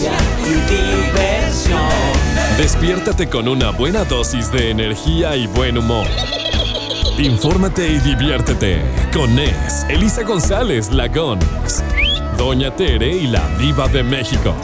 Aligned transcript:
irreverencia 0.00 0.12
y 0.44 0.54
diversión. 0.70 1.80
Despiértate 2.56 3.28
con 3.28 3.48
una 3.48 3.70
buena 3.70 4.04
dosis 4.04 4.50
de 4.52 4.70
energía 4.70 5.36
y 5.36 5.46
buen 5.46 5.78
humor. 5.78 6.06
Infórmate 7.18 7.88
y 7.88 7.98
diviértete 7.98 8.82
con 9.12 9.34
Nes, 9.34 9.86
Elisa 9.88 10.22
González 10.22 10.92
Lagón, 10.92 11.38
Doña 12.36 12.74
Tere 12.74 13.08
y 13.08 13.26
la 13.26 13.46
Diva 13.58 13.88
de 13.88 14.02
México. 14.02 14.54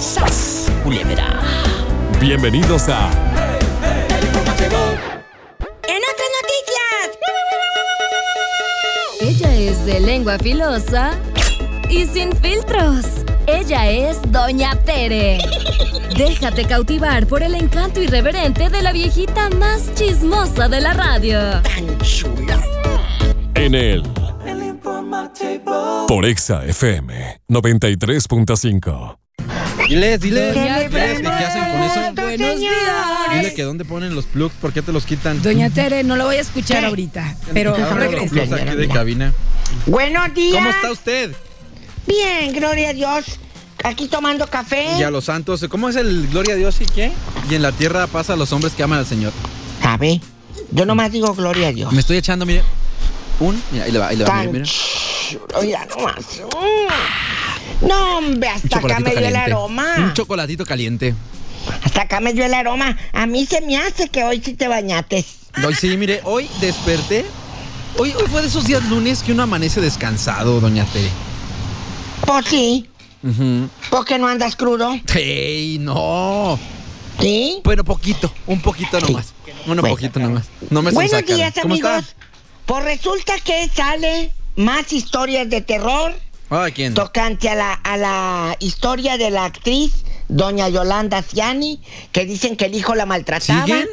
Bienvenidos 2.21 2.89
a 2.89 3.11
El 4.11 4.25
informativo. 4.27 4.77
En 5.89 6.01
otras 6.13 6.31
noticias. 6.43 7.19
Ella 9.21 9.55
es 9.55 9.87
de 9.87 10.01
lengua 10.01 10.39
filosa 10.39 11.13
y 11.89 12.07
sin 12.07 12.33
filtros. 12.37 13.22
Ella 13.47 13.91
es 13.91 14.21
Doña 14.31 14.75
Tere. 14.85 15.39
Déjate 16.17 16.65
cautivar 16.65 17.27
por 17.27 17.43
el 17.43 17.55
encanto 17.55 18.01
irreverente 18.03 18.69
de 18.69 18.83
la 18.83 18.93
viejita 18.93 19.51
más 19.51 19.93
chismosa 19.95 20.69
de 20.69 20.81
la 20.81 20.93
radio. 20.93 21.39
en 23.55 23.75
el 23.75 24.03
El 24.47 24.63
informativo. 24.63 26.07
por 26.07 26.25
Exa 26.25 26.65
FM 26.67 27.41
93.5. 27.49 29.19
Diles, 29.89 30.21
diles, 30.21 30.55
Doña 30.55 30.79
diles, 30.81 31.21
¿qué, 31.21 31.29
hacen 31.45 31.65
con 31.65 31.83
eso? 31.83 32.13
Buenos 32.23 32.59
días. 32.61 32.73
Dile 33.35 33.55
que 33.55 33.63
dónde 33.63 33.85
ponen 33.85 34.15
los 34.15 34.25
plugs, 34.27 34.55
¿por 34.61 34.73
qué 34.73 34.83
te 34.83 34.93
los 34.93 35.05
quitan? 35.05 35.43
Doña 35.43 35.71
Tere, 35.71 36.05
no 36.05 36.17
lo 36.17 36.25
voy 36.27 36.37
a 36.37 36.41
escuchar 36.41 36.85
ahorita, 36.85 37.37
pero 37.53 37.75
Abran 37.75 37.91
los 37.99 38.11
regrese. 38.13 38.29
plugs 38.29 38.53
aquí 38.53 38.77
de 38.77 38.89
cabina. 38.89 39.33
Buenos 39.87 40.33
días. 40.35 40.55
¿Cómo 40.55 40.71
está 40.71 40.93
usted? 40.93 41.33
Bien, 42.07 42.53
gloria 42.53 42.91
a 42.91 42.93
Dios. 42.93 43.25
Aquí 43.85 44.07
tomando 44.07 44.47
café. 44.47 44.99
Y 44.99 45.03
a 45.03 45.11
los 45.11 45.25
santos, 45.25 45.65
¿cómo 45.69 45.89
es 45.89 45.97
el 45.97 46.29
gloria 46.29 46.55
a 46.55 46.57
Dios 46.57 46.81
y 46.81 46.87
qué? 46.87 47.13
Y 47.51 47.55
en 47.55 47.63
la 47.63 47.73
tierra 47.73 48.07
pasa 48.07 48.35
a 48.35 48.37
los 48.37 48.53
hombres 48.53 48.75
que 48.75 48.83
aman 48.83 49.01
al 49.01 49.07
Señor. 49.07 49.33
¿Sabe? 49.83 50.21
Yo 50.71 50.87
nomás 50.87 51.11
digo 51.11 51.35
gloria 51.35 51.69
a 51.69 51.73
Dios. 51.73 51.93
Me 51.93 52.01
estoy 52.01 52.17
echando, 52.17 52.47
mire, 52.47 52.63
un, 53.41 53.61
mira, 53.73 53.85
ahí 53.85 53.93
le 53.93 53.99
va, 53.99 54.09
ahí 54.09 54.17
le 54.17 54.25
va, 54.25 54.43
chulo, 55.33 55.63
ya 55.65 55.85
nomás. 55.87 56.43
Mm. 57.81 57.87
No, 57.87 58.19
hombre, 58.19 58.49
hasta 58.49 58.79
acá 58.79 59.01
me 59.01 59.11
dio 59.11 59.27
el 59.27 59.37
aroma. 59.37 59.97
Un 59.99 60.13
chocolatito 60.13 60.65
caliente. 60.65 61.15
Hasta 61.83 62.03
acá 62.03 62.21
me 62.21 62.33
dio 62.33 62.45
el 62.45 62.55
aroma. 62.55 62.97
A 63.13 63.27
mí 63.27 63.47
se 63.47 63.61
me 63.61 63.77
hace 63.79 64.09
que 64.09 64.25
hoy 64.25 64.41
sí 64.45 64.55
te 64.55 64.69
bañates. 64.69 65.27
Hoy 65.65 65.75
sí, 65.75 65.97
mire, 65.97 66.21
hoy 66.25 66.49
desperté. 66.61 67.25
Hoy, 67.99 68.13
hoy 68.13 68.25
fue 68.31 68.41
de 68.41 68.49
esos 68.49 68.65
días 68.65 68.85
lunes 68.89 69.23
que 69.23 69.33
uno 69.33 69.43
amanece 69.43 69.81
descansado, 69.81 70.61
doña 70.61 70.85
Tere. 70.87 71.11
Pues 72.33 72.47
sí. 72.47 72.89
Ujú. 73.23 73.69
¿Por 73.91 74.05
qué 74.07 74.19
no 74.19 74.27
andas 74.27 74.57
crudo? 74.57 74.91
¡Ey, 75.15 75.79
no! 75.79 76.59
¿Sí? 77.21 77.61
Bueno, 77.63 77.85
poquito, 77.85 78.33
un 78.47 78.61
poquito 78.63 78.99
nomás. 79.01 79.35
Uno 79.67 79.81
Bueno. 79.83 79.95
poquito 79.97 80.19
nomás. 80.19 80.47
No 80.71 80.83
me 80.83 80.91
Buenos 80.93 81.25
días, 81.27 81.55
¿Cómo 81.61 81.75
está? 81.75 81.97
amigos. 81.97 82.17
Pues 82.67 82.85
resulta 82.85 83.35
que 83.45 83.69
sale 83.69 84.33
más 84.57 84.93
historias 84.93 85.49
de 85.51 85.61
terror 85.61 86.15
Ah, 86.51 86.69
¿quién? 86.75 86.95
tocante 86.95 87.49
a 87.49 87.55
la, 87.55 87.73
a 87.75 87.97
la 87.97 88.57
historia 88.61 89.19
de 89.19 89.31
la 89.31 89.45
actriz 89.45 89.93
doña 90.29 90.69
Yolanda 90.71 91.23
Ciani, 91.23 91.81
que 92.13 92.25
dicen 92.25 92.57
que 92.57 92.65
el 92.67 92.75
hijo 92.75 92.95
la 92.95 93.05
maltrataba. 93.07 93.65
¿Siguen? 93.67 93.89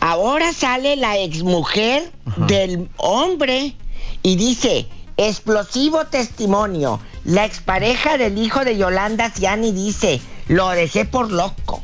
Ahora 0.00 0.52
sale 0.52 0.96
la 0.96 1.18
exmujer 1.18 2.10
del 2.48 2.88
hombre 2.96 3.74
y 4.22 4.36
dice, 4.36 4.86
explosivo 5.18 6.06
testimonio, 6.06 7.00
la 7.24 7.44
expareja 7.44 8.16
del 8.16 8.38
hijo 8.38 8.64
de 8.64 8.78
Yolanda 8.78 9.30
Ciani 9.30 9.72
dice, 9.72 10.20
lo 10.46 10.68
dejé 10.70 11.04
por 11.04 11.30
loco. 11.30 11.82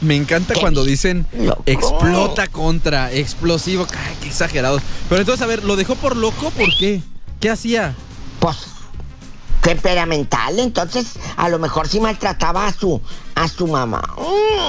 Me 0.00 0.16
encanta 0.16 0.54
cuando 0.60 0.84
dicen 0.84 1.26
Loco. 1.32 1.62
explota 1.66 2.46
contra, 2.48 3.10
explosivo, 3.12 3.86
ay, 3.90 4.16
qué 4.20 4.28
exagerados. 4.28 4.82
Pero 5.08 5.20
entonces, 5.20 5.42
a 5.42 5.46
ver, 5.46 5.64
¿lo 5.64 5.76
dejó 5.76 5.94
por 5.96 6.16
loco? 6.16 6.50
¿Por 6.50 6.76
qué? 6.78 7.00
¿Qué 7.40 7.50
hacía? 7.50 7.94
Pues 8.38 8.56
temperamental, 9.62 10.58
entonces 10.58 11.14
a 11.38 11.48
lo 11.48 11.58
mejor 11.58 11.88
sí 11.88 11.98
maltrataba 11.98 12.66
a 12.66 12.72
su 12.72 13.00
a 13.34 13.48
su 13.48 13.66
mamá. 13.66 14.02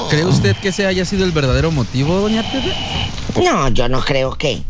¿Cree 0.10 0.24
usted 0.26 0.56
que 0.56 0.70
ese 0.70 0.86
haya 0.86 1.04
sido 1.04 1.26
el 1.26 1.32
verdadero 1.34 1.70
motivo, 1.70 2.16
doña 2.16 2.50
Tere? 2.50 2.74
No, 3.44 3.68
yo 3.70 3.90
no 3.90 4.00
creo 4.02 4.36
que. 4.36 4.64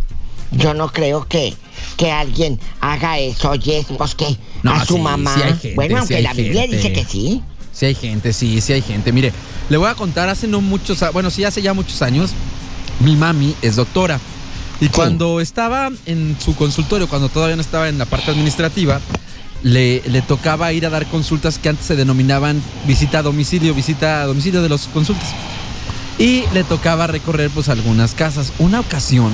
Yo 0.51 0.73
no 0.73 0.91
creo 0.91 1.28
que, 1.28 1.53
que 1.97 2.11
alguien 2.11 2.59
haga 2.79 3.19
eso, 3.19 3.50
oye, 3.51 3.85
pues 3.97 4.16
que 4.16 4.38
No, 4.63 4.72
a 4.73 4.85
su 4.85 4.95
sí, 4.95 5.00
mamá. 5.01 5.33
sí 5.35 5.41
hay 5.41 5.51
gente, 5.53 5.75
bueno, 5.75 5.97
aunque 6.00 6.22
la 6.22 6.33
Biblia 6.33 6.61
gente. 6.61 6.78
dice 6.78 6.94
que 6.94 7.06
sí. 7.06 7.41
Sí 7.73 7.85
hay 7.88 7.95
gente, 7.95 8.31
sí, 8.31 8.61
sí 8.61 8.72
hay 8.73 8.81
gente. 8.81 9.11
Mire, 9.11 9.34
le 9.69 9.78
voy 9.78 9.89
a 9.89 9.95
contar, 9.95 10.29
hace 10.29 10.47
no 10.47 10.61
muchos, 10.61 11.03
bueno, 11.11 11.29
sí, 11.29 11.44
hace 11.44 11.61
ya 11.61 11.73
muchos 11.73 12.01
años, 12.01 12.31
mi 13.01 13.16
mami 13.16 13.53
es 13.61 13.75
doctora. 13.75 14.19
Y 14.79 14.89
cuando 14.89 15.41
estaba 15.41 15.89
en 16.05 16.38
su 16.39 16.55
consultorio, 16.55 17.07
cuando 17.09 17.29
todavía 17.29 17.55
no 17.55 17.61
estaba 17.61 17.89
en 17.89 17.97
la 17.97 18.05
parte 18.05 18.31
administrativa, 18.31 19.01
le, 19.63 20.01
le 20.07 20.22
tocaba 20.22 20.72
ir 20.73 20.85
a 20.85 20.89
dar 20.89 21.05
consultas 21.07 21.57
que 21.59 21.69
antes 21.69 21.85
se 21.85 21.95
denominaban 21.95 22.61
visita 22.85 23.19
a 23.19 23.22
domicilio, 23.23 23.73
visita 23.73 24.22
a 24.22 24.25
domicilio 24.28 24.61
de 24.61 24.69
los 24.69 24.88
consultas. 24.88 25.29
Y 26.17 26.44
le 26.53 26.63
tocaba 26.63 27.07
recorrer 27.07 27.50
pues 27.50 27.67
algunas 27.67 28.13
casas. 28.13 28.53
Una 28.59 28.79
ocasión 28.79 29.31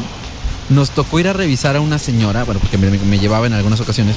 nos 0.72 0.92
tocó 0.92 1.20
ir 1.20 1.28
a 1.28 1.34
revisar 1.34 1.76
a 1.76 1.82
una 1.82 2.00
señora, 2.00 2.44
bueno, 2.44 2.59
porque 2.59 2.78
me, 2.78 2.90
me 2.90 3.20
llevaba 3.20 3.48
en 3.48 3.54
algunas 3.54 3.80
ocasiones, 3.80 4.16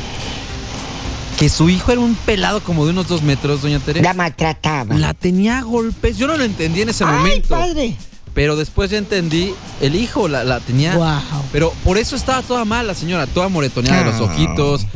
que 1.39 1.49
su 1.49 1.69
hijo 1.69 1.91
era 1.93 2.01
un 2.01 2.15
pelado 2.15 2.63
como 2.63 2.85
de 2.85 2.93
unos 2.93 3.09
dos 3.09 3.23
metros, 3.23 3.63
doña 3.63 3.81
Tere. 3.81 4.01
La 4.03 4.15
maltrataba. 4.15 4.95
La 4.97 5.15
tenía 5.15 5.59
a 5.59 5.63
golpes. 5.63 6.17
Yo 6.17 6.27
no 6.29 6.37
lo 6.37 6.45
entendí 6.45 6.83
en 6.83 6.89
ese 6.91 7.05
Ay, 7.05 7.11
momento. 7.13 7.49
padre. 7.49 7.97
Pero 8.35 8.57
después 8.57 8.91
ya 8.91 8.99
entendí, 8.99 9.53
el 9.81 9.95
hijo 9.95 10.27
la, 10.29 10.43
la 10.45 10.61
tenía. 10.61 10.97
Wow. 10.97 11.43
Pero 11.53 11.73
por 11.85 11.99
eso 11.99 12.17
estaba 12.17 12.43
toda 12.43 12.65
mal 12.65 12.87
la 12.87 12.95
señora, 12.95 13.27
toda 13.27 13.49
moretoneada 13.49 14.05
de 14.05 14.11
los 14.13 14.21
ojitos. 14.21 14.87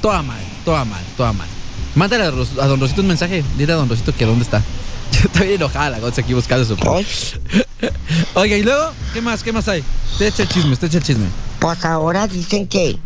Toda 0.00 0.22
mal, 0.22 0.38
toda 0.64 0.84
mal, 0.84 1.02
toda 1.16 1.32
mal. 1.32 1.46
Mándale 1.94 2.24
a, 2.24 2.30
Ros- 2.30 2.58
a 2.60 2.66
don 2.66 2.78
Rosito 2.80 3.00
un 3.00 3.08
mensaje. 3.08 3.42
Dile 3.58 3.72
a 3.72 3.76
don 3.76 3.88
Rosito 3.88 4.14
que 4.14 4.24
dónde 4.26 4.44
está. 4.44 4.62
Yo 5.12 5.20
estoy 5.32 5.52
enojada 5.54 5.90
la 5.90 5.98
cosa 5.98 6.20
aquí 6.20 6.34
buscando 6.34 6.64
su 6.64 6.76
Oiga, 8.34 8.56
y 8.56 8.62
luego, 8.62 8.90
¿qué 9.12 9.20
más? 9.20 9.42
¿Qué 9.42 9.52
más 9.52 9.68
hay? 9.68 9.82
Usted 10.12 10.26
echa 10.26 10.42
el 10.42 10.48
chisme, 10.48 10.72
usted 10.72 10.88
echa 10.88 10.98
el 10.98 11.04
chisme. 11.04 11.26
Pues 11.60 11.84
ahora 11.84 12.26
dicen 12.26 12.66
que 12.66 12.98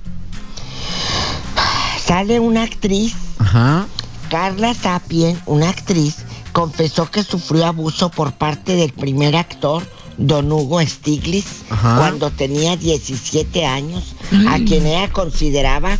sale 2.04 2.40
una 2.40 2.62
actriz, 2.64 3.14
Ajá. 3.38 3.86
Carla 4.30 4.74
Sapien, 4.74 5.40
una 5.46 5.68
actriz, 5.70 6.16
confesó 6.52 7.10
que 7.10 7.22
sufrió 7.22 7.66
abuso 7.66 8.10
por 8.10 8.32
parte 8.32 8.76
del 8.76 8.92
primer 8.92 9.36
actor, 9.36 9.82
don 10.18 10.50
Hugo 10.50 10.80
Stiglitz, 10.86 11.62
Ajá. 11.70 11.96
cuando 11.98 12.30
tenía 12.30 12.76
17 12.76 13.64
años, 13.66 14.14
a 14.48 14.56
quien 14.58 14.86
ella 14.86 15.10
consideraba 15.12 15.98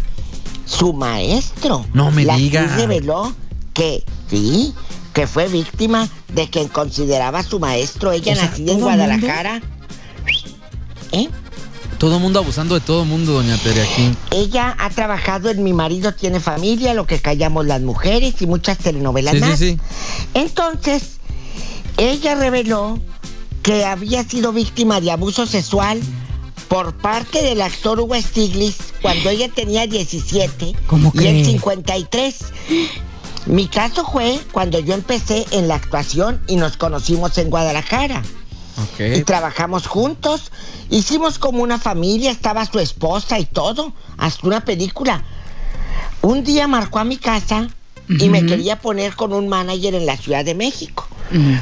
su 0.67 0.93
maestro. 0.93 1.85
No 1.93 2.11
me 2.11 2.25
La 2.25 2.37
diga. 2.37 2.67
reveló 2.77 3.33
que 3.73 4.05
sí, 4.29 4.75
que 5.13 5.27
fue 5.27 5.49
víctima 5.49 6.09
de 6.29 6.49
quien 6.49 6.69
consideraba 6.69 7.43
su 7.43 7.59
maestro. 7.61 8.13
Ella 8.13 8.33
O 8.33 8.37
sea, 8.37 8.45
nacida 8.47 8.73
en. 8.73 8.81
Guadalajara. 8.81 9.61
¿Eh? 11.13 11.29
Todo 11.99 12.19
mundo 12.19 12.39
abusando 12.39 12.75
de 12.75 12.81
todo 12.81 13.05
mundo, 13.05 13.33
doña 13.33 13.59
Tere, 13.59 13.83
aquí. 13.83 14.11
Ella 14.31 14.75
ha 14.79 14.89
trabajado 14.91 15.51
en 15.51 15.63
Mi 15.63 15.73
marido 15.75 16.15
tiene 16.15 16.41
familia, 16.41 16.95
lo 16.95 17.07
que 17.07 17.21
callamos 17.21 17.67
las 17.67 17.83
mujeres 17.83 18.41
y 18.41 18.47
muchas 18.47 18.79
telenovelas 18.79 19.35
Sí, 19.35 19.41
sí, 19.41 19.45
más. 19.47 19.59
sí. 19.59 19.79
Entonces, 20.33 21.03
ella 21.99 22.37
reveló 22.37 22.99
que 23.63 23.85
había 23.85 24.25
sido 24.25 24.53
víctima 24.53 25.01
de 25.03 25.11
abuso 25.11 25.45
sexual 25.47 26.01
por 26.69 26.95
parte 26.95 27.43
del 27.43 27.61
actor 27.61 28.01
Hugo 28.01 28.15
Stiglitz 28.15 28.79
cuando 29.03 29.29
ella 29.29 29.49
tenía 29.55 29.87
17 29.87 30.73
¿Cómo 30.87 31.13
y 31.15 31.19
él 31.19 31.43
cree? 31.43 31.45
53. 31.45 32.37
Mi 33.47 33.69
caso 33.69 34.05
fue 34.05 34.39
cuando 34.53 34.79
yo 34.79 34.95
empecé 34.95 35.47
en 35.51 35.69
la 35.69 35.77
actuación 35.77 36.43
y 36.47 36.57
nos 36.57 36.77
conocimos 36.77 37.39
en 37.39 37.51
Guadalajara 37.51 38.23
y 38.99 39.23
trabajamos 39.23 39.87
juntos. 39.87 40.53
Hicimos 40.91 41.39
como 41.39 41.63
una 41.63 41.79
familia, 41.79 42.31
estaba 42.31 42.67
su 42.67 42.79
esposa 42.79 43.39
y 43.39 43.47
todo, 43.47 43.93
hasta 44.19 44.47
una 44.47 44.65
película. 44.65 45.25
Un 46.23 46.45
día 46.45 46.69
marcó 46.69 46.99
a 46.99 47.05
mi 47.05 47.17
casa 47.17 47.69
y 48.09 48.29
me 48.29 48.45
quería 48.45 48.81
poner 48.81 49.15
con 49.15 49.33
un 49.33 49.49
manager 49.49 49.95
en 49.95 50.05
la 50.05 50.17
Ciudad 50.17 50.45
de 50.45 50.55
México. 50.55 51.07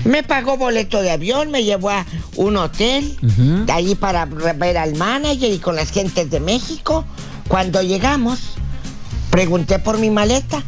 Me 0.05 0.23
pagó 0.23 0.57
boleto 0.57 1.03
de 1.03 1.11
avión, 1.11 1.51
me 1.51 1.63
llevó 1.63 1.91
a 1.91 2.07
un 2.37 2.57
hotel, 2.57 3.17
de 3.67 3.73
ahí 3.73 3.95
para 3.95 4.25
ver 4.25 4.79
al 4.79 4.97
manager 4.97 5.53
y 5.53 5.59
con 5.59 5.77
las 5.77 5.91
gentes 5.91 6.31
de 6.31 6.41
México. 6.41 7.05
Cuando 7.47 7.83
llegamos, 7.83 8.41
pregunté 9.31 9.79
por 9.79 9.99
mi 9.99 10.11
maleta 10.11 10.63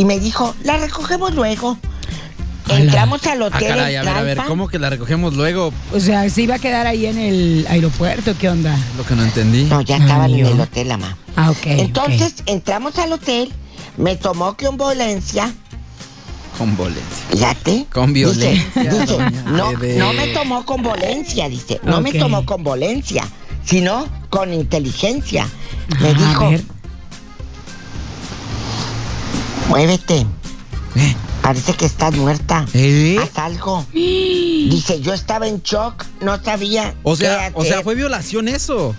y 0.00 0.04
me 0.06 0.18
dijo, 0.18 0.54
la 0.64 0.78
recogemos 0.78 1.34
luego. 1.34 1.76
Entramos 2.70 3.26
al 3.26 3.42
Ah, 3.42 3.46
hotel 3.46 3.68
caray, 3.68 3.96
a 3.96 4.00
en 4.00 4.06
ver, 4.06 4.16
a 4.16 4.22
ver. 4.22 4.38
¿cómo 4.46 4.66
que 4.68 4.78
la 4.78 4.88
recogemos 4.88 5.34
luego? 5.34 5.72
O 5.92 6.00
sea, 6.00 6.26
¿se 6.30 6.40
iba 6.42 6.54
a 6.54 6.58
quedar 6.58 6.86
ahí 6.86 7.04
en 7.04 7.18
el 7.18 7.66
aeropuerto? 7.68 8.32
¿Qué 8.38 8.48
onda? 8.48 8.78
Lo 8.96 9.04
que 9.04 9.14
no 9.14 9.24
entendí. 9.24 9.64
No, 9.64 9.82
ya 9.82 9.96
estaban 9.98 10.30
en 10.30 10.46
Ay, 10.46 10.52
el 10.52 10.60
hotel, 10.60 10.88
mamá. 10.88 11.18
Ah, 11.36 11.50
ok. 11.50 11.66
Entonces 11.66 12.36
entramos 12.46 12.96
al 12.98 13.12
hotel, 13.12 13.52
me 13.98 14.16
tomó 14.16 14.56
convolencia, 14.56 15.52
Con 16.56 16.76
violencia. 16.76 17.04
fíjate. 17.30 17.86
Con 17.92 18.14
dice- 18.14 18.36
violencia, 18.36 18.82
dice, 18.84 19.06
doña 19.06 19.42
no, 19.42 19.72
no 19.72 20.12
me 20.14 20.26
tomó 20.28 20.64
convolencia, 20.64 21.48
dice. 21.50 21.78
No 21.82 22.00
me 22.00 22.12
tomó 22.14 22.46
convolencia, 22.46 23.24
sino 23.66 24.06
con 24.30 24.54
inteligencia. 24.54 25.46
Me 26.00 26.10
Ah, 26.10 26.14
dijo, 26.14 26.44
A 26.46 26.50
ver. 26.50 26.62
Muévete, 29.70 30.26
¿Eh? 30.96 31.14
parece 31.42 31.72
que 31.74 31.86
estás 31.86 32.14
muerta. 32.16 32.66
¿Eh? 32.74 33.16
Haz 33.22 33.38
algo. 33.38 33.86
Dice, 33.92 35.00
yo 35.00 35.14
estaba 35.14 35.46
en 35.48 35.62
shock, 35.62 36.04
no 36.20 36.42
sabía. 36.42 36.94
O 37.02 37.16
sea, 37.16 37.50
o 37.54 37.64
sea, 37.64 37.82
fue 37.82 37.94
violación 37.94 38.48
eso. 38.48 38.94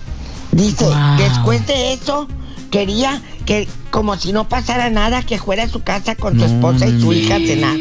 Dice, 0.51 0.85
Wow. 0.85 1.17
después 1.17 1.67
de 1.67 1.93
eso, 1.93 2.27
quería 2.71 3.21
que, 3.45 3.67
como 3.91 4.17
si 4.17 4.31
no 4.33 4.47
pasara 4.49 4.89
nada, 4.89 5.21
que 5.23 5.37
fuera 5.37 5.63
a 5.63 5.69
su 5.69 5.83
casa 5.83 6.15
con 6.15 6.33
su 6.33 6.39
No, 6.39 6.45
esposa 6.45 6.87
y 6.87 6.99
su 6.99 7.07
no 7.07 7.13
hija 7.13 7.35
a 7.35 7.39
cenar. 7.39 7.77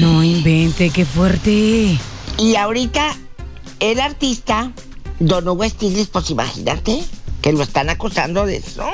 No 0.00 0.22
invente, 0.22 0.90
qué 0.90 1.04
fuerte. 1.04 1.98
Y 2.38 2.56
ahorita, 2.56 3.16
el 3.80 4.00
artista, 4.00 4.70
Don 5.18 5.48
Hugo 5.48 5.68
Stiglitz, 5.68 6.08
pues 6.08 6.30
imagínate, 6.30 7.02
que 7.42 7.52
lo 7.52 7.62
están 7.62 7.88
acusando 7.90 8.44
de 8.46 8.56
eso. 8.56 8.84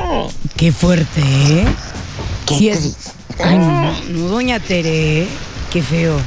Qué 0.57 0.71
fuerte, 0.73 1.21
¿eh? 1.21 1.67
Qué 2.47 2.55
Sí 2.59 2.69
es-. 2.69 2.97
Ay, 3.43 3.59
no, 3.59 3.93
no, 4.09 4.29
doña 4.29 4.59
Tere, 4.61 5.27
qué 5.73 5.83
feo. 5.83 6.19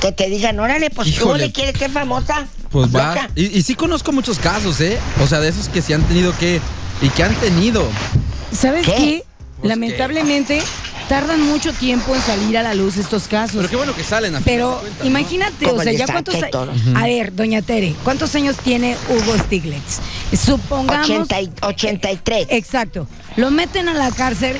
Que 0.00 0.12
te 0.12 0.28
digan, 0.30 0.58
órale, 0.60 0.90
pues 0.90 1.08
tú 1.08 1.14
Híjole. 1.14 1.46
le 1.46 1.52
quieres 1.52 1.78
ser 1.78 1.90
famosa. 1.90 2.46
Pues 2.70 2.94
va. 2.94 3.28
Y, 3.34 3.46
y 3.58 3.62
sí 3.62 3.74
conozco 3.74 4.12
muchos 4.12 4.38
casos, 4.38 4.80
¿eh? 4.80 4.98
O 5.22 5.26
sea, 5.26 5.40
de 5.40 5.48
esos 5.48 5.68
que 5.68 5.82
sí 5.82 5.92
han 5.92 6.02
tenido 6.04 6.36
que. 6.38 6.60
Y 7.02 7.08
que 7.10 7.22
han 7.24 7.34
tenido. 7.36 7.86
¿Sabes 8.52 8.86
¿Qué? 8.86 8.94
qué? 8.94 9.24
Pues, 9.58 9.68
Lamentablemente, 9.68 10.62
tardan 11.08 11.40
mucho 11.42 11.72
tiempo 11.72 12.14
en 12.14 12.20
salir 12.22 12.56
a 12.58 12.62
la 12.62 12.74
luz 12.74 12.96
estos 12.96 13.28
casos. 13.28 13.56
Pero 13.56 13.68
qué 13.68 13.76
bueno 13.76 13.94
que 13.94 14.04
salen 14.04 14.34
a 14.36 14.40
Pero 14.40 14.82
imagínate, 15.04 15.66
o 15.66 15.80
sea, 15.80 15.92
ya 15.92 16.06
cuántos 16.06 16.34
años. 16.34 16.54
A 16.94 17.04
ver, 17.04 17.34
doña 17.34 17.62
Tere, 17.62 17.94
¿cuántos 18.04 18.34
años 18.34 18.56
tiene 18.56 18.96
Hugo 19.08 19.36
Stiglitz? 19.38 20.00
Supongamos. 20.32 21.08
80 21.08 21.40
y- 21.42 21.50
83. 21.62 22.46
Exacto. 22.50 23.06
Lo 23.36 23.50
meten 23.50 23.88
a 23.88 23.94
la 23.94 24.10
cárcel. 24.10 24.56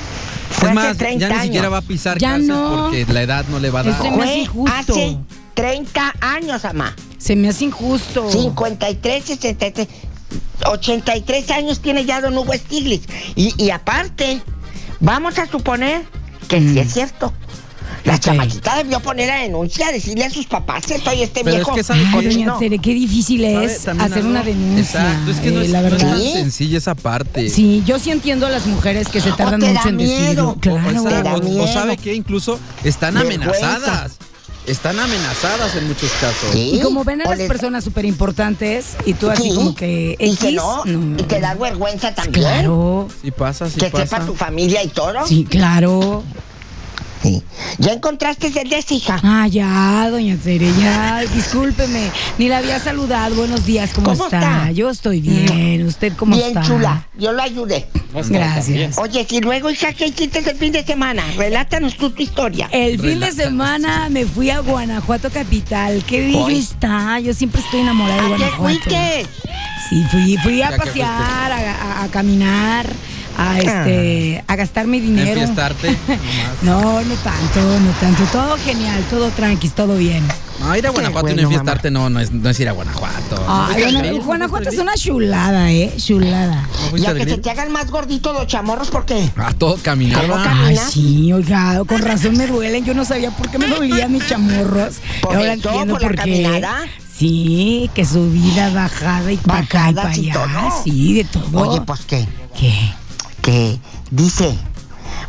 Fue 0.58 0.70
Es 0.70 0.76
hace 0.76 0.88
más, 0.88 0.96
30 0.98 1.18
ya 1.20 1.28
ni 1.28 1.32
años. 1.34 1.44
siquiera 1.44 1.68
va 1.68 1.78
a 1.78 1.82
pisar 1.82 2.18
Ya 2.18 2.38
no. 2.38 2.82
porque 2.84 3.06
la 3.12 3.22
edad 3.22 3.44
no 3.48 3.58
le 3.60 3.70
va 3.70 3.80
a 3.80 3.82
dar. 3.84 3.94
Eso 3.94 4.10
me 4.16 4.22
hace 4.22 4.32
Fue 4.32 4.34
injusto. 4.38 4.72
hace 4.94 5.16
30 5.54 6.14
años, 6.20 6.64
mamá. 6.64 6.94
Se 7.18 7.36
me 7.36 7.48
hace 7.48 7.64
injusto. 7.64 8.30
53, 8.30 9.24
63. 9.24 9.88
83 10.66 11.50
años 11.50 11.80
tiene 11.80 12.04
ya 12.04 12.20
don 12.20 12.36
Hugo 12.36 12.52
Stiglitz. 12.54 13.06
Y, 13.36 13.54
y 13.62 13.70
aparte, 13.70 14.40
vamos 15.00 15.38
a 15.38 15.46
suponer 15.46 16.02
que 16.48 16.58
sí 16.60 16.66
Mm. 16.66 16.78
es 16.78 16.92
cierto. 16.92 17.32
La 18.04 18.20
chamaquita 18.20 18.76
debió 18.76 19.00
poner 19.00 19.30
a 19.30 19.40
denuncia, 19.40 19.90
decirle 19.90 20.24
a 20.26 20.30
sus 20.30 20.44
papás 20.46 20.84
que 20.86 20.98
soy 20.98 21.22
este 21.22 21.40
Pero 21.42 21.50
es 21.50 21.54
viejo 21.56 21.74
que 21.74 21.82
sabe 21.82 22.00
Ay, 22.06 22.20
que- 22.20 22.28
doña. 22.34 22.58
Tere, 22.58 22.78
qué 22.78 22.92
difícil 22.92 23.44
es 23.44 23.88
hacer 23.88 23.98
algo- 24.18 24.28
una 24.28 24.42
denuncia. 24.42 25.00
Exacto, 25.00 25.30
es 25.30 25.36
que 25.38 25.50
no 25.50 25.60
eh, 25.60 25.64
es, 25.64 25.70
la 25.70 25.80
no 25.80 25.86
es 25.88 25.92
verdad. 25.94 26.10
tan 26.12 26.22
sencilla 26.32 26.78
esa 26.78 26.94
parte. 26.94 27.48
Sí, 27.48 27.82
yo 27.86 27.98
sí 27.98 28.10
entiendo 28.10 28.46
a 28.46 28.50
las 28.50 28.66
mujeres 28.66 29.08
que 29.08 29.20
se 29.22 29.32
tardan 29.32 29.60
te 29.60 29.66
da 29.72 29.72
mucho 29.80 29.88
en 29.88 29.96
miedo. 29.96 30.18
decirlo. 30.18 30.48
O, 30.50 30.54
Claro. 30.60 31.02
Te 31.04 31.22
da 31.22 31.34
o- 31.34 31.38
o 31.38 31.42
miedo. 31.42 31.66
sabe 31.72 31.96
que 31.96 32.14
incluso 32.14 32.58
están 32.84 33.16
amenazadas. 33.16 34.12
Estás 34.66 34.96
amenazadas 34.98 35.74
en 35.76 35.86
muchos 35.88 36.10
casos. 36.12 36.50
Sí. 36.52 36.72
Y 36.74 36.80
como 36.80 37.04
ven 37.04 37.20
a 37.20 37.24
O 37.26 37.30
las 37.30 37.38
les- 37.38 37.48
personas 37.48 37.84
súper 37.84 38.06
importantes 38.06 38.96
y 39.04 39.12
tú 39.12 39.28
así 39.30 39.42
Sí. 39.50 39.54
como 39.54 39.74
que 39.74 40.16
Y 40.18 40.36
que 40.36 40.46
X, 40.48 40.54
no, 40.56 40.84
no. 40.86 41.18
y 41.18 41.22
te 41.22 41.38
da 41.40 41.54
vergüenza 41.54 42.14
también. 42.14 42.32
Claro, 42.46 43.08
Sí 43.22 43.30
pasa, 43.30 43.68
sí 43.68 43.78
que 43.78 43.90
pasa. 43.90 44.06
sepa 44.06 44.26
tu 44.26 44.34
familia 44.34 44.82
y 44.82 44.88
todo. 44.88 45.26
sí, 45.26 45.44
claro. 45.48 46.22
Sí. 47.24 47.42
¿Ya 47.78 47.92
encontraste 47.94 48.48
el 48.48 48.68
de 48.68 48.78
esa 48.78 48.92
hija? 48.94 49.18
Ah, 49.22 49.46
ya, 49.48 50.08
doña 50.10 50.36
Tere, 50.36 50.70
ya, 50.78 51.20
discúlpeme. 51.34 52.10
Ni 52.36 52.48
la 52.48 52.58
había 52.58 52.78
saludado. 52.78 53.34
Buenos 53.34 53.64
días, 53.64 53.92
¿cómo, 53.94 54.10
¿Cómo 54.10 54.24
está? 54.26 54.38
está? 54.38 54.70
Yo 54.72 54.90
estoy 54.90 55.22
bien. 55.22 55.86
¿Usted 55.86 56.12
cómo 56.18 56.36
Bien 56.36 56.48
está? 56.48 56.60
chula. 56.62 57.08
Yo 57.18 57.32
lo 57.32 57.42
ayudé. 57.42 57.88
Gracias. 58.28 58.98
Oye, 58.98 59.26
y 59.30 59.40
luego, 59.40 59.70
hija, 59.70 59.94
¿qué 59.94 60.08
hiciste 60.08 60.38
el 60.38 60.56
fin 60.58 60.72
de 60.72 60.84
semana? 60.84 61.22
Relátanos 61.38 61.96
tú 61.96 62.10
tu 62.10 62.22
historia. 62.22 62.68
El 62.70 63.00
fin 63.00 63.18
de 63.20 63.32
semana 63.32 64.08
me 64.10 64.26
fui 64.26 64.50
a 64.50 64.60
Guanajuato 64.60 65.30
capital. 65.30 66.04
Qué 66.06 66.20
bello 66.26 66.48
está. 66.50 67.18
Yo 67.20 67.32
siempre 67.32 67.62
estoy 67.62 67.80
enamorada 67.80 68.20
de 68.20 68.34
¿A 68.34 68.36
qué 68.36 68.44
Guanajuato. 68.56 68.80
fuiste? 68.82 69.26
Sí, 69.88 70.04
fui, 70.10 70.36
fui 70.42 70.60
a 70.62 70.76
pasear, 70.76 71.52
a, 71.52 72.00
a- 72.00 72.04
a 72.04 72.08
caminar, 72.08 72.86
a 73.36 73.58
este, 73.58 74.44
a 74.46 74.56
gastar 74.56 74.86
mi 74.86 75.00
dinero. 75.00 75.30
Enfiestarte. 75.32 75.96
No, 76.62 77.02
no 77.02 77.14
tanto, 77.16 77.60
no 77.80 77.90
tanto. 78.00 78.22
Todo 78.32 78.56
genial, 78.58 79.04
todo 79.10 79.28
tranqui, 79.30 79.68
todo 79.68 79.96
bien. 79.96 80.26
No, 80.60 80.74
ir 80.74 80.86
a 80.86 80.90
Guanajuato 80.90 81.26
y 81.26 81.32
bueno, 81.32 81.42
no 81.42 81.48
enfiestarte 81.48 81.90
no, 81.90 82.08
no 82.08 82.20
es, 82.20 82.32
no 82.32 82.48
es 82.48 82.58
ir 82.60 82.68
a 82.68 82.72
Guanajuato. 82.72 83.44
Ah, 83.46 83.66
¿No 83.68 83.74
fuiste 83.74 83.84
al 83.84 83.92
Guana- 83.92 84.06
grill? 84.08 84.18
¿No 84.20 84.24
Guanajuato 84.24 84.68
es 84.70 84.78
una 84.78 84.94
chulada, 84.94 85.72
¿eh? 85.72 85.92
Chulada. 85.98 86.66
grill? 86.68 86.80
¿No 86.80 86.86
Y 86.86 86.90
fuiste 86.90 87.08
a 87.08 87.10
al 87.10 87.18
que 87.18 87.24
se 87.28 87.38
te 87.38 87.50
hagan 87.50 87.72
más 87.72 87.90
gorditos 87.90 88.32
los 88.34 88.46
chamorros, 88.46 88.88
¿por 88.88 89.04
qué? 89.04 89.28
Ah, 89.36 89.52
todo 89.58 89.76
caminar. 89.82 90.22
¿Cómo 90.22 90.34
va. 90.36 90.44
caminar? 90.44 90.68
Ay, 90.68 90.78
sí, 90.90 91.32
oiga, 91.32 91.82
con 91.86 92.00
razón 92.00 92.36
me 92.38 92.46
duelen. 92.46 92.84
Yo 92.84 92.94
no 92.94 93.04
sabía 93.04 93.30
por 93.30 93.50
qué 93.50 93.58
me 93.58 93.66
dolían 93.68 94.10
mis 94.12 94.26
chamorros. 94.26 94.94
Por 95.20 95.36
Ahora 95.36 95.52
eso, 95.54 95.68
entiendo 95.70 95.94
por 95.98 96.02
la 96.16 96.24
qué. 96.24 96.42
caminada. 96.42 96.78
Sí, 97.18 97.90
que 97.94 98.04
subida, 98.04 98.70
bajada 98.70 99.30
y 99.32 99.36
para 99.36 99.58
acá 99.60 99.90
y 99.90 99.94
para 99.94 100.08
allá. 100.08 100.32
todo. 100.32 100.82
Sí, 100.84 101.14
de 101.14 101.24
todo. 101.24 101.68
Oye, 101.70 101.80
pues 101.82 102.00
qué, 102.06 102.26
¿Qué? 102.58 102.72
Que 103.44 103.78
dice, 104.10 104.56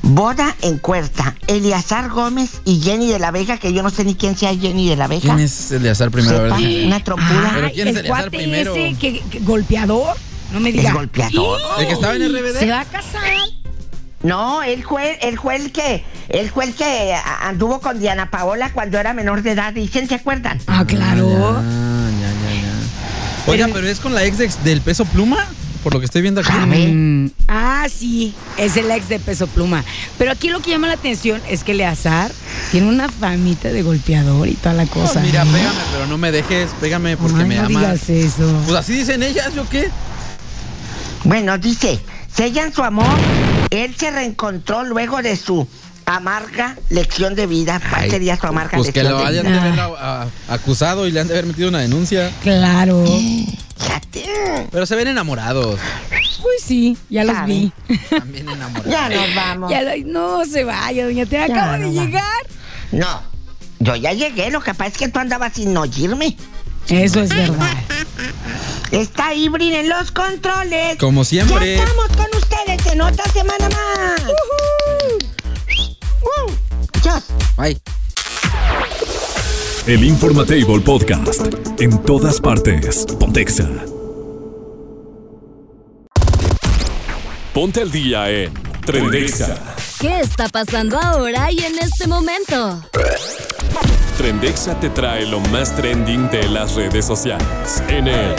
boda 0.02 0.56
en 0.62 0.78
Cuerta, 0.80 1.36
Eliazar 1.48 2.10
Gómez 2.10 2.62
y 2.66 2.80
Jenny 2.82 3.12
de 3.12 3.20
la 3.20 3.32
Vega, 3.32 3.58
que 3.58 3.74
yo 3.74 3.84
no 3.84 3.90
sé 3.90 4.04
ni 4.06 4.16
quién 4.16 4.38
sea 4.38 4.56
Jenny 4.56 4.88
de 4.90 4.96
la 4.96 5.08
Vega. 5.08 5.22
¿Quién 5.22 5.40
es 5.40 5.72
Eleazar 5.72 6.12
primero? 6.12 6.44
Sepa, 6.44 6.58
una 6.86 7.04
trompuda. 7.04 7.52
Pero 7.56 7.72
¿quién 7.72 7.88
es 7.90 7.94
el 7.98 8.00
Eleazar 8.06 8.24
cuate 8.24 8.38
primero? 8.38 8.76
ese 8.76 8.98
que, 8.98 9.20
que- 9.30 9.40
golpeador. 9.40 10.16
No 10.54 10.60
me 10.60 10.70
El 10.70 10.78
diga. 10.78 10.94
golpeador. 10.94 11.60
¿El 11.80 11.88
que 11.88 11.94
estaba 11.94 12.16
en 12.16 12.22
RBD? 12.34 12.60
Se 12.60 12.70
va 12.70 12.82
a 12.82 12.86
casar. 12.86 13.22
No, 14.24 14.64
él 14.64 14.84
fue, 14.88 15.20
él 15.22 15.38
fue 15.38 15.56
el 15.58 15.72
que, 15.72 16.04
él 16.30 16.50
fue 16.50 16.66
el 16.66 16.74
que 16.74 17.16
anduvo 17.42 17.80
con 17.80 18.00
Diana 18.00 18.32
Paola 18.32 18.72
cuando 18.74 18.98
era 18.98 19.14
menor 19.14 19.44
de 19.44 19.52
edad, 19.52 19.74
dicen, 19.74 20.08
¿se 20.08 20.16
acuerdan? 20.16 20.60
Ah, 20.66 20.84
claro. 20.88 21.30
Ah, 21.60 22.10
ya, 22.22 22.28
ya, 22.28 22.62
ya. 22.62 23.52
Oiga, 23.52 23.68
pero 23.72 23.88
es 23.88 24.00
con 24.00 24.16
la 24.16 24.24
ex 24.24 24.38
de- 24.40 24.50
del 24.64 24.82
peso 24.82 25.06
pluma, 25.06 25.46
por 25.86 25.94
lo 25.94 26.00
que 26.00 26.06
estoy 26.08 26.24
viendo 26.24 26.42
aquí. 26.42 26.52
Mm, 26.52 27.30
ah, 27.48 27.86
sí, 27.96 28.34
es 28.58 28.76
el 28.76 28.90
ex 28.90 29.08
de 29.08 29.20
Peso 29.20 29.46
Pluma. 29.46 29.84
Pero 30.18 30.32
aquí 30.32 30.50
lo 30.50 30.60
que 30.60 30.72
llama 30.72 30.88
la 30.88 30.96
atención 30.96 31.40
es 31.48 31.64
que 31.64 31.74
Eleazar 31.74 32.32
tiene 32.72 32.88
una 32.90 33.08
famita 33.08 33.70
de 33.70 33.84
golpeador 33.84 34.48
y 34.48 34.56
toda 34.56 34.74
la 34.74 34.88
cosa. 34.88 35.20
mira, 35.20 35.44
¿eh? 35.44 35.46
pégame, 35.46 35.80
pero 35.92 36.08
no 36.08 36.18
me 36.18 36.32
dejes, 36.32 36.72
pégame 36.82 37.18
porque 37.18 37.44
Ay, 37.44 37.48
me 37.50 37.56
no 37.58 37.66
amas. 37.68 38.08
digas 38.08 38.10
eso. 38.10 38.62
Pues 38.66 38.76
así 38.80 38.94
dicen 38.94 39.22
ellas, 39.22 39.54
¿yo 39.54 39.70
qué? 39.70 39.92
Bueno, 41.24 41.56
dice, 41.60 42.00
sellan 42.34 42.74
su 42.74 42.84
amor, 42.84 43.06
él 43.70 43.96
se 43.96 44.10
reencontró 44.10 44.84
luego 44.86 45.22
de 45.22 45.36
su 45.38 45.68
amarga 46.08 46.76
lección 46.90 47.36
de 47.36 47.46
vida. 47.46 47.80
¿Cuál 47.92 48.10
sería 48.10 48.38
su 48.38 48.48
amarga 48.48 48.78
Pues 48.80 48.92
que 48.92 49.04
lección 49.04 49.12
lo 49.20 49.20
de 49.20 49.40
hayan 49.40 49.46
vida? 49.46 49.62
de 49.64 49.68
haber 49.70 49.80
a- 49.80 50.24
a- 50.24 50.28
acusado 50.50 51.06
y 51.06 51.12
le 51.12 51.20
han 51.20 51.28
de 51.28 51.34
haber 51.34 51.46
metido 51.46 51.70
una 51.70 51.80
denuncia. 51.80 52.32
Claro. 52.42 53.06
Pero 54.72 54.86
se 54.86 54.96
ven 54.96 55.08
enamorados. 55.08 55.80
Pues 56.42 56.62
sí, 56.64 56.98
ya 57.10 57.24
los 57.24 57.46
vi. 57.46 57.72
También 58.10 58.48
enamorados. 58.50 58.92
Ya 58.92 59.10
nos 59.10 59.36
vamos. 59.36 59.72
Ya 59.72 59.82
lo- 59.82 59.92
no 60.06 60.46
se 60.46 60.64
vaya, 60.64 61.06
doña 61.06 61.26
Tere, 61.26 61.48
Ya, 61.48 61.54
acaba 61.56 61.78
de 61.80 61.86
no 61.88 61.96
va. 61.96 62.06
llegar. 62.06 62.48
No, 62.92 63.22
yo 63.80 63.96
ya 63.96 64.14
llegué, 64.14 64.52
lo 64.52 64.62
que 64.62 64.74
pasa 64.74 64.92
es 64.92 64.98
que 64.98 65.08
tú 65.10 65.20
andabas 65.20 65.54
sin 65.54 65.76
oírme. 65.76 66.38
Eso 66.88 67.22
es 67.22 67.30
verdad. 67.30 67.72
Está 68.92 69.34
Ibrin 69.34 69.74
en 69.74 69.90
los 69.90 70.12
controles. 70.12 70.98
Como 71.00 71.24
siempre. 71.24 71.78
Ya 71.78 71.84
estamos 71.84 72.08
con 72.10 72.28
ustedes 72.38 72.86
en 72.94 73.02
otra 73.02 73.26
semana 73.34 73.68
más. 73.70 74.22
Uh, 76.22 76.52
Dios. 77.02 77.24
Ay. 77.58 77.78
El 79.88 80.04
Informatable 80.04 80.80
Podcast. 80.80 81.42
En 81.80 81.98
todas 82.04 82.40
partes. 82.40 83.06
Pontexa. 83.20 83.68
Ponte 87.56 87.84
al 87.84 87.90
día 87.90 88.30
en 88.30 88.54
Trendexa. 88.86 89.56
¿Qué 90.02 90.20
está 90.20 90.50
pasando 90.50 91.00
ahora 91.00 91.50
y 91.54 91.60
en 91.60 91.80
este 91.80 92.06
momento? 92.06 92.84
Trendexa 94.18 94.78
te 94.78 94.90
trae 94.90 95.26
lo 95.26 95.40
más 95.40 95.74
trending 95.74 96.30
de 96.32 96.50
las 96.50 96.76
redes 96.76 97.06
sociales 97.06 97.82
en 97.88 98.10
el 98.10 98.36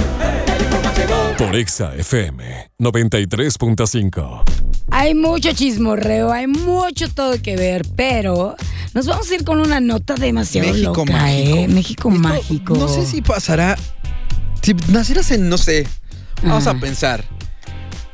por 1.38 1.56
Exa 1.56 1.94
FM 1.94 2.72
93.5. 2.78 4.42
Hay 4.90 5.14
mucho 5.14 5.50
chismorreo, 5.54 6.30
hay 6.30 6.46
mucho 6.46 7.08
todo 7.08 7.40
que 7.40 7.56
ver, 7.56 7.86
pero 7.96 8.54
nos 8.92 9.06
vamos 9.06 9.30
a 9.30 9.34
ir 9.34 9.44
con 9.44 9.60
una 9.60 9.80
nota 9.80 10.14
demasiado 10.14 10.68
México 10.68 11.06
loca, 11.06 11.12
mágico. 11.14 11.56
¿eh? 11.56 11.68
México 11.68 12.08
Esto, 12.10 12.20
mágico. 12.20 12.74
No 12.76 12.88
sé 12.88 13.06
si 13.06 13.22
pasará. 13.22 13.78
Si 14.60 14.74
nacieras 14.88 15.30
en, 15.30 15.48
no 15.48 15.56
sé, 15.56 15.86
vamos 16.42 16.66
Ajá. 16.66 16.76
a 16.76 16.80
pensar, 16.80 17.24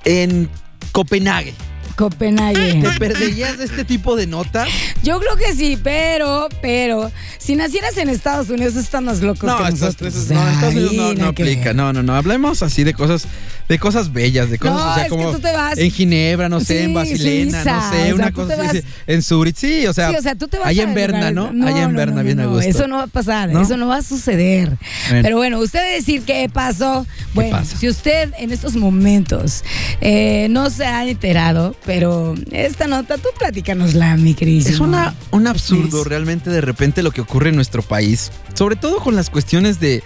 en 0.05 0.49
Copenhague. 0.93 1.55
Copenhague. 1.97 2.81
¿Te 2.83 2.99
perderías 2.99 3.59
de 3.59 3.65
este 3.67 3.85
tipo 3.85 4.17
de 4.17 4.27
notas? 4.27 4.67
Yo 5.03 5.21
creo 5.21 5.37
que 5.37 5.55
sí, 5.55 5.79
pero, 5.83 6.49
pero, 6.63 7.13
si 7.39 7.55
nacieras 7.55 7.97
en 7.99 8.09
Estados 8.09 8.49
Unidos 8.49 8.77
están 8.77 9.05
más 9.05 9.21
locos 9.21 9.45
No, 9.45 9.59
que 9.59 9.65
estos- 9.65 9.81
nosotros. 9.81 10.15
estos- 10.15 10.31
no, 10.35 10.43
en 10.43 10.55
Estados 10.55 10.75
Unidos 10.75 10.95
no, 10.95 11.15
no 11.15 11.27
aplica. 11.29 11.75
No, 11.75 11.93
no, 11.93 12.03
no. 12.03 12.15
Hablemos 12.15 12.63
así 12.63 12.83
de 12.83 12.95
cosas, 12.95 13.27
de 13.73 13.79
cosas 13.79 14.13
bellas, 14.13 14.51
de 14.51 14.59
cosas, 14.59 14.77
No, 14.77 14.91
o 14.93 14.95
sea, 14.95 15.09
como 15.09 15.33
tú 15.33 15.39
te 15.41 15.51
vas- 15.51 15.79
en 15.79 15.91
Ginebra, 15.91 16.51
no 16.51 16.61
sé, 16.61 16.85
en 16.85 16.93
Basilena, 16.93 17.63
Suiza, 17.63 17.75
no 17.75 17.91
sé, 17.91 17.97
o 18.03 18.05
sea, 18.05 18.15
una 18.15 18.33
cosa 18.33 18.57
vas- 18.57 18.83
en 19.07 19.23
Zurich, 19.23 19.57
sí, 19.57 19.87
o 19.87 19.95
sea, 19.95 20.11
Sí, 20.11 20.17
o 20.17 20.21
sea, 20.23 20.35
tú 20.35 20.47
te 20.47 20.59
vas 20.59 20.67
allá 20.69 20.85
a 20.85 20.89
en 20.89 20.95
Berna, 20.95 21.31
¿no? 21.31 21.47
Allá 21.67 21.85
en 21.85 21.97
Berna, 21.97 22.17
no, 22.17 22.23
bien 22.23 22.39
a 22.41 22.47
gusto. 22.47 22.69
Eso 22.69 22.87
no 22.87 22.97
va 22.99 23.05
a 23.05 23.07
pasar, 23.07 23.49
eso 23.49 23.79
no 23.79 23.87
va 23.89 23.97
a 23.97 24.03
suceder. 24.03 24.77
Bueno. 25.09 25.23
Pero 25.23 25.37
bueno, 25.39 25.59
usted 25.61 25.95
decir 25.97 26.23
qué 26.23 26.51
pasó. 26.53 27.07
Bueno, 27.33 27.57
pasa? 27.57 27.79
si 27.79 27.89
usted 27.89 28.31
en 28.39 28.53
estos 28.53 28.77
momentos 28.77 29.65
eh, 30.03 30.49
no 30.51 30.69
se 30.69 30.85
ha 30.85 31.07
enterado, 31.09 31.75
pero 31.87 32.35
esta 32.51 32.87
nota, 32.87 33.17
tú 33.17 33.29
platícanosla, 33.39 34.17
mi 34.19 34.35
queridísimo. 34.35 34.75
Es 34.75 34.81
una, 34.81 35.15
un 35.31 35.47
absurdo 35.47 36.03
Es- 36.03 36.07
realmente 36.07 36.51
de 36.51 36.61
repente 36.61 37.03
lo 37.03 37.11
que 37.11 37.23
ocurre 37.23 37.49
en 37.49 37.57
nuestro 37.57 37.81
país, 37.83 38.31
sobre 38.53 38.77
todo 38.77 38.99
con 38.99 39.17
las 39.17 39.31
cuestiones 39.31 39.81
de, 39.81 40.03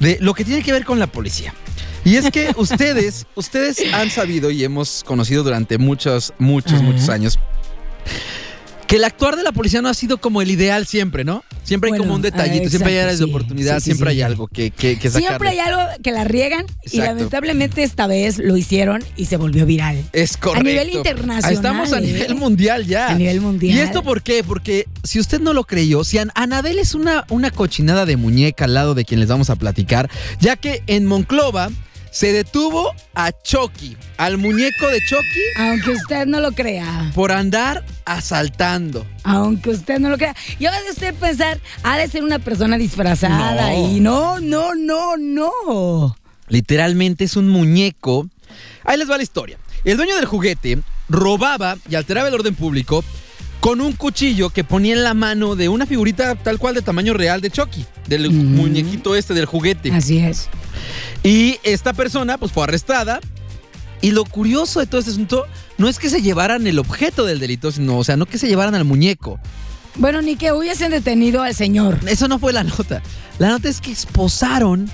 de 0.00 0.16
lo 0.22 0.32
que 0.32 0.46
tiene 0.46 0.62
que 0.62 0.72
ver 0.72 0.86
con 0.86 0.98
la 0.98 1.06
policía. 1.06 1.52
Y 2.04 2.16
es 2.16 2.30
que 2.30 2.52
ustedes, 2.56 3.26
ustedes 3.34 3.78
han 3.92 4.10
sabido 4.10 4.50
y 4.50 4.64
hemos 4.64 5.04
conocido 5.04 5.42
durante 5.42 5.78
muchos, 5.78 6.32
muchos, 6.38 6.74
Ajá. 6.74 6.82
muchos 6.82 7.08
años 7.08 7.38
que 8.86 8.96
el 8.96 9.04
actuar 9.04 9.36
de 9.36 9.44
la 9.44 9.52
policía 9.52 9.80
no 9.82 9.88
ha 9.88 9.94
sido 9.94 10.18
como 10.18 10.42
el 10.42 10.50
ideal 10.50 10.84
siempre, 10.84 11.22
¿no? 11.22 11.44
Siempre 11.62 11.86
hay 11.86 11.90
Bueno, 11.92 12.02
como 12.06 12.16
un 12.16 12.22
detallito, 12.22 12.64
ah, 12.66 12.70
siempre 12.70 12.92
hay 12.94 12.98
áreas 12.98 13.18
de 13.20 13.24
oportunidad, 13.26 13.74
Sí, 13.76 13.80
sí, 13.82 13.84
siempre 13.92 14.10
hay 14.10 14.22
algo 14.22 14.48
que, 14.48 14.72
que, 14.72 14.98
que 14.98 15.08
sacarle. 15.10 15.28
Siempre 15.28 15.48
hay 15.50 15.58
algo 15.60 15.80
que 16.02 16.10
la 16.10 16.24
riegan 16.24 16.66
y 16.90 16.96
lamentablemente 16.96 17.84
esta 17.84 18.08
vez 18.08 18.38
lo 18.38 18.56
hicieron 18.56 19.04
y 19.16 19.26
se 19.26 19.36
volvió 19.36 19.64
viral. 19.64 20.02
Es 20.12 20.36
correcto. 20.36 20.68
nivel 20.68 20.90
internacional, 20.90 21.52
Estamos 21.52 21.92
a 21.92 21.98
¿eh? 21.98 22.00
nivel 22.00 22.34
mundial 22.34 22.84
ya. 22.84 23.10
A 23.10 23.14
nivel 23.14 23.40
mundial. 23.40 23.76
¿Y 23.76 23.80
esto 23.80 24.02
por 24.02 24.22
qué? 24.22 24.42
Porque 24.42 24.88
si 25.04 25.20
usted 25.20 25.40
no 25.40 25.52
lo 25.52 25.62
creyó, 25.62 26.02
si 26.02 26.18
An- 26.18 26.32
Anabel 26.34 26.80
es 26.80 26.96
una, 26.96 27.26
una 27.28 27.52
cochinada 27.52 28.06
de 28.06 28.16
muñeca 28.16 28.64
al 28.64 28.74
lado 28.74 28.96
de 28.96 29.04
quien 29.04 29.20
les 29.20 29.28
vamos 29.28 29.50
a 29.50 29.54
platicar, 29.54 30.10
ya 30.40 30.56
que 30.56 30.82
en 30.88 31.06
Monclova 31.06 31.70
se 32.10 32.32
detuvo 32.32 32.92
a 33.14 33.32
Chucky, 33.32 33.96
al 34.16 34.38
muñeco 34.38 34.86
de 34.88 34.98
Chucky, 35.08 35.40
Aunque 35.56 35.90
usted 35.90 36.26
no 36.26 36.40
lo 36.40 36.52
crea. 36.52 37.10
por 37.14 37.32
andar 37.32 37.84
asaltando. 38.04 39.06
Aunque 39.22 39.70
usted 39.70 39.98
no 39.98 40.08
lo 40.10 40.16
crea. 40.18 40.34
Y 40.58 40.66
ahora 40.66 40.80
de 40.82 40.90
usted 40.90 41.14
pensar, 41.14 41.60
ha 41.82 41.96
de 41.98 42.08
ser 42.08 42.24
una 42.24 42.38
persona 42.38 42.76
disfrazada. 42.78 43.70
No. 43.70 43.88
Y 43.90 44.00
no, 44.00 44.40
no, 44.40 44.74
no, 44.74 45.16
no. 45.16 46.16
Literalmente 46.48 47.24
es 47.24 47.36
un 47.36 47.48
muñeco. 47.48 48.28
Ahí 48.84 48.98
les 48.98 49.08
va 49.10 49.16
la 49.16 49.22
historia. 49.22 49.58
El 49.84 49.96
dueño 49.96 50.16
del 50.16 50.24
juguete 50.26 50.78
robaba 51.08 51.76
y 51.88 51.94
alteraba 51.94 52.28
el 52.28 52.34
orden 52.34 52.54
público 52.54 53.04
con 53.60 53.80
un 53.80 53.92
cuchillo 53.92 54.50
que 54.50 54.64
ponía 54.64 54.94
en 54.94 55.04
la 55.04 55.14
mano 55.14 55.54
de 55.54 55.68
una 55.68 55.84
figurita 55.86 56.34
tal 56.34 56.58
cual 56.58 56.74
de 56.74 56.82
tamaño 56.82 57.12
real 57.12 57.40
de 57.40 57.50
Chucky, 57.50 57.84
del 58.06 58.30
Mm. 58.30 58.54
muñequito 58.56 59.14
este 59.14 59.34
del 59.34 59.44
juguete. 59.46 59.92
Así 59.92 60.18
es. 60.18 60.48
Y 61.22 61.58
esta 61.62 61.92
persona 61.92 62.38
pues 62.38 62.52
fue 62.52 62.64
arrestada. 62.64 63.20
Y 64.02 64.12
lo 64.12 64.24
curioso 64.24 64.80
de 64.80 64.86
todo 64.86 64.98
este 65.00 65.10
asunto 65.10 65.44
no 65.76 65.86
es 65.86 65.98
que 65.98 66.08
se 66.08 66.22
llevaran 66.22 66.66
el 66.66 66.78
objeto 66.78 67.26
del 67.26 67.38
delito, 67.38 67.70
sino, 67.70 67.98
o 67.98 68.04
sea, 68.04 68.16
no 68.16 68.24
que 68.24 68.38
se 68.38 68.48
llevaran 68.48 68.74
al 68.74 68.84
muñeco. 68.86 69.38
Bueno, 69.96 70.22
ni 70.22 70.36
que 70.36 70.52
hubiesen 70.52 70.90
detenido 70.90 71.42
al 71.42 71.54
señor. 71.54 71.98
Eso 72.06 72.26
no 72.26 72.38
fue 72.38 72.54
la 72.54 72.64
nota. 72.64 73.02
La 73.38 73.48
nota 73.50 73.68
es 73.68 73.82
que 73.82 73.92
esposaron 73.92 74.90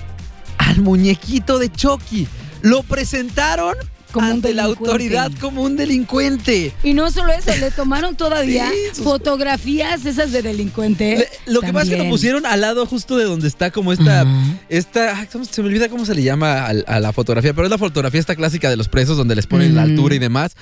al 0.57 0.81
muñequito 0.81 1.57
de 1.57 1.71
Chucky. 1.71 2.27
Lo 2.61 2.83
presentaron 2.83 3.75
Como 4.11 4.25
ante 4.27 4.53
la 4.53 4.63
autoridad 4.63 5.31
como 5.41 5.61
un 5.63 5.75
delincuente. 5.75 6.73
Y 6.83 6.93
no 6.93 7.11
solo 7.11 7.33
eso, 7.33 7.51
le 7.59 7.71
tomaron 7.71 8.15
todavía 8.15 8.69
Sí, 8.93 9.03
fotografías 9.03 10.05
esas 10.05 10.31
de 10.31 10.41
delincuente. 10.41 11.17
Le- 11.17 11.53
lo 11.53 11.61
que 11.61 11.73
pasa 11.73 11.83
es 11.85 11.89
que 11.91 11.97
lo 12.03 12.09
pusieron 12.09 12.45
al 12.45 12.61
lado 12.61 12.85
justo 12.85 13.17
de 13.17 13.25
donde 13.25 13.47
está 13.47 13.71
como 13.71 13.91
esta... 13.93 14.25
Esta 14.69 15.17
ay, 15.19 15.27
¿cómo 15.31 15.45
se 15.45 15.61
me 15.61 15.67
olvida 15.67 15.89
cómo 15.89 16.05
se 16.05 16.15
le 16.15 16.23
llama 16.23 16.65
a, 16.67 16.99
la 16.99 17.13
fotografía, 17.13 17.53
pero 17.53 17.65
es 17.67 17.71
la 17.71 17.77
fotografía 17.77 18.19
esta 18.19 18.35
clásica 18.35 18.69
de 18.69 18.77
los 18.77 18.87
presos 18.87 19.17
donde 19.17 19.35
les 19.35 19.45
ponen 19.47 19.75
la 19.75 19.83
altura 19.83 20.15
y 20.15 20.19
demás. 20.19 20.55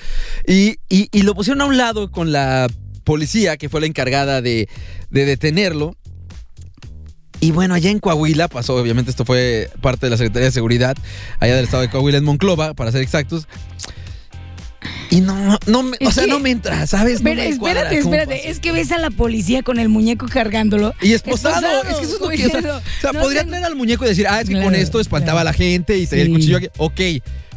Y, 0.48 0.78
y- 0.90 1.10
y 1.12 1.22
lo 1.22 1.36
pusieron 1.36 1.62
a 1.62 1.66
un 1.66 1.78
lado 1.78 2.12
con 2.12 2.32
la 2.32 2.68
policía 3.04 3.58
que 3.58 3.70
fue 3.70 3.80
la 3.82 3.88
encargada 3.88 4.42
de, 4.42 4.68
de 5.12 5.25
detenerlo. 5.25 5.96
Y 7.39 7.51
bueno, 7.51 7.74
allá 7.74 7.89
en 7.92 8.00
Coahuila 8.00 8.48
pasó, 8.48 8.75
obviamente 8.75 9.12
esto 9.12 9.25
fue 9.25 9.70
parte 9.82 10.06
de 10.08 10.10
la 10.10 10.18
Secretaría 10.18 10.46
de 10.48 10.51
Seguridad, 10.51 10.96
allá 11.39 11.56
del 11.56 11.65
estado 11.65 11.82
de 11.84 11.89
Coahuila, 11.89 12.18
en 12.18 12.24
Monclova, 12.24 12.74
para 12.74 12.92
ser 12.92 13.01
exactos. 13.01 13.48
Y 15.10 15.22
no, 15.22 15.58
no, 15.68 15.84
me- 15.84 15.98
o 16.06 16.12
sea, 16.12 16.25
que- 16.25 16.30
no 16.30 16.39
me 16.39 16.50
entra, 16.51 16.88
¿sabes? 16.88 17.22
No 17.22 17.30
cuadra 17.30 17.46
espérate, 17.46 17.98
espérate. 17.98 18.50
Es 18.50 18.60
que 18.60 18.72
ves 18.72 18.92
a 18.92 18.98
la 18.98 19.10
policía 19.12 19.63
con 19.63 19.80
el 19.80 19.89
muñeco 19.89 20.27
cargándolo. 20.27 20.94
Y 21.01 21.13
esposado, 21.13 21.56
Esposado, 21.56 21.84
es 21.84 21.96
que 21.98 22.04
eso 22.06 22.15
es 22.15 22.22
lo 22.22 22.30
que. 22.30 22.48
O 22.48 22.50
sea, 22.62 22.77
o 22.77 22.82
sea, 23.01 23.12
no 23.13 23.20
podría 23.22 23.46
traer 23.46 23.63
al 23.65 23.75
muñeco 23.75 24.06
y 24.06 24.10
decir, 24.10 24.27
ah, 24.27 24.42
es 24.42 24.50
que 24.50 24.62
con 24.62 24.75
esto 24.75 25.00
espantaba 25.00 25.42
claro. 25.42 25.50
a 25.50 25.51
la 25.51 25.54
gente 25.54 25.98
y 25.98 26.06
Sí. 26.08 26.20
el 26.20 26.30
cuchillo 26.32 26.58
aquí. 26.58 26.68
Ok, 26.77 27.01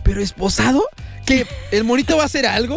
pero 0.04 0.23
esposado, 0.23 0.85
¿que 1.26 1.47
el 1.73 1.85
monito 1.85 2.16
va 2.16 2.25
a 2.25 2.26
hacer 2.26 2.47
algo? 2.47 2.76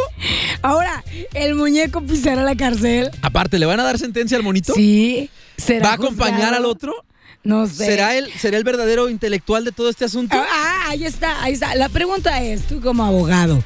Ahora, 0.62 1.04
el 1.34 1.56
muñeco 1.56 2.02
pisará 2.02 2.44
la 2.44 2.56
cárcel. 2.56 3.12
Aparte, 3.22 3.60
¿le 3.60 3.66
van 3.66 3.80
a 3.80 3.84
dar 3.84 4.00
sentencia 4.00 4.38
al 4.38 4.44
monito? 4.44 4.74
Sí. 4.74 5.30
¿Será 5.62 5.86
¿Va 5.86 5.92
a 5.92 5.96
acompañar 5.96 6.36
juzgado? 6.40 6.56
al 6.58 6.66
otro? 6.66 6.94
No 7.44 7.66
sé. 7.66 7.86
¿Será 7.86 8.16
el, 8.16 8.32
¿Será 8.34 8.58
el 8.58 8.64
verdadero 8.64 9.10
intelectual 9.10 9.66
de 9.66 9.72
todo 9.72 9.90
este 9.90 10.06
asunto? 10.06 10.38
Ah, 10.40 10.86
ahí 10.90 11.06
está, 11.06 11.42
ahí 11.44 11.54
está. 11.54 11.74
La 11.76 11.90
pregunta 11.90 12.42
es, 12.44 12.64
tú 12.68 12.80
como 12.82 13.04
abogado, 13.04 13.64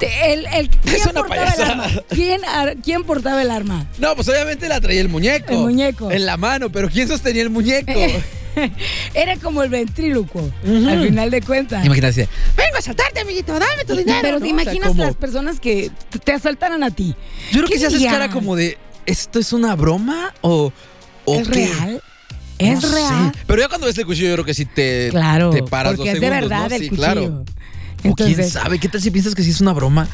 el, 0.00 0.46
el- 0.46 0.68
¿quién, 0.68 0.94
Es 0.96 1.06
una 1.06 1.22
portaba 1.22 1.48
el 1.50 1.62
arma? 1.62 1.86
¿Quién, 2.08 2.44
ar- 2.44 2.76
quién 2.82 3.04
portaba 3.04 3.40
el 3.42 3.50
arma? 3.52 3.86
No, 3.98 4.16
pues 4.16 4.28
obviamente 4.28 4.68
la 4.68 4.80
traía 4.80 5.00
el 5.00 5.08
muñeco. 5.08 5.52
El 5.52 5.58
muñeco. 5.58 6.10
En 6.10 6.26
la 6.26 6.36
mano, 6.36 6.70
pero 6.72 6.88
¿quién 6.90 7.06
sostenía 7.06 7.42
el 7.42 7.50
muñeco? 7.50 7.92
Era 9.14 9.36
como 9.36 9.62
el 9.62 9.70
ventrílocuo, 9.70 10.42
Ujú. 10.64 10.88
al 10.88 11.04
final 11.06 11.30
de 11.30 11.40
cuentas. 11.42 11.84
Imagínate, 11.86 12.28
vengo 12.56 12.76
a 12.76 12.82
saltarte, 12.82 13.20
amiguito, 13.20 13.52
dame 13.52 13.84
tu 13.86 13.94
dinero. 13.96 14.18
Pero 14.20 14.38
¿no? 14.40 14.44
te 14.44 14.52
O 14.52 14.54
sea, 14.56 14.62
imaginas 14.62 14.88
como- 14.88 15.02
las 15.04 15.14
personas 15.14 15.60
que 15.60 15.90
te 16.24 16.32
asaltaran 16.32 16.82
a 16.82 16.90
ti. 16.90 17.14
Yo 17.52 17.58
creo 17.58 17.66
¿Qué 17.68 17.74
que 17.74 17.78
si 17.78 17.84
haces 17.86 18.02
cara 18.04 18.30
como 18.30 18.56
de, 18.56 18.78
¿esto 19.06 19.38
es 19.38 19.52
una 19.52 19.74
broma 19.76 20.34
o, 20.42 20.72
o 21.24 21.36
¿Es 21.40 21.48
qué? 21.48 21.54
real? 21.66 22.02
¿Es 22.58 22.74
No 22.74 22.80
sé. 22.88 22.94
real? 22.94 23.32
Pero 23.46 23.60
ya 23.62 23.68
cuando 23.68 23.86
ves 23.86 23.98
el 23.98 24.06
cuchillo, 24.06 24.28
yo 24.28 24.34
creo 24.34 24.44
que 24.44 24.54
sí 24.54 24.64
te, 24.66 25.08
Claro, 25.10 25.50
te 25.50 25.62
paras 25.62 25.96
porque 25.96 26.10
dos 26.10 26.14
es 26.16 26.20
de 26.20 26.26
segundos, 26.28 26.48
verdad 26.50 26.68
¿no? 26.68 26.74
el 26.76 26.82
Sí, 26.82 26.88
cuchillo. 26.88 27.04
claro. 27.06 27.24
o 27.24 27.44
quién 27.44 28.10
Entonces, 28.28 28.52
sabe, 28.52 28.78
¿qué 28.78 28.88
tal 28.88 29.00
si 29.02 29.10
piensas 29.10 29.34
que 29.34 29.42
sí 29.42 29.50
es 29.50 29.60
una 29.60 29.72
broma? 29.72 30.08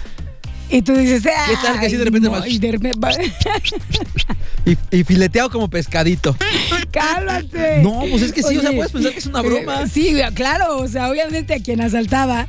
Y 0.71 0.83
tú 0.83 0.95
dices, 0.95 1.23
¿Qué 1.23 1.55
tal 1.63 1.81
que 1.81 1.87
así 1.87 1.97
de 1.97 2.05
repente 2.05 2.29
"Ay, 2.29 2.33
vas- 2.33 2.41
no", 2.41 2.47
y 2.47 2.59
de 2.59 2.73
repente 2.73 2.99
va- 3.01 3.11
Y, 4.67 4.77
y 4.99 5.05
fileteado 5.05 5.49
como 5.51 5.69
pescadito. 5.71 6.37
Cálmate. 6.91 7.81
No, 7.83 8.03
pues 8.11 8.23
es 8.23 8.33
que 8.33 8.43
sí, 8.43 8.57
o 8.57 8.61
sea, 8.61 8.71
Oye, 8.71 8.77
puedes 8.77 8.93
pensar 8.93 9.13
que 9.13 9.19
es 9.19 9.27
una 9.27 9.41
broma. 9.43 9.83
eh, 9.83 9.89
sí, 9.93 10.15
claro, 10.35 10.79
o 10.79 10.89
sea, 10.89 11.09
obviamente 11.11 11.55
a 11.55 11.61
quien 11.61 11.81
asaltaba, 11.81 12.49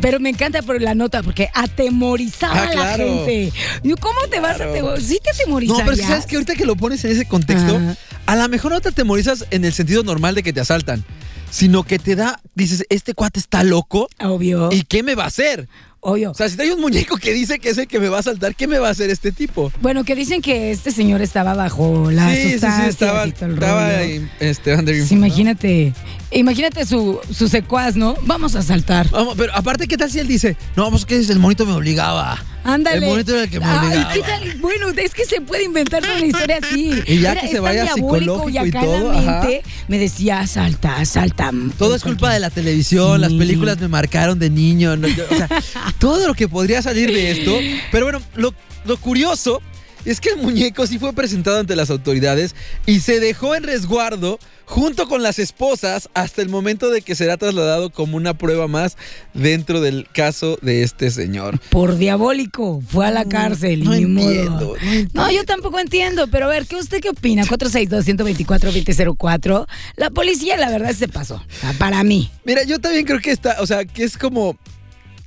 pero 0.00 0.20
me 0.20 0.28
encanta 0.30 0.62
por 0.62 0.80
la 0.80 0.94
nota 0.94 1.22
porque 1.22 1.48
atemorizaba 1.54 2.54
Ah, 2.56 2.68
a 2.70 2.74
la 2.74 2.96
gente. 2.96 3.52
¿Cómo 4.00 4.20
te 4.30 4.40
vas 4.40 4.60
a 4.60 4.64
atemorizar? 4.64 5.00
Sí 5.08 5.18
te 5.22 5.30
No, 5.30 5.34
atemorizarías. 5.42 5.82
pero 5.84 5.92
es 5.94 6.00
que 6.00 6.06
sabes 6.06 6.26
que 6.26 6.36
ahorita 6.36 6.54
que 6.54 6.66
lo 6.66 6.76
pones 6.76 7.04
en 7.04 7.12
ese 7.12 7.26
contexto, 7.26 7.76
Ajá. 7.76 7.96
a 8.26 8.36
lo 8.36 8.48
mejor 8.48 8.72
no 8.72 8.80
te 8.80 8.90
atemorizas 8.90 9.46
en 9.50 9.64
el 9.64 9.72
sentido 9.72 10.02
normal 10.04 10.34
de 10.34 10.42
que 10.42 10.52
te 10.52 10.60
asaltan, 10.60 11.04
sino 11.50 11.82
que 11.84 11.98
te 11.98 12.14
da, 12.16 12.40
dices, 12.54 12.84
este 12.90 13.14
cuate 13.14 13.40
está 13.40 13.62
loco, 13.64 14.08
Obvio, 14.20 14.68
¿y 14.72 14.82
qué 14.82 15.02
me 15.02 15.14
va 15.14 15.24
a 15.24 15.28
hacer? 15.28 15.68
Obvio. 16.06 16.30
O 16.30 16.34
sea, 16.34 16.48
si 16.48 16.60
hay 16.60 16.70
un 16.70 16.80
muñeco 16.80 17.16
que 17.16 17.32
dice 17.32 17.58
que 17.58 17.70
es 17.70 17.78
el 17.78 17.86
que 17.86 17.98
me 18.00 18.08
va 18.08 18.18
a 18.18 18.20
asaltar, 18.20 18.54
¿qué 18.54 18.66
me 18.66 18.78
va 18.78 18.88
a 18.88 18.90
hacer 18.92 19.10
este 19.10 19.32
tipo? 19.32 19.72
bueno, 19.80 20.04
que 20.04 20.14
dicen 20.14 20.40
que 20.40 20.70
este 20.70 20.90
señor 20.90 21.20
estaba 21.22 21.54
bajo 21.54 22.10
la 22.10 22.30
sí, 22.30 22.36
sí, 22.36 22.42
sí, 22.44 22.52
sustancia 22.52 22.86
estaba, 22.88 23.26
y 23.26 23.32
todo 23.32 23.46
el 23.46 23.54
estaba 23.54 23.96
rollo. 23.98 24.22
este, 24.40 24.74
under 24.74 24.94
Sí, 25.06 25.14
¿no? 25.14 25.26
imagínate, 25.26 25.92
imagínate 26.30 26.84
su, 26.86 27.20
su 27.32 27.48
secuaz, 27.48 27.96
¿no? 27.96 28.16
Vamos 28.22 28.54
a 28.56 28.62
saltar. 28.62 29.08
Vamos, 29.10 29.34
pero 29.36 29.54
aparte, 29.54 29.86
¿qué 29.86 29.96
tal 29.96 30.10
si 30.10 30.18
él 30.18 30.28
dice, 30.28 30.56
no, 30.76 30.90
pues 30.90 31.04
que 31.04 31.16
el 31.16 31.38
monito 31.38 31.64
me 31.66 31.72
obligaba? 31.72 32.42
Ándale. 32.64 32.96
El 32.98 33.04
momento 33.04 33.32
en 33.36 33.42
el 33.44 33.50
que 33.50 33.60
me 33.60 33.66
Ay, 33.66 33.88
negaba. 33.90 34.12
¿qué 34.12 34.20
tal? 34.22 34.54
Bueno, 34.60 34.88
es 34.96 35.14
que 35.14 35.24
se 35.24 35.40
puede 35.40 35.64
inventar 35.64 36.02
una 36.02 36.26
historia 36.26 36.58
así. 36.60 36.90
Y 37.06 37.20
ya 37.20 37.32
Era- 37.32 37.40
que 37.42 37.48
se 37.48 37.60
vaya 37.60 37.92
psicológico 37.92 38.48
y 38.48 38.56
en 38.58 38.70
todo, 38.72 39.12
ajá. 39.12 39.46
me 39.86 39.98
decía, 39.98 40.44
salta, 40.48 41.04
salta. 41.04 41.52
Todo 41.78 41.94
es 41.94 42.02
culpa 42.02 42.32
de 42.32 42.40
la 42.40 42.50
televisión, 42.50 43.20
las 43.20 43.32
películas 43.32 43.78
me 43.78 43.86
marcaron 43.88 44.38
de 44.40 44.50
niño, 44.50 44.96
no, 44.96 45.06
yo- 45.06 45.24
o 45.30 45.36
sea, 45.36 45.48
todo 46.00 46.26
lo 46.26 46.34
que 46.34 46.48
podría 46.48 46.82
salir 46.82 47.12
de 47.12 47.30
esto. 47.30 47.56
Pero 47.92 48.06
bueno, 48.06 48.20
lo, 48.34 48.52
lo 48.84 48.96
curioso 48.96 49.62
es 50.06 50.20
que 50.20 50.30
el 50.30 50.38
muñeco 50.38 50.86
sí 50.86 50.98
fue 50.98 51.12
presentado 51.12 51.58
ante 51.58 51.76
las 51.76 51.90
autoridades 51.90 52.54
y 52.86 53.00
se 53.00 53.20
dejó 53.20 53.54
en 53.54 53.64
resguardo 53.64 54.38
junto 54.64 55.06
con 55.08 55.22
las 55.22 55.38
esposas 55.38 56.08
hasta 56.14 56.40
el 56.42 56.48
momento 56.48 56.90
de 56.90 57.02
que 57.02 57.14
será 57.14 57.36
trasladado 57.36 57.90
como 57.90 58.16
una 58.16 58.36
prueba 58.36 58.66
más 58.68 58.96
dentro 59.34 59.80
del 59.80 60.08
caso 60.12 60.58
de 60.60 60.82
este 60.82 61.10
señor. 61.10 61.58
Por 61.70 61.96
diabólico, 61.96 62.82
fue 62.86 63.06
a 63.06 63.10
la 63.10 63.24
cárcel. 63.24 63.84
no 63.84 63.94
entiendo, 63.94 64.20
no 64.20 64.30
entiendo. 64.76 65.10
No, 65.14 65.30
yo 65.30 65.44
tampoco 65.44 65.78
entiendo, 65.78 66.26
pero 66.28 66.46
a 66.46 66.48
ver, 66.48 66.66
¿qué 66.66 66.76
usted 66.76 67.00
qué 67.00 67.10
opina? 67.10 67.44
462-124-2004. 67.44 69.66
La 69.96 70.10
policía, 70.10 70.56
la 70.56 70.70
verdad, 70.70 70.92
se 70.92 71.08
pasó. 71.08 71.44
Para 71.78 72.02
mí. 72.02 72.30
Mira, 72.44 72.64
yo 72.64 72.80
también 72.80 73.04
creo 73.04 73.20
que 73.20 73.30
está, 73.30 73.58
o 73.60 73.66
sea, 73.66 73.84
que 73.84 74.02
es 74.04 74.18
como... 74.18 74.56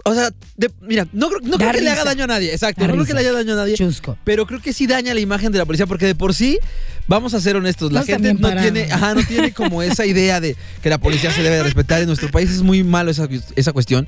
O 0.10 0.16
sea, 0.16 0.32
de- 0.58 0.72
mira, 0.82 1.08
no, 1.14 1.30
creo- 1.30 1.40
no 1.44 1.58
creo 1.58 1.72
que 1.72 1.82
le 1.82 1.90
haga 1.90 2.04
daño 2.04 2.24
a 2.24 2.28
nadie, 2.28 2.52
exacto, 2.52 2.86
no 2.88 2.94
creo 2.94 3.06
que 3.06 3.14
le 3.14 3.20
haya 3.20 3.32
daño 3.34 3.54
a 3.54 3.58
nadie. 3.58 3.76
Chusco. 3.76 4.18
Pero 4.24 4.46
creo 4.46 4.62
que 4.62 4.74
sí 4.74 4.88
daña 4.88 5.14
la 5.14 5.20
imagen 5.20 5.52
de 5.52 5.58
la 5.58 5.66
policía, 5.66 5.86
porque 5.88 6.06
de 6.06 6.16
por 6.16 6.34
sí, 6.34 6.60
vamos 7.08 7.34
a 7.34 7.40
ser 7.42 7.56
honestos, 7.56 7.92
la 7.92 8.04
gente 8.04 8.34
no 8.34 8.40
parados. 8.40 8.72
tiene, 8.72 8.92
ajá, 8.92 9.14
no 9.16 9.24
tiene 9.24 9.52
como 9.54 9.82
esa 9.84 10.06
idea 10.06 10.40
de 10.42 10.56
que 10.82 10.90
la 10.90 10.98
policía 10.98 11.32
se 11.32 11.44
debe 11.44 11.58
de 11.58 11.64
respetar. 11.64 12.02
En 12.02 12.08
nuestro 12.08 12.30
país 12.30 12.50
es 12.50 12.62
muy 12.62 12.84
malo 12.84 13.12
esa, 13.12 13.28
esa 13.56 13.72
cuestión. 13.74 14.08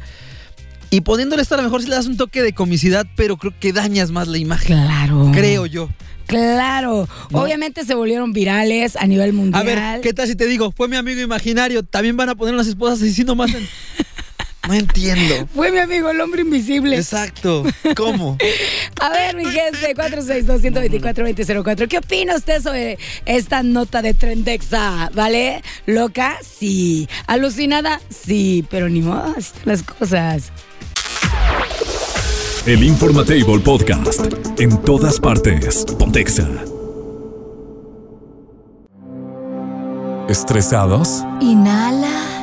Y 0.89 1.01
poniéndole 1.01 1.41
esto 1.41 1.53
a 1.55 1.57
lo 1.57 1.63
mejor 1.63 1.81
sí 1.81 1.87
le 1.87 1.95
das 1.95 2.07
un 2.07 2.17
toque 2.17 2.41
de 2.41 2.53
comicidad, 2.53 3.07
pero 3.15 3.37
creo 3.37 3.53
que 3.59 3.71
dañas 3.71 4.11
más 4.11 4.27
la 4.27 4.37
imagen. 4.37 4.75
Claro. 4.77 5.31
Creo 5.33 5.65
yo. 5.65 5.89
Claro. 6.27 7.07
¿No? 7.29 7.39
Obviamente 7.41 7.85
se 7.85 7.93
volvieron 7.95 8.33
virales 8.33 8.95
a 8.95 9.05
nivel 9.07 9.33
mundial. 9.33 9.61
A 9.61 9.65
ver, 9.65 10.01
¿qué 10.01 10.13
tal 10.13 10.27
si 10.27 10.35
te 10.35 10.47
digo? 10.47 10.71
Fue 10.71 10.87
mi 10.87 10.95
amigo 10.95 11.21
imaginario. 11.21 11.83
También 11.83 12.15
van 12.17 12.29
a 12.29 12.35
poner 12.35 12.53
unas 12.53 12.67
esposas 12.67 13.01
así 13.01 13.23
nomás 13.23 13.53
en... 13.53 13.67
No 14.67 14.73
entiendo. 14.73 15.47
Fue 15.55 15.71
mi 15.71 15.79
amigo 15.79 16.09
el 16.09 16.21
hombre 16.21 16.41
invisible. 16.41 16.95
Exacto. 16.97 17.63
¿Cómo? 17.95 18.37
A 19.01 19.09
ver, 19.09 19.35
mi 19.35 19.45
gente, 19.45 19.95
462-124-2004. 19.95 21.87
¿Qué 21.87 21.97
opina 21.97 22.35
usted 22.35 22.61
sobre 22.61 22.97
esta 23.25 23.63
nota 23.63 24.01
de 24.01 24.13
Trendexa? 24.13 25.09
¿Vale? 25.13 25.63
¿Loca? 25.85 26.37
Sí. 26.43 27.09
¿Alucinada? 27.27 27.99
Sí. 28.09 28.65
Pero 28.69 28.89
ni 28.89 29.01
modo, 29.01 29.35
están 29.37 29.61
las 29.65 29.83
cosas. 29.83 30.51
El 32.65 32.83
Informatable 32.83 33.59
Podcast. 33.59 34.21
En 34.59 34.77
todas 34.83 35.19
partes. 35.19 35.83
Pontexa. 35.97 36.47
¿Estresados? 40.29 41.23
Inhala. 41.41 42.40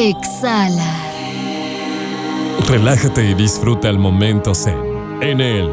Exhala. 0.00 0.96
Relájate 2.66 3.30
y 3.30 3.34
disfruta 3.34 3.90
el 3.90 3.98
momento 3.98 4.54
zen. 4.54 4.78
En 5.20 5.42
el 5.42 5.68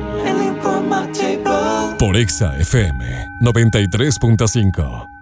por 1.98 2.18
Exa 2.18 2.58
FM 2.58 3.30
93.5. 3.40 5.17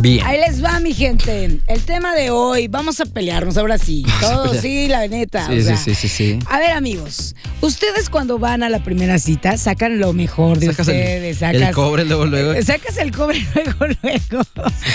Bien. 0.00 0.24
Ahí 0.24 0.38
les 0.38 0.62
va, 0.62 0.78
mi 0.78 0.94
gente. 0.94 1.58
El 1.66 1.80
tema 1.82 2.14
de 2.14 2.30
hoy, 2.30 2.68
vamos 2.68 3.00
a 3.00 3.04
pelearnos 3.06 3.56
ahora 3.56 3.78
sí. 3.78 4.04
Todos, 4.20 4.58
sí, 4.58 4.86
la 4.86 5.08
neta. 5.08 5.46
Sí, 5.48 5.58
o 5.58 5.62
sea. 5.62 5.76
sí, 5.76 5.94
sí, 5.94 6.08
sí, 6.08 6.08
sí. 6.08 6.38
A 6.48 6.58
ver, 6.60 6.70
amigos, 6.70 7.34
ustedes 7.62 8.08
cuando 8.08 8.38
van 8.38 8.62
a 8.62 8.68
la 8.68 8.84
primera 8.84 9.18
cita 9.18 9.56
sacan 9.58 9.98
lo 9.98 10.12
mejor 10.12 10.60
de 10.60 10.66
Sacas 10.66 10.86
el- 10.88 10.94
ustedes. 10.94 11.42
el, 11.42 11.58
sacas, 11.58 11.74
cobre 11.74 12.04
luego, 12.04 12.26
luego. 12.26 12.52
Eh, 12.52 12.62
Sacas 12.62 12.96
el 12.98 13.10
cobre 13.10 13.44
luego, 13.54 13.86
luego. 14.02 14.44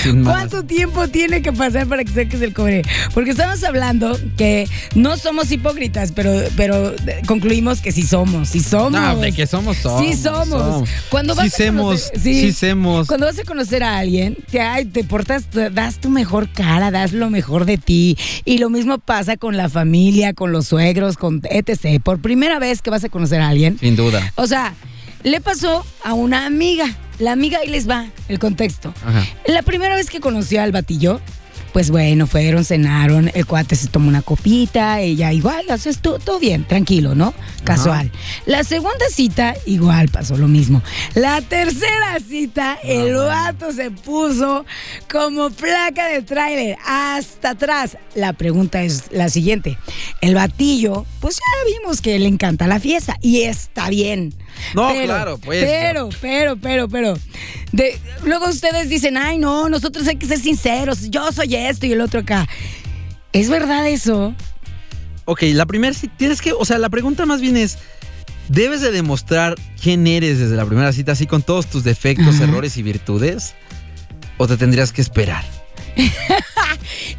Sin 0.04 0.22
más. 0.22 0.36
¿Cuánto 0.36 0.64
tiempo 0.64 1.08
tiene 1.10 1.42
que 1.42 1.52
pasar 1.52 1.86
para 1.88 2.06
que 2.06 2.12
saques 2.14 2.42
el 2.42 2.54
cobre? 2.54 2.84
Porque 3.14 3.32
estamos 3.32 3.62
hablando 3.66 4.18
que 4.38 4.70
no 4.96 5.18
somos 5.18 5.52
hipócritas, 5.52 6.14
pero, 6.14 6.32
pero 6.56 6.92
eh, 6.94 7.22
concluimos 7.28 7.82
que 7.82 7.92
sí 7.92 8.04
somos, 8.04 8.48
sí 8.50 8.62
somos. 8.62 8.92
No, 8.94 9.18
de 9.18 9.34
que 9.34 9.48
somos, 9.48 9.76
somos. 9.78 10.02
Sí 10.02 10.14
somos. 10.14 10.88
Cuando 11.10 11.36
vas 11.36 11.48
sí 11.50 11.54
a 11.64 11.66
semos, 11.66 12.12
conocer- 12.14 12.20
sí, 12.22 12.52
semos. 12.54 13.08
Cuando 13.08 13.26
vas 13.26 13.38
a 13.38 13.44
conocer 13.44 13.84
a 13.84 13.98
alguien, 13.98 14.38
te, 14.50 14.62
ay, 14.64 14.86
te 14.86 15.04
portas, 15.04 15.46
das 15.74 16.00
tu 16.00 16.10
mejor 16.10 16.50
cara, 16.50 16.90
das 16.92 17.14
lo 17.14 17.30
mejor 17.30 17.66
de 17.66 17.78
ti. 17.78 18.18
Y 18.46 18.58
lo 18.58 18.70
mismo 18.70 18.98
pasa 18.98 19.38
con 19.38 19.58
la 19.58 19.70
familia, 19.70 20.34
con 20.34 20.52
los 20.52 20.68
suegros, 20.68 21.18
con 21.18 21.42
etc. 21.50 22.02
Por 22.02 22.20
primera 22.22 22.60
vez 22.60 22.82
que 22.82 22.90
vas 22.90 23.04
a 23.04 23.10
conocer 23.10 23.42
a 23.42 23.50
alguien, 23.50 23.78
Sin 23.80 23.96
duda. 23.96 24.32
o 24.36 24.48
sea, 24.48 24.74
le 25.24 25.40
pasó 25.42 25.86
a 26.04 26.14
una 26.14 26.46
amiga. 26.46 26.86
La 27.20 27.32
amiga, 27.32 27.60
ahí 27.60 27.70
les 27.70 27.88
va 27.88 28.08
el 28.28 28.40
contexto. 28.40 28.94
Ajá. 29.06 29.24
La 29.48 29.62
primera 29.62 29.96
vez 29.96 30.10
que 30.10 30.20
conoció 30.20 30.62
al 30.62 30.72
batillo, 30.72 31.22
pues 31.74 31.90
bueno, 31.90 32.28
fueron, 32.28 32.64
cenaron, 32.64 33.32
el 33.34 33.46
cuate 33.48 33.76
se 33.76 33.88
tomó 33.88 34.08
una 34.08 34.22
copita, 34.22 35.02
ella 35.02 35.34
igual, 35.34 35.66
o 35.70 35.78
sea, 35.78 35.92
estuvo 35.92 36.20
todo 36.20 36.40
bien, 36.40 36.66
tranquilo, 36.66 37.16
¿no? 37.16 37.34
Casual. 37.64 38.12
La 38.46 38.64
segunda 38.64 39.06
cita, 39.12 39.56
igual 39.66 40.10
pasó 40.10 40.38
lo 40.38 40.48
mismo. 40.48 40.84
La 41.16 41.42
tercera 41.42 42.20
cita, 42.26 42.78
el 42.84 43.16
vato 43.16 43.72
se 43.72 43.90
puso 43.90 44.66
como 45.12 45.50
placa 45.50 46.08
de 46.08 46.22
tráiler 46.22 46.78
hasta 46.86 47.52
atrás. 47.52 47.98
La 48.14 48.34
pregunta 48.34 48.84
es 48.84 49.06
la 49.12 49.30
siguiente. 49.30 49.80
El 50.22 50.36
batillo, 50.36 51.08
pues 51.20 51.38
ya 51.38 51.74
vimos 51.80 52.02
que 52.02 52.20
le 52.20 52.28
encanta 52.28 52.68
la 52.68 52.80
fiesta 52.80 53.18
y 53.22 53.42
está 53.42 53.90
bien. 53.90 54.36
No, 54.74 54.92
claro, 55.04 55.38
pues, 55.38 55.64
Pero, 55.64 56.10
pero, 56.22 56.58
pero, 56.58 56.88
pero. 56.90 57.18
de- 57.72 58.00
luego 58.24 58.48
ustedes 58.50 58.90
dicen, 58.90 59.18
ay, 59.18 59.38
no, 59.38 59.70
nosotros 59.70 60.08
hay 60.08 60.16
que 60.16 60.26
ser 60.26 60.40
sinceros. 60.40 61.10
Yo 61.10 61.32
soy 61.32 61.56
esto 61.56 61.86
y 61.86 61.92
el 61.94 62.02
otro 62.02 62.22
acá. 62.22 62.48
¿Es 63.34 63.50
verdad 63.50 63.88
eso? 63.88 64.34
Ok, 65.26 65.42
la 65.54 65.66
primera 65.66 65.96
tienes 66.18 66.42
que, 66.42 66.54
o 66.54 66.66
sea, 66.66 66.78
la 66.78 66.90
pregunta 66.90 67.26
más 67.26 67.40
bien 67.42 67.56
es, 67.58 67.78
¿debes 68.50 68.82
de 68.82 68.92
demostrar 68.92 69.56
quién 69.82 70.06
eres 70.06 70.38
desde 70.40 70.56
la 70.56 70.66
primera 70.66 70.92
cita, 70.92 71.14
así 71.14 71.26
con 71.28 71.42
todos 71.42 71.68
tus 71.68 71.84
defectos, 71.84 72.36
Ajá. 72.36 72.44
errores 72.44 72.78
y 72.78 72.84
virtudes? 72.84 73.56
¿O 74.38 74.48
te 74.48 74.58
tendrías 74.58 74.92
que 74.92 75.02
esperar? 75.02 75.44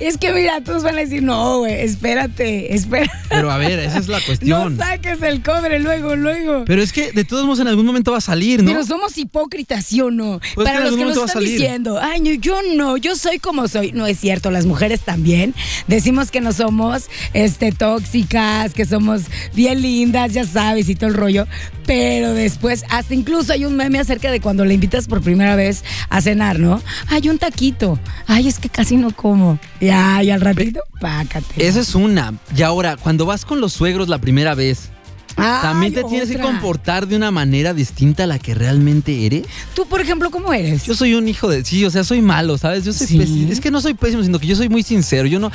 Es 0.00 0.18
que 0.18 0.32
mira, 0.32 0.60
todos 0.60 0.82
van 0.82 0.96
a 0.96 1.00
decir, 1.00 1.22
no, 1.22 1.58
güey, 1.60 1.80
espérate, 1.80 2.74
espera. 2.74 3.10
Pero 3.28 3.50
a 3.50 3.58
ver, 3.58 3.78
esa 3.78 3.98
es 3.98 4.08
la 4.08 4.18
No 4.20 4.24
cuestión. 4.26 4.76
saques 4.76 5.22
el 5.22 5.42
cobre 5.42 5.78
luego, 5.78 6.16
luego. 6.16 6.64
Pero 6.66 6.82
es 6.82 6.92
que 6.92 7.12
de 7.12 7.24
todos 7.24 7.44
modos 7.44 7.60
en 7.60 7.68
algún 7.68 7.86
momento 7.86 8.12
va 8.12 8.18
a 8.18 8.20
salir, 8.20 8.62
¿no? 8.62 8.70
Pero 8.70 8.84
somos 8.84 9.16
hipócritas, 9.16 9.86
¿sí 9.86 10.00
o 10.00 10.10
no? 10.10 10.40
Pues 10.54 10.66
Para 10.66 10.78
que 10.78 10.84
los 10.84 10.96
que 10.96 11.04
nos 11.04 11.16
están 11.16 11.42
diciendo, 11.44 11.98
ay, 12.00 12.20
no, 12.20 12.32
yo 12.32 12.60
no, 12.74 12.96
yo 12.96 13.16
soy 13.16 13.38
como 13.38 13.68
soy. 13.68 13.92
No 13.92 14.06
es 14.06 14.18
cierto, 14.18 14.50
las 14.50 14.66
mujeres 14.66 15.00
también. 15.00 15.54
Decimos 15.86 16.30
que 16.30 16.40
no 16.40 16.52
somos 16.52 17.08
este, 17.32 17.72
tóxicas, 17.72 18.74
que 18.74 18.84
somos 18.84 19.22
bien 19.54 19.80
lindas, 19.80 20.32
ya 20.32 20.44
sabes, 20.44 20.88
y 20.88 20.94
todo 20.96 21.08
el 21.08 21.14
rollo. 21.14 21.46
Pero 21.86 22.32
después, 22.32 22.84
hasta 22.88 23.14
incluso 23.14 23.52
hay 23.52 23.64
un 23.64 23.76
meme 23.76 23.98
acerca 23.98 24.30
de 24.30 24.40
cuando 24.40 24.64
le 24.64 24.74
invitas 24.74 25.06
por 25.06 25.20
primera 25.20 25.54
vez 25.54 25.84
a 26.08 26.20
cenar, 26.22 26.58
¿no? 26.58 26.82
Ay, 27.08 27.28
un 27.28 27.38
taquito. 27.38 27.98
Ay, 28.26 28.48
es 28.48 28.58
que 28.58 28.68
casi 28.70 28.96
no 28.96 29.10
como. 29.10 29.58
Ya, 29.80 30.22
y 30.22 30.30
al 30.30 30.40
ratito, 30.40 30.80
pácate. 31.00 31.66
Esa 31.66 31.80
es 31.80 31.94
una. 31.94 32.34
Y 32.56 32.62
ahora, 32.62 32.96
cuando 32.96 33.26
vas 33.26 33.44
con 33.44 33.60
los 33.60 33.72
suegros 33.74 34.08
la 34.08 34.18
primera 34.18 34.54
vez, 34.54 34.88
Ay, 35.36 35.62
¿también 35.62 35.92
te 35.92 36.04
tienes 36.04 36.30
que 36.30 36.38
comportar 36.38 37.06
de 37.08 37.16
una 37.16 37.30
manera 37.30 37.74
distinta 37.74 38.22
a 38.24 38.26
la 38.26 38.38
que 38.38 38.54
realmente 38.54 39.26
eres? 39.26 39.42
Tú, 39.74 39.84
por 39.86 40.00
ejemplo, 40.00 40.30
¿cómo 40.30 40.54
eres? 40.54 40.84
Yo 40.84 40.94
soy 40.94 41.14
un 41.14 41.28
hijo 41.28 41.48
de. 41.48 41.64
Sí, 41.64 41.84
o 41.84 41.90
sea, 41.90 42.02
soy 42.04 42.22
malo, 42.22 42.56
¿sabes? 42.56 42.84
Yo 42.84 42.92
soy 42.94 43.06
Sí. 43.06 43.18
pési- 43.18 43.50
Es 43.50 43.60
que 43.60 43.70
no 43.70 43.80
soy 43.80 43.94
pésimo, 43.94 44.22
sino 44.22 44.38
que 44.38 44.46
yo 44.46 44.56
soy 44.56 44.68
muy 44.70 44.82
sincero. 44.82 45.26
Yo 45.26 45.38
no. 45.38 45.50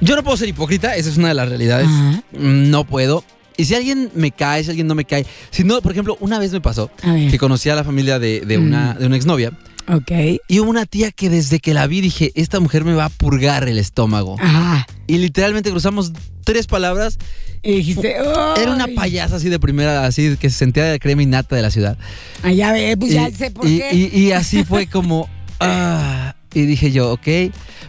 Yo 0.00 0.16
no 0.16 0.22
puedo 0.24 0.36
ser 0.36 0.48
hipócrita, 0.48 0.96
esa 0.96 1.08
es 1.08 1.16
una 1.16 1.28
de 1.28 1.34
las 1.34 1.48
realidades. 1.48 1.86
Ajá. 1.86 2.22
Mm, 2.32 2.70
No 2.70 2.84
puedo. 2.84 3.22
Y 3.56 3.64
si 3.64 3.74
alguien 3.74 4.10
me 4.14 4.30
cae, 4.32 4.62
si 4.64 4.70
alguien 4.70 4.86
no 4.86 4.94
me 4.94 5.04
cae. 5.04 5.24
Si 5.50 5.64
no, 5.64 5.80
por 5.82 5.92
ejemplo, 5.92 6.16
una 6.20 6.38
vez 6.38 6.52
me 6.52 6.60
pasó 6.60 6.90
que 7.30 7.38
conocí 7.38 7.68
a 7.70 7.74
la 7.74 7.84
familia 7.84 8.18
de, 8.18 8.40
de 8.40 8.58
una, 8.58 8.94
Mm. 8.94 8.98
de 8.98 9.06
una 9.06 9.16
exnovia. 9.16 9.52
Ok. 9.88 10.10
Y 10.48 10.58
hubo 10.58 10.68
una 10.68 10.84
tía 10.84 11.12
que 11.12 11.30
desde 11.30 11.60
que 11.60 11.72
la 11.72 11.86
vi 11.86 12.00
dije, 12.00 12.32
esta 12.34 12.58
mujer 12.60 12.84
me 12.84 12.92
va 12.94 13.04
a 13.04 13.08
purgar 13.08 13.68
el 13.68 13.78
estómago. 13.78 14.36
Ajá. 14.40 14.84
Y 15.06 15.18
literalmente 15.18 15.70
cruzamos 15.70 16.12
tres 16.44 16.66
palabras. 16.66 17.18
Y 17.62 17.76
dijiste, 17.76 18.14
Era 18.16 18.72
una 18.74 18.84
"Ay". 18.84 18.94
payasa 18.94 19.36
así 19.36 19.48
de 19.48 19.58
primera, 19.60 20.04
así 20.06 20.36
que 20.38 20.50
se 20.50 20.56
sentía 20.58 20.84
de 20.84 20.98
crema 20.98 21.22
y 21.22 21.26
nata 21.26 21.56
de 21.56 21.62
la 21.62 21.70
ciudad. 21.70 21.96
Ah, 22.42 22.52
ya 22.52 22.72
ve, 22.72 22.96
pues 22.96 23.12
ya 23.12 23.28
y, 23.28 23.32
sé 23.32 23.50
por 23.50 23.66
y- 23.66 23.78
qué. 23.78 23.90
y- 24.12 24.18
y 24.26 24.32
así 24.32 24.64
fue 24.64 24.86
como. 24.88 25.28
ah, 25.60 26.34
y 26.52 26.62
dije 26.62 26.90
yo, 26.92 27.12
ok. 27.12 27.26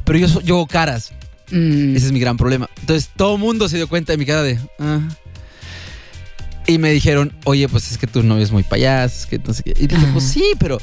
Pero 0.05 0.19
yo, 0.19 0.41
yo 0.41 0.65
caras. 0.67 1.11
Mm. 1.51 1.95
Ese 1.95 2.07
es 2.07 2.11
mi 2.11 2.19
gran 2.19 2.37
problema. 2.37 2.69
Entonces 2.79 3.09
todo 3.15 3.35
el 3.35 3.39
mundo 3.39 3.69
se 3.69 3.77
dio 3.77 3.87
cuenta 3.87 4.13
de 4.13 4.17
mi 4.17 4.25
cara 4.25 4.43
de. 4.43 4.59
"Ah". 4.79 4.99
Y 6.67 6.77
me 6.77 6.91
dijeron, 6.91 7.33
oye, 7.45 7.67
pues 7.69 7.91
es 7.91 7.97
que 7.97 8.07
tu 8.07 8.23
novio 8.23 8.43
es 8.43 8.51
muy 8.51 8.63
payaso. 8.63 9.21
es 9.21 9.25
que 9.25 9.39
no 9.39 9.53
sé 9.53 9.63
qué". 9.63 9.73
Y 9.77 9.87
dije, 9.87 10.01
Ajá. 10.03 10.13
pues 10.13 10.25
sí, 10.25 10.43
pero 10.59 10.77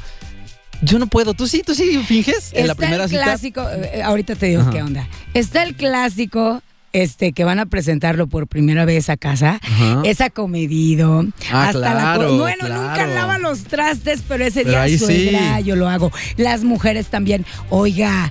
yo 0.83 0.99
no 0.99 1.07
puedo. 1.07 1.35
¿Tú 1.35 1.47
sí? 1.47 1.63
¿Tú 1.65 1.75
sí 1.75 1.99
finges 2.07 2.53
en 2.53 2.67
la 2.67 2.73
Está 2.73 2.75
primera 2.75 3.05
el 3.05 3.11
clásico, 3.11 3.67
eh, 3.71 4.03
ahorita 4.03 4.35
te 4.35 4.47
digo 4.47 4.63
Ajá. 4.63 4.71
qué 4.71 4.83
onda. 4.83 5.09
Está 5.35 5.63
el 5.63 5.75
clásico 5.77 6.63
este, 6.95 7.33
que 7.33 7.45
van 7.45 7.59
a 7.59 7.67
presentarlo 7.67 8.27
por 8.29 8.47
primera 8.47 8.87
vez 8.87 9.11
a 9.11 9.17
casa, 9.19 9.61
Ajá. 9.63 10.01
es 10.05 10.21
acomedido. 10.23 11.27
Ah, 11.53 11.69
hasta 11.69 11.79
la 11.81 11.91
claro, 11.93 12.29
co- 12.31 12.39
bueno, 12.39 12.69
nunca 12.69 13.07
lava 13.07 13.39
los 13.39 13.65
trastes, 13.65 14.23
pero 14.27 14.45
ese 14.45 14.65
Pero 14.65 14.83
día 14.85 14.99
suegra, 14.99 15.59
sí. 15.59 15.65
yo 15.65 15.77
lo 15.77 15.89
hago. 15.89 16.11
Las 16.37 16.65
mujeres 16.65 17.09
también. 17.09 17.45
Oiga, 17.69 18.31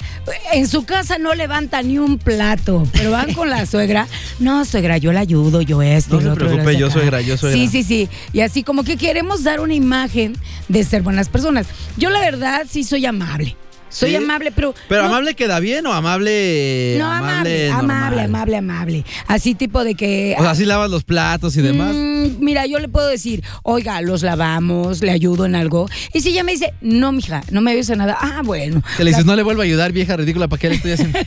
en 0.53 0.67
su 0.67 0.85
casa 0.85 1.17
no 1.19 1.35
levanta 1.35 1.81
ni 1.83 1.99
un 1.99 2.17
plato, 2.17 2.87
pero 2.93 3.11
van 3.11 3.33
con 3.33 3.49
la 3.49 3.65
suegra. 3.67 4.07
No, 4.39 4.65
suegra, 4.65 4.97
yo 4.97 5.11
la 5.13 5.19
ayudo, 5.19 5.61
yo 5.61 5.81
esto. 5.81 6.15
No 6.15 6.21
se 6.21 6.29
otro, 6.29 6.47
preocupe, 6.47 6.77
yo 6.77 6.89
suegra, 6.89 7.21
yo 7.21 7.37
suegra. 7.37 7.59
Sí, 7.59 7.67
sí, 7.67 7.83
sí. 7.83 8.09
Y 8.31 8.39
así 8.41 8.63
como 8.63 8.83
que 8.83 8.97
queremos 8.97 9.43
dar 9.43 9.59
una 9.59 9.73
imagen 9.73 10.37
de 10.69 10.83
ser 10.85 11.01
buenas 11.03 11.27
personas. 11.29 11.67
Yo 11.97 12.09
la 12.09 12.19
verdad 12.21 12.65
sí 12.69 12.83
soy 12.85 13.05
amable. 13.05 13.57
Soy 13.93 14.09
¿Sí? 14.09 14.15
amable, 14.15 14.51
pero... 14.51 14.73
¿Pero 14.89 15.03
no- 15.03 15.09
amable 15.09 15.35
queda 15.35 15.59
bien 15.59 15.85
o 15.85 15.93
amable. 15.93 16.95
No, 16.97 17.11
amable, 17.11 17.69
amable, 17.69 18.21
amable, 18.21 18.57
amable. 18.57 19.05
Así 19.27 19.53
tipo 19.55 19.83
de 19.83 19.95
que... 19.95 20.35
O 20.37 20.41
sea, 20.41 20.51
así 20.51 20.65
lavas 20.65 20.89
los 20.89 21.03
platos 21.03 21.55
y 21.57 21.61
demás. 21.61 21.93
Mm, 21.95 22.43
mira, 22.43 22.65
yo 22.65 22.79
le 22.79 22.87
puedo 22.89 23.07
decir, 23.07 23.43
oiga, 23.63 24.01
los 24.01 24.23
lavamos, 24.23 25.01
le 25.01 25.11
ayudo 25.11 25.45
en 25.45 25.55
algo. 25.55 25.87
Y 26.13 26.21
si 26.21 26.29
ella 26.29 26.43
me 26.43 26.53
dice, 26.53 26.73
no, 26.81 27.11
mija, 27.11 27.43
no 27.51 27.61
me 27.61 27.71
ayudes 27.71 27.89
en 27.91 27.99
nada, 27.99 28.17
ah, 28.19 28.41
bueno. 28.43 28.81
Que 28.97 29.03
le 29.03 29.11
dices, 29.11 29.25
La- 29.25 29.31
no 29.31 29.35
le 29.35 29.43
vuelvo 29.43 29.61
a 29.61 29.65
ayudar, 29.65 29.91
vieja 29.91 30.17
ridícula, 30.17 30.47
¿para 30.47 30.59
qué 30.59 30.69
le 30.69 30.75
estoy 30.75 30.91
haciendo? 30.93 31.19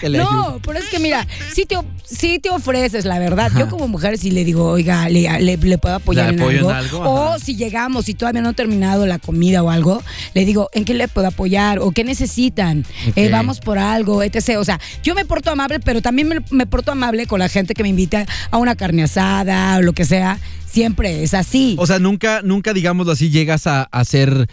Que 0.00 0.08
le. 0.08 0.18
No, 0.22 0.60
pero 0.64 0.78
es 0.78 0.86
que 0.86 0.98
mira, 0.98 1.26
si 1.52 1.64
te, 1.66 1.76
sí 2.04 2.38
te 2.38 2.50
ofreces, 2.50 3.04
la 3.04 3.18
verdad. 3.18 3.50
Yo 3.58 3.68
como 3.68 3.86
mujer 3.88 4.18
sí 4.18 4.30
le 4.30 4.44
digo, 4.44 4.66
oiga, 4.70 5.08
le, 5.08 5.28
le- 5.40 5.56
le 5.56 5.78
puedo 5.78 5.94
apoyar 5.96 6.28
Le 6.28 6.34
en, 6.34 6.42
algo. 6.42 6.70
en 6.70 6.76
algo, 6.76 6.98
O 7.04 7.38
si 7.38 7.54
llegamos 7.56 8.08
y 8.08 8.14
todavía 8.14 8.42
no 8.42 8.50
he 8.50 8.54
terminado 8.54 9.06
la 9.06 9.18
comida 9.18 9.62
o 9.62 9.70
algo, 9.70 10.02
le 10.34 10.44
digo, 10.44 10.68
¿en 10.72 10.84
qué 10.84 10.94
le 10.94 11.06
puedo 11.08 11.28
apoyar? 11.28 11.78
¿O 11.78 11.91
qué 11.92 12.04
necesitan? 12.04 12.84
Eh, 13.16 13.28
vamos 13.30 13.60
por 13.60 13.78
algo, 13.78 14.22
etc. 14.22 14.56
O 14.58 14.64
sea, 14.64 14.80
yo 15.02 15.14
me 15.14 15.24
porto 15.24 15.50
amable, 15.50 15.80
pero 15.80 16.02
también 16.02 16.28
me, 16.28 16.36
me 16.50 16.66
porto 16.66 16.92
amable 16.92 17.26
con 17.26 17.38
la 17.40 17.48
gente 17.48 17.74
que 17.74 17.82
me 17.82 17.88
invita 17.88 18.26
a 18.50 18.56
una 18.58 18.74
carne 18.76 19.02
asada 19.04 19.76
o 19.78 19.82
lo 19.82 19.92
que 19.92 20.04
sea. 20.04 20.38
Siempre 20.66 21.22
es 21.22 21.34
así. 21.34 21.76
O 21.78 21.86
sea, 21.86 21.98
nunca, 21.98 22.40
nunca, 22.42 22.72
digámoslo 22.72 23.12
así, 23.12 23.28
llegas 23.30 23.66
a, 23.66 23.82
a 23.82 24.04
ser, 24.04 24.48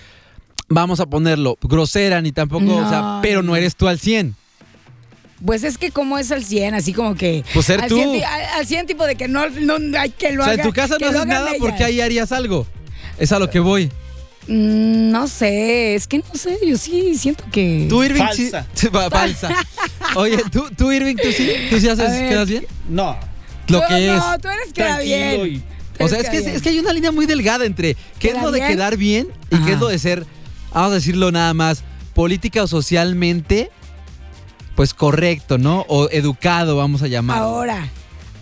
vamos 0.68 1.00
a 1.00 1.06
ponerlo, 1.06 1.58
grosera 1.62 2.22
ni 2.22 2.32
tampoco, 2.34 2.76
o 2.76 2.90
sea, 2.90 3.20
pero 3.22 3.42
no 3.42 3.56
eres 3.56 3.76
tú 3.76 3.88
al 3.88 4.00
100. 4.00 4.36
Pues 5.46 5.64
es 5.64 5.78
que 5.78 5.92
como 5.92 6.18
es 6.18 6.32
al 6.34 6.44
100, 6.44 6.74
así 6.74 6.92
como 6.92 7.16
que... 7.16 7.46
Pues 7.54 7.66
ser 7.68 7.82
al 7.82 7.88
tú. 7.88 7.96
100, 7.96 8.12
ti- 8.12 8.24
al, 8.24 8.42
al 8.60 8.68
100 8.68 8.88
tipo 8.88 9.06
de 9.06 9.16
que 9.16 9.30
no, 9.30 9.48
no 9.50 9.98
hay 9.98 10.10
que 10.10 10.34
lo 10.34 10.42
o 10.42 10.46
sea, 10.46 10.54
haga- 10.56 10.64
en 10.64 10.68
tu 10.70 10.74
casa 10.76 10.98
no 11.00 11.08
haces 11.08 11.26
nada 11.26 11.48
ellas. 11.52 11.60
porque 11.62 11.84
ahí 11.86 12.02
harías 12.02 12.34
algo. 12.34 12.68
Es 13.18 13.32
a 13.32 13.40
lo 13.40 13.50
que 13.50 13.60
voy. 13.60 13.90
Mm, 14.52 15.12
no 15.12 15.28
sé, 15.28 15.94
es 15.96 16.08
que 16.08 16.18
no 16.18 16.26
sé, 16.34 16.58
yo 16.66 16.76
sí 16.78 17.16
siento 17.18 17.44
que... 17.52 17.86
Tú, 17.88 18.04
Irving, 18.04 18.24
sí- 18.34 18.50
Falsa. 18.50 18.68
sí, 18.74 18.88
fa- 18.92 19.10
falsa. 19.10 19.50
Oye, 20.16 20.40
tú, 20.52 20.66
tú, 20.76 20.92
Irving, 20.92 21.16
tú 21.18 21.32
sí, 21.32 21.50
tú 21.70 21.80
sí 21.80 21.88
haces, 21.88 22.12
quedas 22.30 22.50
bien. 22.50 22.66
No, 22.90 23.16
Lo 23.68 23.82
que 23.88 24.08
es. 24.12 24.18
No, 24.18 24.40
tú 24.40 24.48
eres 24.48 24.74
queda 24.74 24.96
tranquilo 24.98 25.44
bien. 25.44 25.64
O 26.00 26.08
sea, 26.08 26.20
es 26.20 26.30
que, 26.30 26.38
es 26.38 26.62
que 26.62 26.70
hay 26.70 26.80
una 26.80 26.94
línea 26.94 27.12
muy 27.12 27.26
delgada 27.28 27.66
entre 27.66 27.94
qué 28.20 28.30
es 28.30 28.34
¿Quedar 28.34 28.44
lo 28.46 28.52
de 28.52 28.60
bien? 28.62 28.72
quedar 28.72 28.98
bien 28.98 29.28
y 29.52 29.58
qué 29.66 29.74
es 29.74 29.80
lo 29.80 29.88
de 29.90 30.00
ser, 30.00 30.26
vamos 30.74 30.92
a 30.92 30.96
decirlo 30.96 31.32
nada 31.32 31.54
más, 31.54 31.84
política 32.16 32.64
o 32.64 32.68
socialmente, 32.68 33.70
pues 34.76 34.94
correcto, 34.94 35.58
¿no? 35.58 35.86
O 35.90 36.10
educado, 36.10 36.78
vamos 36.78 37.02
a 37.04 37.08
llamarlo. 37.08 37.44
Ahora, 37.44 37.90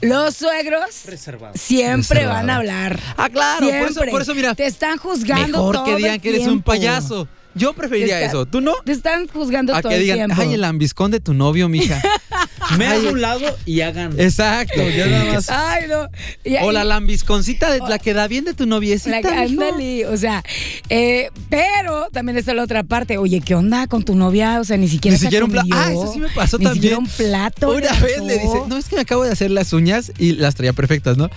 los 0.02 0.36
suegros 0.36 1.06
reservado. 1.06 1.54
siempre 1.58 2.20
Reservado. 2.20 2.36
van 2.40 2.50
a 2.50 2.56
hablar. 2.58 3.00
Ah, 3.18 3.30
claro, 3.30 3.68
por 3.68 3.90
eso, 3.90 4.02
por 4.12 4.22
eso, 4.22 4.36
mira, 4.36 4.54
Te 4.56 4.66
están 4.66 4.98
juzgando 4.98 5.58
mejor 5.60 5.76
todo 5.76 5.86
que 5.86 5.96
digan 5.96 6.14
el 6.16 6.22
que 6.22 6.30
eres 6.30 6.48
un 6.48 6.62
payaso. 6.62 7.28
Yo 7.56 7.74
preferiría 7.74 8.18
está- 8.20 8.28
eso. 8.28 8.46
¿Tú 8.46 8.62
no? 8.62 8.76
Te 8.86 8.92
están 8.92 9.28
juzgando 9.28 9.74
A 9.74 9.82
todo 9.82 9.90
que 9.90 9.96
el 9.96 10.02
digan, 10.04 10.18
tiempo. 10.28 10.36
ay, 10.40 10.54
el 10.54 10.64
ambiscón 10.64 11.10
de 11.10 11.20
tu 11.20 11.34
novio, 11.34 11.68
mija. 11.68 12.00
Me 12.78 12.88
hago 12.88 13.10
a 13.10 13.12
un 13.12 13.22
lado 13.22 13.58
y 13.66 13.82
hagan. 13.82 14.20
Exacto, 14.20 14.82
ya 14.90 15.08
nada 15.08 15.26
más. 15.34 15.50
Ay, 15.50 15.86
no. 15.88 16.10
Y- 16.44 16.56
O 16.64 16.72
la 16.72 16.84
lambisconcita, 16.84 17.72
de, 17.72 17.80
la 17.88 18.00
que 18.00 18.14
da 18.14 18.28
bien 18.28 18.46
de 18.46 18.54
tu 18.54 18.66
noviecita. 18.66 19.22
La- 19.22 19.46
mijo. 19.46 19.62
ándale, 19.64 20.06
o 20.08 20.18
sea, 20.18 20.44
eh, 20.90 21.30
pero 21.50 22.08
también 22.12 22.38
está 22.38 22.54
la 22.54 22.64
otra 22.64 22.84
parte. 22.84 23.18
Oye, 23.18 23.42
¿qué 23.42 23.56
onda 23.56 23.88
con 23.88 24.04
tu 24.04 24.16
novia? 24.16 24.60
O 24.60 24.64
sea, 24.64 24.78
ni 24.78 24.88
siquiera 24.88 25.14
Ni 25.14 25.20
se 25.20 25.26
siquiera 25.26 25.46
un 25.46 25.52
plato. 25.52 25.68
comió, 25.70 25.84
Ah, 25.86 25.92
eso 25.92 26.14
sí 26.14 26.20
me 26.20 26.30
pasó 26.30 26.58
ni 26.58 26.66
también. 26.66 26.82
siquiera 26.84 26.98
un 27.00 27.08
plato. 27.08 27.70
Una 27.72 27.94
vez 28.00 28.22
le 28.24 28.34
dice, 28.40 28.62
no, 28.68 28.78
es 28.78 28.86
que 28.90 28.96
me 28.96 29.02
acabo 29.04 29.24
de 29.24 29.32
hacer 29.32 29.52
las 29.52 29.72
uñas 29.74 30.12
y 30.18 30.34
las 30.34 30.56
traía 30.56 30.74
perfectas, 30.74 31.18
¿no? 31.18 31.30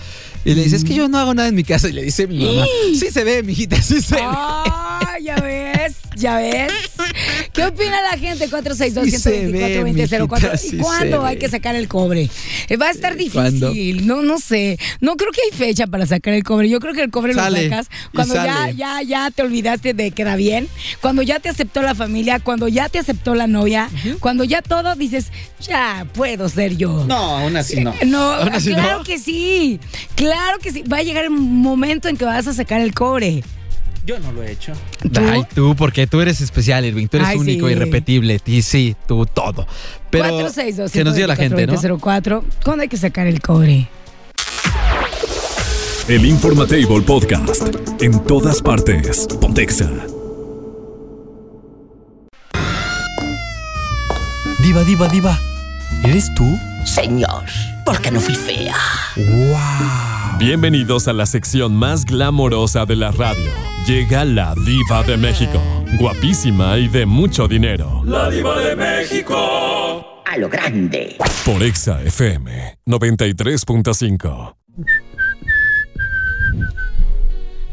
Y 0.43 0.55
le 0.55 0.63
dice, 0.63 0.75
es 0.75 0.83
que 0.83 0.95
yo 0.95 1.07
no 1.07 1.17
hago 1.19 1.33
nada 1.33 1.47
en 1.47 1.55
mi 1.55 1.63
casa. 1.63 1.87
Y 1.87 1.93
le 1.93 2.03
dice 2.03 2.27
mi 2.27 2.43
mamá, 2.43 2.65
sí 2.97 3.07
se 3.11 3.23
ve, 3.23 3.43
mijita, 3.43 3.81
sí 3.81 4.01
se 4.01 4.15
ve. 4.15 4.21
Ah, 4.23 5.15
ya 5.23 5.35
ves, 5.35 5.95
ya 6.15 6.37
ves. 6.37 6.71
¿Qué 7.53 7.63
opina 7.65 8.01
la 8.01 8.17
gente? 8.17 8.49
462 8.49 9.05
Sí 9.11 9.17
se 9.19 9.29
ve, 9.51 9.73
124 9.83 10.49
mijita, 10.49 10.55
¿Y 10.65 10.69
sí 10.69 10.77
cuándo 10.77 11.20
hay 11.25 11.37
que 11.37 11.49
sacar 11.49 11.75
el 11.75 11.87
cobre? 11.87 12.29
Eh, 12.69 12.77
Va 12.77 12.87
a 12.87 12.91
estar 12.91 13.15
¿cuándo? 13.33 13.71
difícil. 13.71 14.07
No, 14.07 14.21
no 14.21 14.39
sé. 14.39 14.77
No 14.99 15.15
creo 15.15 15.31
que 15.31 15.41
hay 15.51 15.57
fecha 15.57 15.87
para 15.87 16.05
sacar 16.05 16.33
el 16.33 16.43
cobre. 16.43 16.69
Yo 16.69 16.79
creo 16.79 16.93
que 16.93 17.01
el 17.01 17.11
cobre 17.11 17.33
Sale, 17.33 17.63
lo 17.63 17.69
sacas 17.69 17.89
cuando 18.13 18.35
ya, 18.35 18.69
ya, 18.71 19.01
ya 19.01 19.31
te 19.31 19.41
olvidaste 19.41 19.93
de 19.93 20.11
queda 20.11 20.35
bien, 20.35 20.67
cuando 21.01 21.21
ya 21.21 21.39
te 21.39 21.49
aceptó 21.49 21.81
la 21.81 21.95
familia, 21.95 22.39
cuando 22.39 22.67
ya 22.67 22.89
te 22.89 22.99
aceptó 22.99 23.35
la 23.35 23.47
novia, 23.47 23.89
cuando 24.19 24.43
ya 24.43 24.61
todo 24.61 24.95
dices, 24.95 25.31
ya 25.65 26.05
puedo 26.13 26.49
ser 26.49 26.77
yo. 26.77 27.05
No, 27.07 27.15
aún 27.37 27.55
así 27.57 27.81
no. 27.81 27.93
No, 28.05 28.31
Aún 28.41 28.53
así 28.53 28.73
claro 28.73 28.99
no. 28.99 29.03
que 29.03 29.17
sí. 29.19 29.79
Claro 30.15 30.59
que 30.59 30.71
sí. 30.71 30.83
Va 30.83 30.97
a 30.97 31.03
llegar 31.03 31.23
el 31.23 31.29
momento 31.31 32.07
en 32.07 32.17
que 32.17 32.25
vas 32.25 32.47
a 32.47 32.53
sacar 32.53 32.81
el 32.81 32.93
cobre. 32.93 33.43
Yo 34.05 34.19
no 34.19 34.31
lo 34.31 34.41
he 34.41 34.51
hecho. 34.51 34.73
¿Tú? 35.13 35.21
Ay, 35.21 35.43
tú, 35.53 35.75
porque 35.75 36.07
tú 36.07 36.21
eres 36.21 36.41
especial, 36.41 36.85
Irving. 36.85 37.07
Tú 37.07 37.17
eres 37.17 37.29
Ay, 37.29 37.37
único, 37.37 37.67
sí. 37.67 37.73
irrepetible. 37.73 38.39
Y 38.45 38.61
sí, 38.63 38.95
tú 39.07 39.25
todo. 39.25 39.67
Pero 40.09 40.23
462 40.29 40.91
que 40.91 41.03
nos 41.03 41.15
diga 41.15 41.27
la 41.27 41.35
gente, 41.35 41.67
¿no? 41.67 41.73
124 41.77 42.43
¿Cuándo 42.63 42.81
hay 42.81 42.89
que 42.89 42.97
sacar 42.97 43.27
el 43.27 43.41
cobre? 43.41 43.87
El 46.07 46.25
Informatable 46.25 47.01
Podcast. 47.01 47.67
En 48.01 48.19
todas 48.25 48.61
partes. 48.61 49.27
Pontexa. 49.39 49.89
Diva, 54.63 54.83
diva, 54.83 55.07
diva. 55.07 55.39
¿Eres 56.03 56.33
tú? 56.35 56.45
Señor, 56.85 57.45
porque 57.85 58.11
no 58.11 58.19
fui 58.19 58.35
fea. 58.35 58.75
¡Wow! 59.15 60.10
Bienvenidos 60.41 61.07
a 61.07 61.13
la 61.13 61.27
sección 61.27 61.75
más 61.75 62.03
glamorosa 62.03 62.87
de 62.87 62.95
la 62.95 63.11
radio. 63.11 63.51
Llega 63.85 64.25
la 64.25 64.55
diva 64.65 65.03
de 65.03 65.15
México. 65.15 65.61
Guapísima 65.99 66.79
y 66.79 66.87
de 66.87 67.05
mucho 67.05 67.47
dinero. 67.47 68.01
La 68.05 68.27
diva 68.27 68.59
de 68.59 68.75
México. 68.75 70.23
A 70.25 70.37
lo 70.37 70.49
grande. 70.49 71.15
Por 71.45 71.61
Exa 71.61 72.01
FM 72.01 72.79
93.5. 72.87 74.55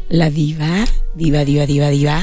La 0.09 0.29
diva, 0.29 0.85
diva, 1.15 1.43
diva, 1.43 1.65
diva, 1.65 1.87
diva. 1.89 2.21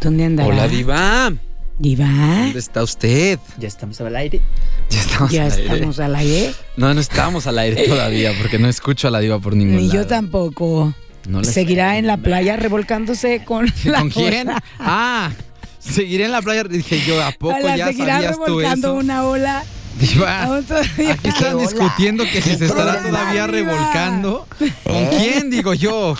¿Dónde 0.00 0.24
andará? 0.24 0.48
Hola, 0.48 0.68
Diva. 0.68 1.32
Diva. 1.78 2.06
¿Dónde 2.06 2.58
está 2.58 2.82
usted? 2.82 3.38
Ya 3.58 3.68
estamos 3.68 4.00
al 4.00 4.16
aire. 4.16 4.40
Ya 4.88 5.00
estamos 5.00 5.30
Ya 5.30 5.44
al 5.44 5.52
aire. 5.52 5.72
estamos 5.74 6.00
al 6.00 6.16
aire. 6.16 6.54
No, 6.76 6.94
no 6.94 7.00
estamos 7.00 7.46
al 7.46 7.58
aire 7.58 7.86
todavía 7.86 8.32
porque 8.40 8.58
no 8.58 8.68
escucho 8.68 9.08
a 9.08 9.10
la 9.10 9.20
Diva 9.20 9.38
por 9.38 9.54
ningún 9.54 9.76
Ni 9.76 9.88
yo 9.88 9.96
lado. 9.96 10.06
tampoco. 10.06 10.94
No 11.28 11.40
le 11.40 11.44
Seguirá 11.52 11.98
en 11.98 12.06
la 12.06 12.16
playa 12.16 12.56
revolcándose 12.56 13.44
con 13.44 13.66
la 13.84 13.98
¿Con 13.98 14.10
quién? 14.10 14.48
ola. 14.48 14.62
Ah, 14.78 15.30
seguiré 15.78 16.24
en 16.26 16.32
la 16.32 16.40
playa. 16.40 16.64
Dije 16.64 17.02
yo, 17.06 17.22
¿a 17.22 17.32
poco 17.32 17.58
La 17.60 17.76
ya 17.76 17.88
seguirá 17.88 18.14
sabías 18.14 18.36
tú 18.36 18.44
revolcando 18.46 18.88
eso? 18.88 18.96
una 18.98 19.24
ola. 19.26 19.64
Diva, 19.98 20.44
aquí 20.44 21.28
están 21.28 21.54
Hola. 21.54 21.62
discutiendo 21.62 22.24
que 22.24 22.40
si 22.42 22.54
se 22.56 22.66
estará 22.66 23.02
todavía 23.02 23.46
Diva. 23.46 23.46
revolcando. 23.46 24.46
¿Con 24.84 25.06
quién, 25.08 25.50
digo 25.50 25.74
yo? 25.74 26.14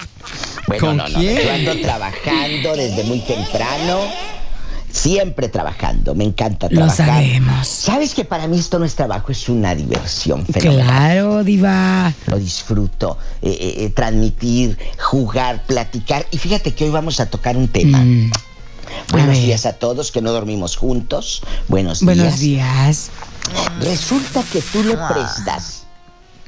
Bueno, 0.66 0.80
¿Con 0.86 0.96
no, 0.96 1.08
no, 1.08 1.18
quién? 1.18 1.38
yo 1.42 1.52
ando 1.52 1.80
trabajando 1.80 2.74
desde 2.76 3.04
muy 3.04 3.20
temprano. 3.20 4.00
Siempre 4.90 5.48
trabajando, 5.48 6.14
me 6.14 6.24
encanta 6.24 6.68
Lo 6.70 6.76
trabajar. 6.86 7.06
sabemos. 7.06 7.68
¿Sabes 7.68 8.14
que 8.14 8.24
para 8.24 8.46
mí 8.48 8.58
esto 8.58 8.78
no 8.78 8.84
es 8.84 8.94
trabajo, 8.94 9.30
es 9.30 9.48
una 9.48 9.74
diversión 9.74 10.46
fenomenal? 10.46 10.86
Claro, 10.86 11.44
diva. 11.44 12.12
Lo 12.26 12.38
disfruto, 12.38 13.18
eh, 13.42 13.50
eh, 13.60 13.74
eh, 13.84 13.90
transmitir, 13.90 14.78
jugar, 14.98 15.64
platicar. 15.66 16.26
Y 16.30 16.38
fíjate 16.38 16.74
que 16.74 16.84
hoy 16.84 16.90
vamos 16.90 17.20
a 17.20 17.26
tocar 17.26 17.56
un 17.56 17.68
tema. 17.68 17.98
Mm, 17.98 18.30
Buenos 19.12 19.36
días 19.36 19.66
a 19.66 19.74
todos 19.74 20.10
que 20.12 20.22
no 20.22 20.32
dormimos 20.32 20.76
juntos. 20.76 21.42
Buenos, 21.68 22.02
Buenos 22.02 22.38
días. 22.38 23.10
días. 23.10 23.10
Resulta 23.80 24.42
que 24.44 24.60
tú 24.62 24.82
le 24.82 24.96
prestas 24.96 25.82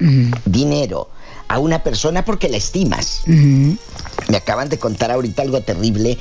Ujú, 0.01 0.31
dinero 0.45 1.11
a 1.49 1.59
una 1.59 1.83
persona 1.83 2.25
porque 2.25 2.49
la 2.49 2.57
estimas. 2.57 3.23
ujú. 3.27 3.77
Me 4.29 4.37
acaban 4.37 4.69
de 4.69 4.79
contar 4.79 5.11
ahorita 5.11 5.43
algo 5.43 5.61
terrible 5.63 6.19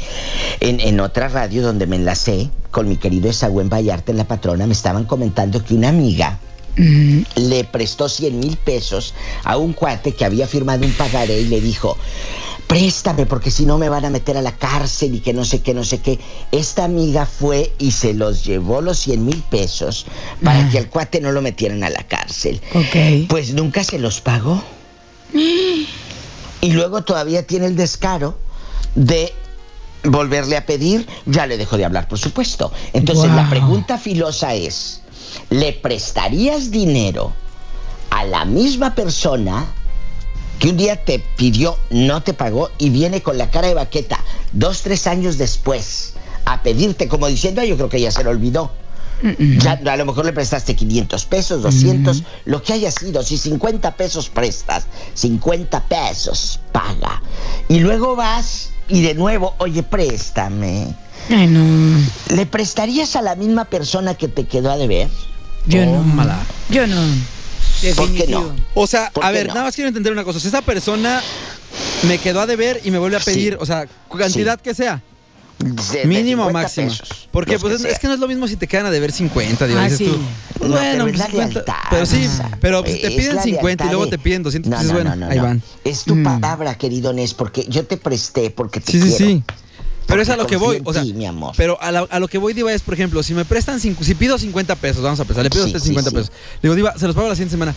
en, 0.62 0.80
en 0.80 1.00
otra 1.02 1.28
radio 1.28 1.62
donde 1.62 1.88
me 1.88 1.98
enlacé 1.98 2.50
con 2.72 2.88
mi 2.88 2.98
querido 2.98 3.30
Esagüen 3.30 3.70
Vallarta 3.70 4.12
en 4.12 4.18
La 4.18 4.28
Patrona. 4.28 4.66
Me 4.66 4.74
estaban 4.74 5.06
comentando 5.06 5.64
que 5.64 5.74
una 5.76 5.90
amiga 5.90 6.40
le 7.36 7.64
prestó 7.64 8.08
100 8.08 8.40
mil 8.40 8.56
pesos 8.58 9.14
a 9.44 9.58
un 9.58 9.74
cuate 9.74 10.14
que 10.14 10.24
había 10.26 10.46
firmado 10.48 10.86
un 10.86 10.94
pagaré 10.94 11.42
y 11.42 11.46
le 11.48 11.60
dijo, 11.60 11.98
préstame 12.68 13.26
porque 13.26 13.50
si 13.50 13.66
no 13.66 13.80
me 13.80 13.90
van 13.90 14.06
a 14.06 14.12
meter 14.12 14.38
a 14.38 14.44
la 14.44 14.52
cárcel 14.52 15.16
y 15.16 15.20
que 15.22 15.34
no 15.34 15.44
sé 15.44 15.62
qué, 15.62 15.74
no 15.74 15.84
sé 15.84 16.00
qué. 16.02 16.20
Esta 16.52 16.84
amiga 16.84 17.26
fue 17.26 17.74
y 17.80 17.92
se 17.92 18.14
los 18.14 18.46
llevó 18.46 18.82
los 18.82 19.00
100 19.00 19.26
mil 19.26 19.44
pesos 19.50 20.06
para 20.44 20.60
Ah. 20.60 20.70
que 20.72 20.78
al 20.78 20.88
cuate 20.90 21.20
no 21.20 21.32
lo 21.32 21.42
metieran 21.42 21.84
a 21.84 21.90
la 21.90 22.04
cárcel. 22.04 22.62
Ok. 22.76 23.28
Pues 23.28 23.54
nunca 23.54 23.84
se 23.84 23.98
los 23.98 24.22
pagó. 24.22 24.64
Y 26.62 26.72
luego 26.72 27.04
todavía 27.04 27.46
tiene 27.46 27.68
el 27.68 27.76
descaro 27.76 28.38
de 28.96 29.34
volverle 30.04 30.58
a 30.58 30.66
pedir, 30.66 31.08
ya 31.26 31.46
le 31.46 31.58
dejó 31.58 31.78
de 31.78 31.86
hablar, 31.86 32.08
por 32.08 32.20
supuesto. 32.20 32.72
Entonces 32.94 33.32
la 33.32 33.50
pregunta 33.50 33.98
filosa 33.98 34.54
es, 34.54 35.02
¿le 35.50 35.74
prestarías 35.74 36.72
dinero 36.72 37.34
a 38.10 38.24
la 38.24 38.46
misma 38.46 38.96
persona 38.96 39.66
que 40.60 40.70
un 40.70 40.78
día 40.78 41.04
te 41.04 41.20
pidió, 41.20 41.78
no 41.92 42.24
te 42.24 42.34
pagó 42.34 42.72
y 42.78 42.90
viene 42.90 43.22
con 43.22 43.38
la 43.38 43.52
cara 43.52 43.68
de 43.68 43.76
baqueta 43.76 44.20
dos, 44.54 44.82
tres 44.82 45.06
años 45.06 45.38
después 45.38 46.14
a 46.46 46.64
pedirte 46.64 47.08
como 47.08 47.28
diciendo, 47.28 47.62
"Ay, 47.62 47.70
yo 47.70 47.76
creo 47.76 47.90
que 47.90 48.02
ya 48.02 48.12
se 48.12 48.24
lo 48.24 48.32
olvidó? 48.32 48.72
Ya, 49.60 49.72
a 49.72 49.98
lo 49.98 50.06
mejor 50.06 50.26
le 50.26 50.34
prestaste 50.34 50.76
500 50.76 51.26
pesos, 51.26 51.62
200, 51.64 52.24
lo 52.46 52.62
que 52.62 52.74
haya 52.74 52.92
sido. 52.92 53.24
Si 53.24 53.38
50 53.38 53.96
pesos 53.96 54.30
prestas, 54.30 54.86
50 55.16 55.84
pesos 55.88 56.60
paga. 56.72 57.22
Y 57.68 57.80
luego 57.80 58.16
vas 58.16 58.70
y 58.90 59.02
de 59.02 59.16
nuevo, 59.16 59.56
oye, 59.58 59.82
préstame. 59.84 60.96
Ay, 61.30 61.48
no. 61.48 62.00
¿Le 62.30 62.46
prestarías 62.46 63.16
a 63.16 63.22
la 63.22 63.36
misma 63.36 63.66
persona 63.66 64.14
que 64.14 64.28
te 64.28 64.46
quedó 64.46 64.72
a 64.72 64.78
deber? 64.78 65.10
Yo 65.66 65.86
no. 65.86 66.04
Yo 66.70 66.86
no. 66.88 67.02
¿Por 67.96 68.12
qué 68.14 68.28
no? 68.28 68.56
O 68.76 68.88
sea, 68.88 69.12
¿Por 69.12 69.24
a 69.26 69.32
ver, 69.32 69.48
no? 69.48 69.54
nada 69.54 69.66
más 69.66 69.76
quiero 69.76 69.88
entender 69.90 70.14
una 70.14 70.24
cosa. 70.24 70.40
Si 70.40 70.48
esa 70.48 70.62
persona 70.62 71.22
me 72.08 72.18
quedó 72.20 72.42
a 72.42 72.46
deber 72.46 72.82
y 72.84 72.92
me 72.92 72.98
vuelve 72.98 73.18
a 73.18 73.20
Sí. 73.20 73.26
pedir, 73.32 73.58
o 73.60 73.66
sea, 73.66 73.88
cantidad 74.18 74.60
que 74.62 74.74
sea, 74.74 75.02
De- 75.60 76.00
de 76.00 76.06
mínimo 76.06 76.44
o 76.44 76.48
50 76.48 76.52
máximo. 76.54 76.88
pesos, 76.90 77.28
Porque 77.32 77.58
pues 77.58 77.76
es, 77.82 77.86
es 77.86 78.00
que 78.00 78.08
no 78.08 78.14
es 78.14 78.20
lo 78.20 78.28
mismo 78.28 78.48
si 78.48 78.56
te 78.58 78.68
quedan 78.68 78.86
a 78.86 78.92
deber 78.92 79.12
50, 79.12 79.66
digo, 79.68 79.80
Ah, 79.80 79.84
dices 79.86 79.98
sí. 79.98 80.06
tú. 80.06 80.18
Pues 80.60 80.70
No, 80.70 80.78
bueno, 80.78 80.92
pero 80.92 81.08
es 81.08 81.12
pues 81.12 81.18
la 81.20 81.26
50. 81.26 81.54
lealtad, 81.54 81.74
Pero 81.90 82.06
sí, 82.06 82.30
pero 82.62 82.86
si 82.86 83.02
te 83.02 83.12
piden 83.12 83.36
la 83.36 83.42
50 83.44 83.86
y 83.86 83.88
luego 83.88 84.06
de- 84.06 84.12
te 84.12 84.18
piden 84.20 84.44
200, 84.44 84.70
No, 84.70 84.76
pues 84.78 84.88
no, 84.88 84.94
bueno, 84.94 85.10
no, 85.12 85.16
no, 85.26 85.32
ahí 85.32 85.38
no. 85.38 85.44
van. 85.44 85.62
Es 85.84 86.04
tu 86.04 86.16
Mm. 86.16 86.24
palabra, 86.24 86.78
querido 86.78 87.12
Nes, 87.14 87.34
porque 87.34 87.66
yo 87.68 87.86
te 87.86 87.98
presté 87.98 88.52
porque 88.52 88.80
te 88.82 88.92
Sí, 88.92 89.02
sí, 89.02 89.08
quiero. 89.18 89.18
sí. 89.34 89.44
Pero 90.06 90.22
es 90.22 90.30
a 90.30 90.38
lo 90.38 90.48
que 90.48 90.56
voy, 90.56 90.82
o 90.86 90.94
sea, 90.94 91.02
ti, 91.02 91.14
mi 91.14 91.26
amor. 91.26 91.54
pero 91.58 91.82
a, 91.82 91.92
la- 91.92 92.08
a 92.10 92.20
lo 92.20 92.28
que 92.30 92.38
voy, 92.38 92.54
Diva, 92.54 92.72
es, 92.72 92.82
por 92.82 92.94
ejemplo, 92.94 93.22
si 93.24 93.34
me 93.34 93.44
prestan, 93.44 93.80
cinco- 93.82 94.04
si 94.06 94.16
pido 94.16 94.38
50 94.38 94.76
pesos, 94.76 95.04
vamos 95.04 95.20
a 95.20 95.26
pensar, 95.26 95.44
le 95.44 95.50
pido 95.50 95.64
a 95.64 95.66
Sí, 95.68 95.72
usted 95.72 95.80
sí, 95.82 95.88
50 95.88 96.12
sí. 96.12 96.16
pesos, 96.16 96.32
le 96.62 96.70
digo, 96.70 96.76
Diva, 96.76 96.98
se 96.98 97.08
los 97.08 97.16
pago 97.16 97.28
la 97.28 97.36
siguiente 97.36 97.52
semana, 97.54 97.76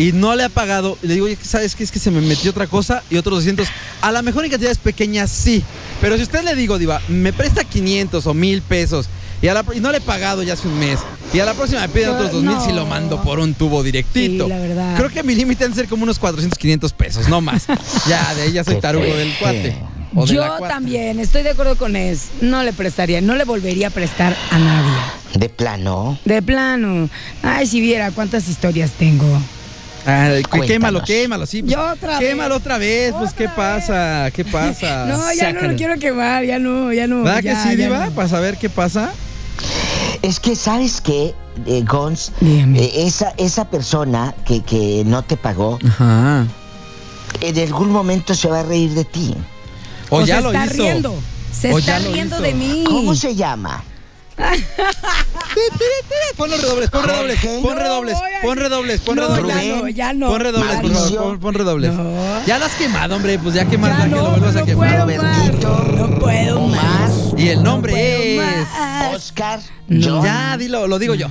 y 0.00 0.12
no 0.12 0.34
le 0.34 0.44
ha 0.44 0.48
pagado, 0.48 0.96
y 1.02 1.08
le 1.08 1.14
digo, 1.14 1.26
oye, 1.26 1.36
¿sabes 1.42 1.74
qué? 1.74 1.84
Es 1.84 1.90
que 1.92 1.98
se 1.98 2.10
me 2.10 2.22
metió 2.22 2.52
otra 2.52 2.66
cosa 2.66 3.02
y 3.10 3.18
otros 3.18 3.40
200, 3.40 3.68
a 4.00 4.10
lo 4.10 4.22
mejor 4.22 4.46
en 4.46 4.50
cantidades 4.50 4.78
pequeñas 4.78 5.30
sí, 5.30 5.62
pero 6.00 6.16
si 6.16 6.22
usted 6.22 6.42
le 6.42 6.54
digo, 6.54 6.78
Diva, 6.78 7.02
me 7.08 7.34
presta 7.34 7.64
500 7.64 8.26
o 8.26 8.32
1000 8.32 8.62
pesos, 8.62 9.10
y, 9.42 9.48
a 9.48 9.52
la 9.52 9.62
y 9.74 9.80
no 9.80 9.92
le 9.92 9.98
he 9.98 10.00
pagado 10.00 10.42
ya 10.42 10.54
hace 10.54 10.68
un 10.68 10.78
mes, 10.78 11.00
y 11.34 11.40
a 11.40 11.44
la 11.44 11.52
próxima 11.52 11.82
me 11.82 11.90
piden 11.90 12.08
otros 12.10 12.32
2000 12.32 12.60
si 12.62 12.68
no. 12.68 12.76
lo 12.76 12.86
mando 12.86 13.22
por 13.22 13.40
un 13.40 13.52
tubo 13.52 13.82
directito. 13.82 14.44
Sí, 14.44 14.50
la 14.50 14.58
verdad. 14.58 14.96
Creo 14.96 15.10
que 15.10 15.22
mi 15.22 15.34
límite 15.34 15.64
debe 15.64 15.76
ser 15.76 15.86
como 15.86 16.04
unos 16.04 16.18
400, 16.18 16.58
500 16.58 16.92
pesos, 16.94 17.28
no 17.28 17.42
más. 17.42 17.66
ya, 18.08 18.34
de 18.36 18.42
ahí 18.42 18.52
ya 18.52 18.64
soy 18.64 18.80
tarugo 18.80 19.04
del 19.04 19.34
cuate. 19.38 19.76
o 20.14 20.24
de 20.24 20.32
la 20.32 20.58
Yo 20.60 20.66
también 20.66 21.20
estoy 21.20 21.42
de 21.42 21.50
acuerdo 21.50 21.76
con 21.76 21.94
eso. 21.94 22.28
No 22.40 22.62
le 22.62 22.72
prestaría, 22.72 23.20
no 23.20 23.36
le 23.36 23.44
volvería 23.44 23.88
a 23.88 23.90
prestar 23.90 24.34
a 24.50 24.58
nadie. 24.58 24.96
De 25.34 25.50
plano. 25.50 26.18
De 26.24 26.40
plano. 26.40 27.10
Ay, 27.42 27.66
si 27.66 27.82
viera 27.82 28.10
cuántas 28.12 28.48
historias 28.48 28.92
tengo. 28.92 29.26
Ay, 30.06 30.42
quémalo, 30.66 31.02
quémalo, 31.04 31.46
sí. 31.46 31.62
pues, 31.62 31.72
Yo 31.74 31.80
otra 31.92 32.18
vez. 32.18 32.28
Quémalo 32.28 32.56
otra 32.56 32.78
vez, 32.78 33.12
pues 33.18 33.32
¿qué 33.34 33.48
pasa? 33.48 34.30
¿Qué 34.32 34.44
pasa? 34.44 35.04
No, 35.08 35.20
ya 35.34 35.52
no 35.52 35.62
lo 35.62 35.76
quiero 35.76 35.98
quemar, 35.98 36.44
ya 36.44 36.58
no, 36.58 36.92
ya 36.92 37.06
no. 37.06 37.22
¿Verdad 37.22 37.42
ya, 37.42 37.62
que 37.64 37.70
sí, 37.70 37.76
Diva? 37.76 38.06
no. 38.06 38.12
Para 38.12 38.28
saber 38.28 38.56
qué 38.56 38.68
pasa. 38.70 39.12
Es 40.22 40.40
que, 40.40 40.56
¿sabes 40.56 41.00
qué, 41.00 41.34
eh, 41.66 41.84
Gons? 41.86 42.32
Eh, 42.42 42.92
esa, 43.06 43.32
esa 43.36 43.70
persona 43.70 44.34
que, 44.46 44.62
que 44.62 45.02
no 45.06 45.22
te 45.22 45.36
pagó, 45.36 45.78
Ajá. 45.86 46.46
en 47.40 47.58
algún 47.58 47.90
momento 47.90 48.34
se 48.34 48.48
va 48.48 48.60
a 48.60 48.62
reír 48.62 48.90
de 48.94 49.04
ti. 49.04 49.34
O, 50.10 50.18
O 50.18 50.24
ya 50.26 50.36
se 50.36 50.42
lo 50.42 50.52
está 50.52 50.66
hizo. 50.66 50.74
riendo. 50.82 51.14
Se 51.52 51.72
O 51.72 51.78
está 51.78 51.98
riendo 51.98 52.36
hizo. 52.36 52.42
de 52.42 52.54
mí. 52.54 52.84
¿Cómo 52.86 53.14
se 53.14 53.34
llama? 53.34 53.82
Pon 56.36 56.50
los 56.50 56.60
redobles, 56.62 56.90
pon 56.90 57.04
redobles, 57.04 57.38
pon 57.62 57.76
redobles, 57.76 58.18
pon 58.42 58.56
redobles, 58.56 59.00
pon 59.00 59.16
redobles. 59.16 59.54
ya 59.56 59.74
no, 59.76 59.88
ya 59.88 60.12
no. 60.14 60.28
Pon 60.28 60.40
redobles, 60.40 60.80
por 60.80 60.90
favor, 60.92 61.18
pon, 61.18 61.40
pon 61.40 61.54
redobles. 61.54 61.92
No. 61.92 62.44
Ya 62.46 62.58
las 62.58 62.70
has 62.72 62.76
quemado, 62.78 63.16
hombre, 63.16 63.38
pues 63.38 63.54
ya 63.54 63.64
quemas 63.66 63.90
Ya 63.90 63.98
la 63.98 64.04
que 64.04 64.10
lo 64.10 64.30
vuelvas 64.30 64.56
a 64.56 64.60
no 64.60 64.66
quemar. 64.66 65.04
puedo 65.04 65.22
Robertito, 65.22 65.68
más. 65.68 65.94
No 66.10 66.18
puedo 66.18 66.60
más. 66.68 67.10
Y 67.36 67.48
el 67.48 67.62
nombre 67.62 68.36
es. 68.36 68.66
más. 68.68 69.14
Oscar, 69.14 69.60
No. 69.88 70.16
John, 70.16 70.24
Ya, 70.24 70.56
dilo, 70.56 70.86
lo 70.86 70.98
digo 70.98 71.14
yo. 71.14 71.28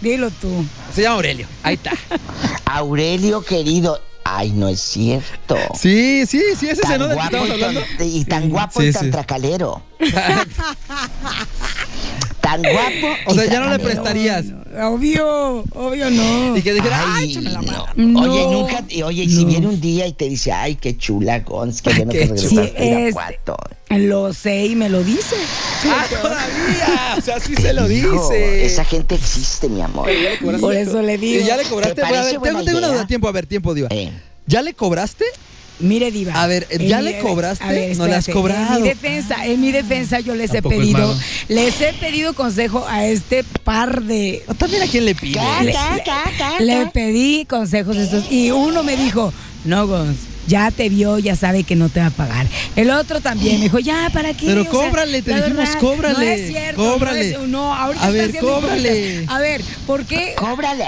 Dilo 0.00 0.30
tú. 0.30 0.64
Se 0.94 1.02
llama 1.02 1.16
Aurelio. 1.16 1.46
Ahí 1.62 1.74
está. 1.74 1.92
Aurelio 2.64 3.42
querido. 3.42 4.00
Ay, 4.24 4.50
no 4.52 4.68
es 4.68 4.80
cierto. 4.80 5.56
Sí, 5.78 6.24
sí, 6.26 6.40
sí, 6.58 6.68
ese 6.68 6.82
es 6.82 6.90
el 6.90 6.98
¿no? 7.00 7.08
del 7.08 7.16
que 7.18 7.22
guapo 7.22 7.36
estamos 7.36 7.48
y 7.48 7.50
tan, 7.60 7.68
hablando. 7.76 8.04
y 8.04 8.24
tan 8.24 8.48
guapo 8.48 8.80
Sí, 8.80 8.86
y 8.86 8.92
sí. 8.92 8.98
tan 8.98 9.10
tracalero. 9.10 9.82
tan 12.50 12.62
guapo. 12.62 13.16
O 13.26 13.32
y 13.34 13.38
sea, 13.38 13.46
ya 13.46 13.60
no 13.60 13.70
le 13.70 13.78
prestarías. 13.78 14.44
No, 14.46 14.88
obvio, 14.94 15.64
obvio 15.74 16.10
no. 16.10 16.56
Y 16.56 16.62
que 16.62 16.72
dijera, 16.74 17.00
ay, 17.02 17.24
Ay, 17.24 17.30
échame 17.30 17.50
la 17.50 17.62
mano. 17.62 17.86
no. 17.96 18.20
No. 18.22 18.32
Oye, 18.32 18.46
nunca, 18.54 18.84
y 18.88 19.02
oye, 19.02 19.24
y 19.24 19.28
si 19.30 19.44
viene 19.44 19.66
un 19.66 19.80
día 19.80 20.06
y 20.06 20.12
te 20.12 20.28
dice, 20.28 20.52
ay, 20.52 20.76
qué 20.76 20.96
chula, 20.96 21.40
Gons, 21.40 21.82
que 21.82 21.92
yo 21.94 22.04
no 22.04 22.12
Qué 22.12 22.26
te 22.26 22.34
chula. 22.36 22.62
regresaste 22.62 22.78
a 22.78 23.00
Irapuato. 23.08 23.56
Lo 23.90 24.32
sé 24.32 24.66
y 24.66 24.76
me 24.76 24.88
lo 24.88 25.02
dice. 25.02 25.36
Ah, 25.82 26.04
todavía. 26.10 27.14
O 27.16 27.20
sea, 27.22 27.40
sí 27.40 27.54
se 27.56 27.72
lo 27.72 27.90
Hijo, 27.90 28.12
dice. 28.28 28.66
esa 28.66 28.84
gente 28.84 29.14
existe, 29.14 29.66
mi 29.68 29.80
amor. 29.80 30.10
Por 30.60 30.74
eso 30.74 31.00
le 31.00 31.14
Y 31.14 31.16
digo. 31.16 31.46
ya 31.46 31.56
le 31.56 31.64
cobraste. 31.64 31.94
¿Te 31.94 32.00
Bueno, 32.02 32.18
a 32.18 32.22
ver, 32.24 32.64
tengo, 32.64 32.78
una 32.78 32.88
duda. 32.88 33.06
Tiempo, 33.06 33.28
a 33.28 33.32
ver, 33.32 33.46
tiempo, 33.46 33.72
Diva. 33.72 33.88
Eh, 33.90 34.12
¿Ya 34.46 34.60
le 34.60 34.74
cobraste? 34.74 35.24
Mire, 35.80 36.10
Diva. 36.10 36.40
A 36.42 36.46
ver, 36.46 36.66
¿ya 36.78 36.98
mi- 36.98 37.04
le 37.04 37.18
cobraste? 37.18 37.94
No 37.96 38.06
le 38.06 38.14
has 38.14 38.28
cobrado. 38.28 38.76
En 38.76 38.82
mi 38.82 38.88
defensa, 38.88 39.46
en 39.46 39.60
mi 39.60 39.72
defensa 39.72 40.20
yo 40.20 40.34
les 40.34 40.52
he 40.54 40.62
pedido, 40.62 41.18
les 41.48 41.80
he 41.80 41.92
pedido 41.94 42.34
consejo 42.34 42.86
a 42.88 43.06
este 43.06 43.44
par 43.64 44.02
de 44.02 44.42
¿O 44.46 44.54
también 44.54 44.82
a 44.82 44.86
quién 44.86 45.04
le 45.04 45.14
pide? 45.14 45.40
le, 45.62 46.64
le 46.64 46.86
pedí 46.86 47.44
consejos 47.46 47.96
estos 47.96 48.30
y 48.30 48.50
uno 48.50 48.82
me 48.82 48.96
dijo, 48.96 49.32
no, 49.64 49.86
Gons, 49.86 50.16
ya 50.50 50.70
te 50.72 50.88
vio, 50.88 51.18
ya 51.18 51.36
sabe 51.36 51.62
que 51.62 51.76
no 51.76 51.88
te 51.88 52.00
va 52.00 52.06
a 52.06 52.10
pagar. 52.10 52.46
El 52.76 52.90
otro 52.90 53.20
también 53.20 53.56
me 53.58 53.62
dijo, 53.64 53.78
ya, 53.78 54.10
¿para 54.12 54.34
qué? 54.34 54.46
Pero 54.46 54.62
O 54.62 54.64
sea, 54.64 54.70
cóbrale, 54.72 55.22
te 55.22 55.30
la 55.30 55.36
dijimos, 55.38 55.58
verdad, 55.64 55.80
cóbrale, 55.80 56.14
No 56.18 56.22
es 56.32 56.48
cierto, 56.50 56.76
cóbrale. 56.92 57.30
No, 57.32 57.42
es- 57.42 57.48
no, 57.48 57.74
ahorita 57.74 58.04
A 58.04 58.08
está 58.08 58.18
ver, 58.18 58.28
haciendo 58.28 58.52
cóbrale. 58.60 59.24
A 59.28 59.38
ver, 59.38 59.62
¿por 59.86 60.04
qué? 60.04 60.34
cóbrale, 60.36 60.84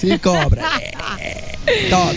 Sí, 0.00 0.18
cóbrale. 0.18 0.92
Todo. 1.90 2.12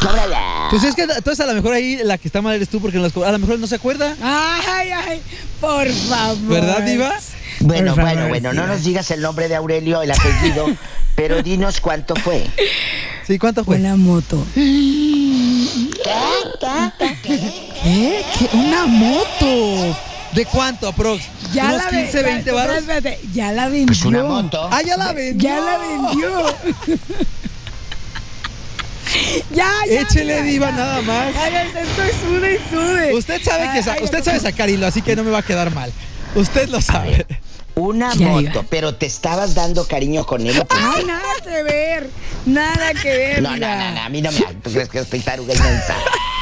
cóbrale. 0.00 0.36
Pues 0.70 0.82
es 0.84 0.94
que 0.94 1.02
entonces 1.02 1.40
a 1.40 1.46
lo 1.46 1.54
mejor 1.54 1.72
ahí 1.74 1.98
la 2.02 2.18
que 2.18 2.28
está 2.28 2.42
mal 2.42 2.54
eres 2.56 2.68
tú 2.68 2.80
porque 2.80 2.96
no 2.98 3.04
las 3.04 3.16
a 3.16 3.32
lo 3.32 3.38
mejor 3.38 3.58
no 3.58 3.66
se 3.66 3.76
acuerda. 3.76 4.16
Ay, 4.20 4.90
ay, 4.90 5.20
por 5.60 5.88
favor. 5.88 6.38
¿Verdad, 6.48 6.82
Diva? 6.82 7.12
Bueno, 7.60 7.94
bueno, 7.94 8.28
bueno, 8.28 8.52
no 8.52 8.66
nos 8.66 8.84
digas 8.84 9.10
el 9.12 9.20
nombre 9.22 9.48
de 9.48 9.54
Aurelio, 9.54 10.02
el 10.02 10.10
apellido, 10.10 10.66
pero 11.14 11.42
dinos 11.42 11.80
cuánto 11.80 12.14
fue. 12.16 12.46
Sí, 13.26 13.38
¿cuánto 13.38 13.64
fue? 13.64 13.76
Una 13.76 13.96
moto. 13.96 14.44
¿Qué? 17.22 17.40
¿Qué? 17.82 18.24
¿Una 18.52 18.86
moto? 18.86 19.96
¿De 20.32 20.44
cuánto, 20.44 20.88
aprox? 20.88 21.22
Ya 21.52 21.66
¿Unos 21.66 21.78
la 21.78 21.84
ve- 21.90 22.02
15, 22.02 22.22
20 22.22 22.38
espérate, 22.40 22.52
baros? 22.52 22.76
espérate, 22.76 23.20
Ya 23.32 23.52
la 23.52 23.68
vendió. 23.68 23.86
Pues 23.86 24.04
una 24.04 24.22
moto. 24.24 24.68
Ah, 24.70 24.82
ya 24.82 24.96
la 24.96 25.12
vendió. 25.12 25.48
Ya 25.50 25.60
la 25.60 25.78
vendió. 25.78 26.46
ya, 29.54 29.70
ya. 29.88 30.00
Échele 30.00 30.42
diva 30.42 30.70
nada 30.72 31.00
más. 31.02 31.34
Ay, 31.36 31.54
ay, 31.54 31.68
estoy 31.68 32.10
sude 32.20 32.54
y 32.54 32.58
sude. 32.74 33.14
Usted 33.14 33.40
sabe 33.42 33.70
que 33.72 33.82
sa- 33.82 33.92
Ay, 33.94 34.02
usted 34.04 34.18
ay, 34.18 34.24
sabe 34.24 34.40
sacar 34.40 34.68
hilo, 34.68 34.86
así 34.86 35.00
que 35.02 35.16
no 35.16 35.24
me 35.24 35.30
va 35.30 35.38
a 35.38 35.42
quedar 35.42 35.72
mal. 35.74 35.90
Usted 36.34 36.68
lo 36.68 36.80
sabe. 36.82 37.26
Una 37.78 38.14
Ya 38.14 38.28
moto, 38.28 38.40
iba. 38.40 38.62
pero 38.70 38.94
te 38.94 39.04
estabas 39.04 39.54
dando 39.54 39.86
cariño 39.86 40.24
con 40.24 40.46
él. 40.46 40.58
¿o 40.58 40.64
por 40.64 40.78
Ay, 40.80 41.04
nada 41.06 41.22
que 41.44 41.62
ver. 41.62 42.10
Nada 42.46 42.94
que 42.94 43.08
ver. 43.16 43.42
No, 43.42 43.50
no, 43.56 43.76
no, 43.76 43.90
no, 43.92 44.00
a 44.00 44.08
mí 44.08 44.22
no 44.22 44.32
me. 44.32 44.40
¿Tú 44.62 44.72
crees 44.72 44.88
que 44.88 44.98
estoy 45.00 45.20
taruga 45.20 45.52
y? 45.54 45.58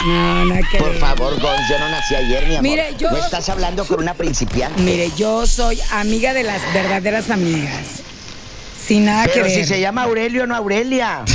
No, 0.06 0.44
nada 0.44 0.60
que 0.70 0.78
Por 0.78 0.90
ver. 0.90 0.98
favor, 1.00 1.40
Gonz, 1.40 1.68
yo 1.68 1.78
no 1.80 1.88
nací 1.88 2.14
ayer, 2.14 2.46
mi 2.46 2.54
amor. 2.56 2.62
Mire, 2.62 2.94
yo- 2.98 3.10
No 3.10 3.16
estás 3.16 3.48
hablando 3.48 3.84
con 3.84 3.98
una 4.00 4.14
principiante. 4.14 4.80
Mire, 4.80 5.10
yo 5.16 5.44
soy 5.46 5.80
amiga 5.92 6.34
de 6.34 6.44
las 6.44 6.60
verdaderas 6.72 7.30
amigas. 7.30 7.84
Sin 8.86 9.06
nada 9.06 9.24
pero 9.32 9.44
que 9.46 9.50
si 9.50 9.56
ver. 9.60 9.66
se 9.66 9.80
llama 9.80 10.02
Aurelio, 10.04 10.46
no 10.46 10.54
Aurelia. 10.54 11.24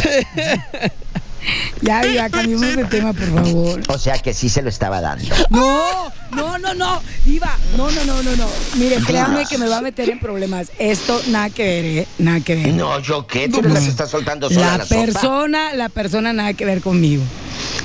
Ya, 1.81 2.05
ya, 2.05 2.29
cambiemos 2.29 2.75
de 2.75 2.85
tema, 2.85 3.13
por 3.13 3.33
favor. 3.33 3.81
O 3.87 3.97
sea 3.97 4.17
que 4.19 4.33
sí 4.33 4.49
se 4.49 4.61
lo 4.61 4.69
estaba 4.69 4.99
dando. 5.01 5.33
No, 5.49 6.11
no, 6.31 6.57
no, 6.57 6.73
no, 6.73 7.01
Diva, 7.25 7.57
no, 7.77 7.89
no, 7.91 8.03
no, 8.05 8.21
no, 8.23 8.35
no. 8.35 8.47
Mire, 8.75 8.97
créame 8.97 9.45
que 9.45 9.57
me 9.57 9.67
va 9.67 9.77
a 9.77 9.81
meter 9.81 10.09
en 10.09 10.19
problemas. 10.19 10.67
Esto 10.77 11.21
nada 11.27 11.49
que 11.49 11.63
ver, 11.63 11.85
¿eh? 11.85 12.07
Nada 12.17 12.39
que 12.41 12.55
ver. 12.55 12.73
No, 12.73 12.99
¿yo 12.99 13.25
qué? 13.25 13.47
Tú 13.49 13.59
eres 13.59 13.73
la 13.73 13.79
que 13.79 13.87
está 13.87 14.07
soltando 14.07 14.49
sola 14.49 14.61
la, 14.71 14.77
La 14.79 14.85
sopa. 14.85 15.01
persona, 15.05 15.73
la 15.73 15.89
persona 15.89 16.33
nada 16.33 16.53
que 16.53 16.65
ver 16.65 16.81
conmigo. 16.81 17.23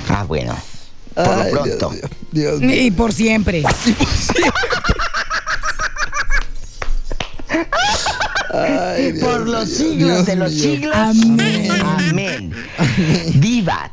Ah, 0.09 0.25
bueno. 0.25 0.57
por 1.15 1.27
lo 1.27 1.33
Ay, 1.43 1.51
Dios 1.53 1.77
pronto. 1.79 1.93
Dios 2.33 2.61
mío. 2.61 2.83
Y 2.83 2.91
por 2.91 3.13
siempre. 3.13 3.63
Ay, 8.53 9.13
Dios 9.13 9.29
Por 9.29 9.49
los 9.49 9.69
siglos 9.69 9.97
Dios 9.99 10.27
de 10.27 10.37
los 10.37 10.53
mío. 10.53 10.63
siglos. 10.63 10.95
Amén. 10.97 11.71
Amén. 11.71 11.94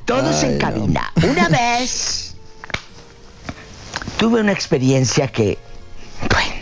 Todos 0.05 0.43
en 0.43 0.57
cabina. 0.57 1.11
Una 1.23 1.49
vez 1.49 2.35
tuve 4.17 4.41
una 4.41 4.51
experiencia 4.51 5.27
que, 5.27 5.57
bueno, 6.29 6.60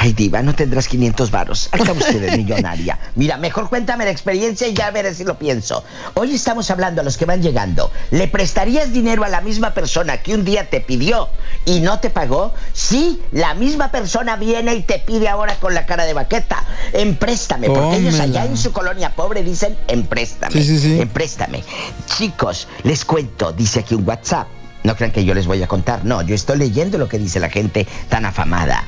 ay 0.00 0.12
Diva, 0.12 0.42
no 0.42 0.54
tendrás 0.54 0.86
500 0.86 1.30
varos. 1.30 1.68
Acá 1.72 1.92
usted 1.92 2.22
es 2.22 2.36
millonaria. 2.38 2.98
Mira, 3.16 3.36
mejor 3.36 3.68
cuéntame 3.68 4.04
la 4.04 4.10
experiencia 4.10 4.68
y 4.68 4.74
ya 4.74 4.90
veré 4.90 5.12
si 5.12 5.24
lo 5.24 5.38
pienso. 5.38 5.82
Hoy 6.14 6.34
estamos 6.34 6.70
hablando 6.70 7.00
a 7.00 7.04
los 7.04 7.16
que 7.16 7.24
van 7.24 7.42
llegando. 7.42 7.90
¿Le 8.10 8.28
prestarías 8.28 8.92
dinero 8.92 9.24
a 9.24 9.28
la 9.28 9.40
misma 9.40 9.74
persona 9.74 10.18
que 10.18 10.34
un 10.34 10.44
día 10.44 10.70
te 10.70 10.80
pidió 10.80 11.28
y 11.64 11.80
no 11.80 11.98
te 11.98 12.10
pagó? 12.10 12.54
Sí, 12.72 13.20
la 13.32 13.54
misma 13.54 13.90
persona 13.90 14.36
viene 14.36 14.74
y 14.74 14.82
te 14.82 15.00
pide 15.00 15.28
ahora 15.28 15.56
con 15.56 15.74
la 15.74 15.84
cara 15.84 16.04
de 16.04 16.14
baqueta. 16.14 16.64
Empréstame, 16.92 17.68
porque 17.68 17.96
ellos 17.96 18.20
allá 18.20 18.44
en 18.44 18.56
su 18.56 18.72
colonia 18.72 19.14
pobre 19.14 19.42
dicen 19.42 19.76
empréstame. 19.88 20.52
Sí, 20.52 20.62
sí, 20.64 20.78
sí. 20.78 21.00
Empréstame. 21.00 21.64
Chicos, 22.06 22.68
les 22.84 23.04
cuento, 23.04 23.52
dice 23.52 23.80
aquí 23.80 23.94
un 23.94 24.06
WhatsApp. 24.08 24.57
No 24.84 24.94
crean 24.96 25.10
que 25.12 25.24
yo 25.24 25.34
les 25.34 25.46
voy 25.46 25.62
a 25.62 25.66
contar, 25.66 26.04
no, 26.04 26.22
yo 26.22 26.34
estoy 26.34 26.58
leyendo 26.58 26.98
lo 26.98 27.08
que 27.08 27.18
dice 27.18 27.40
la 27.40 27.50
gente 27.50 27.86
tan 28.08 28.24
afamada. 28.24 28.84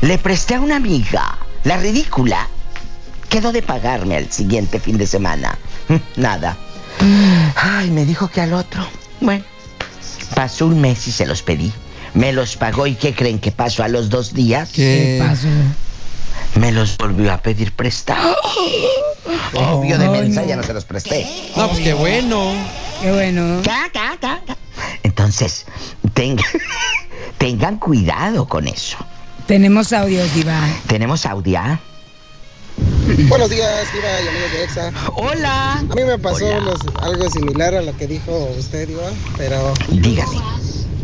Le 0.00 0.18
presté 0.18 0.54
a 0.54 0.60
una 0.60 0.76
amiga, 0.76 1.38
la 1.64 1.76
ridícula, 1.76 2.48
quedó 3.28 3.52
de 3.52 3.62
pagarme 3.62 4.16
al 4.16 4.30
siguiente 4.32 4.80
fin 4.80 4.96
de 4.98 5.06
semana. 5.06 5.56
Nada. 6.16 6.56
Ay, 7.56 7.90
me 7.90 8.04
dijo 8.06 8.28
que 8.28 8.40
al 8.40 8.54
otro. 8.54 8.86
Bueno, 9.20 9.44
pasó 10.34 10.66
un 10.66 10.80
mes 10.80 11.06
y 11.08 11.12
se 11.12 11.26
los 11.26 11.42
pedí. 11.42 11.72
Me 12.14 12.32
los 12.32 12.56
pagó 12.56 12.86
y 12.86 12.94
¿qué 12.94 13.12
creen 13.14 13.38
que 13.40 13.50
pasó 13.52 13.82
a 13.82 13.88
los 13.88 14.08
dos 14.08 14.32
días? 14.34 14.70
¿Qué 14.70 15.18
¿Qué? 15.20 15.24
pasó? 15.26 15.48
Me 16.60 16.70
los 16.72 16.96
volvió 16.96 17.32
a 17.32 17.38
pedir 17.38 17.72
prestado. 17.72 18.36
Obvio 19.54 19.98
de 19.98 20.06
Ay, 20.06 20.10
mensa 20.10 20.42
no. 20.42 20.46
ya 20.48 20.56
no 20.56 20.62
se 20.62 20.72
los 20.72 20.84
presté. 20.84 21.26
No, 21.56 21.68
pues 21.68 21.80
qué 21.80 21.92
bueno. 21.94 22.52
Qué 23.02 23.10
bueno. 23.12 23.60
Ca, 23.64 23.88
ca, 23.92 24.16
ca, 24.20 24.40
ca. 24.46 24.56
Entonces, 25.04 25.64
tengan, 26.14 26.44
tengan 27.38 27.78
cuidado 27.78 28.46
con 28.48 28.66
eso. 28.66 28.96
Tenemos 29.46 29.92
audios, 29.92 30.34
Diva. 30.34 30.58
¿Tenemos 30.88 31.24
audio? 31.26 31.60
Buenos 33.28 33.50
días, 33.50 33.92
Diva 33.92 34.08
y 34.24 34.28
amigos 34.28 34.50
de 34.52 34.64
EXA. 34.64 34.92
Hola. 35.14 35.72
A 35.74 35.82
mí 35.82 36.02
me 36.04 36.18
pasó 36.18 36.58
los- 36.60 36.80
algo 37.02 37.30
similar 37.30 37.74
a 37.74 37.82
lo 37.82 37.96
que 37.96 38.06
dijo 38.08 38.48
usted, 38.58 38.88
Diva, 38.88 39.10
pero 39.36 39.74
Dígame. 39.90 40.38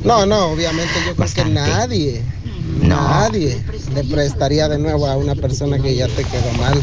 no, 0.02 0.24
no, 0.26 0.46
obviamente 0.46 0.92
yo 1.00 1.02
creo 1.12 1.16
Bastante. 1.16 1.50
que 1.52 1.60
nadie, 1.60 2.22
No. 2.82 2.96
nadie 3.08 3.62
le 3.94 4.04
prestaría 4.04 4.68
de 4.68 4.78
nuevo 4.78 5.06
a 5.06 5.16
una 5.16 5.34
persona 5.34 5.78
que 5.78 5.94
ya 5.94 6.06
te 6.08 6.24
quedó 6.24 6.52
mal. 6.58 6.80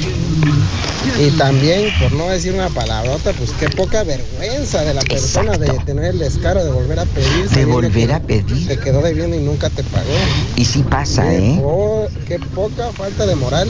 Y 1.20 1.30
también, 1.38 1.90
por 2.00 2.12
no 2.12 2.28
decir 2.30 2.54
una 2.54 2.70
palabrota, 2.70 3.32
pues 3.34 3.52
qué 3.60 3.70
poca 3.70 4.04
vergüenza 4.04 4.84
de 4.84 4.94
la 4.94 5.02
persona 5.02 5.58
de 5.58 5.70
tener 5.86 6.06
el 6.06 6.20
descaro 6.20 6.64
de 6.64 6.72
volver 6.72 7.00
a 7.00 7.06
pedir. 7.06 7.50
De 7.50 7.66
volver 7.66 8.08
que 8.08 8.14
a 8.14 8.20
pedir. 8.20 8.68
Te 8.68 8.78
quedó 8.80 9.02
debiendo 9.02 9.36
y 9.36 9.40
nunca 9.40 9.70
te 9.70 9.84
pagó. 9.84 10.06
Y 10.56 10.66
sí 10.66 10.84
pasa, 10.84 11.24
Qué, 11.30 11.38
¿eh? 11.54 11.60
po- 11.62 12.08
qué 12.28 12.40
poca 12.40 12.92
falta 12.92 13.26
de 13.26 13.36
moral. 13.36 13.68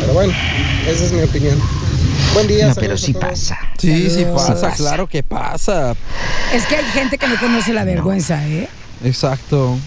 Pero 0.00 0.12
bueno, 0.12 0.32
esa 0.88 1.04
es 1.04 1.12
mi 1.12 1.22
opinión. 1.22 1.58
Buen 2.34 2.48
día. 2.48 2.68
No, 2.68 2.74
pero 2.74 2.98
sí 2.98 3.12
pasa. 3.14 3.56
Sí, 3.78 4.10
sí 4.10 4.24
pasa. 4.34 4.72
claro 4.72 5.06
que 5.06 5.22
pasa. 5.22 5.94
Es 6.52 6.66
que 6.66 6.76
hay 6.76 6.84
gente 6.86 7.16
que 7.16 7.28
no 7.28 7.38
conoce 7.38 7.72
la 7.72 7.84
vergüenza, 7.84 8.46
¿eh? 8.46 8.68
Exacto. 9.04 9.78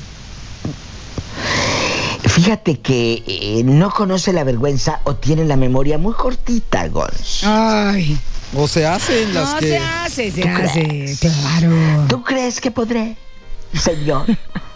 Fíjate 2.41 2.79
que 2.79 3.21
eh, 3.27 3.63
no 3.65 3.89
conoce 3.91 4.31
la 4.31 4.45
vergüenza 4.45 5.01
o 5.03 5.13
tiene 5.15 5.43
la 5.43 5.57
memoria 5.57 5.97
muy 5.97 6.13
cortita, 6.13 6.87
Gons. 6.87 7.43
Ay. 7.43 8.17
O 8.55 8.65
se 8.65 8.87
hacen 8.87 9.33
las 9.33 9.55
No, 9.55 9.59
que. 9.59 9.67
se 9.67 9.77
hace, 9.77 10.31
se 10.31 10.41
¿Tú 10.43 10.47
hace. 10.47 10.83
crees? 10.87 11.19
Claro. 11.19 11.71
¿Tú 12.07 12.23
crees 12.23 12.61
que 12.61 12.71
podré, 12.71 13.17
señor? 13.73 14.25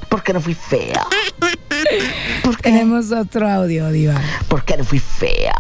Porque 0.10 0.34
no 0.34 0.42
fui 0.42 0.54
fea. 0.56 1.08
¿Por 2.44 2.58
qué? 2.58 2.64
Tenemos 2.64 3.14
otro 3.14 3.50
audio, 3.50 3.90
Diva. 3.92 4.20
Porque 4.50 4.76
no 4.76 4.84
fui 4.84 5.00
fea. 5.00 5.56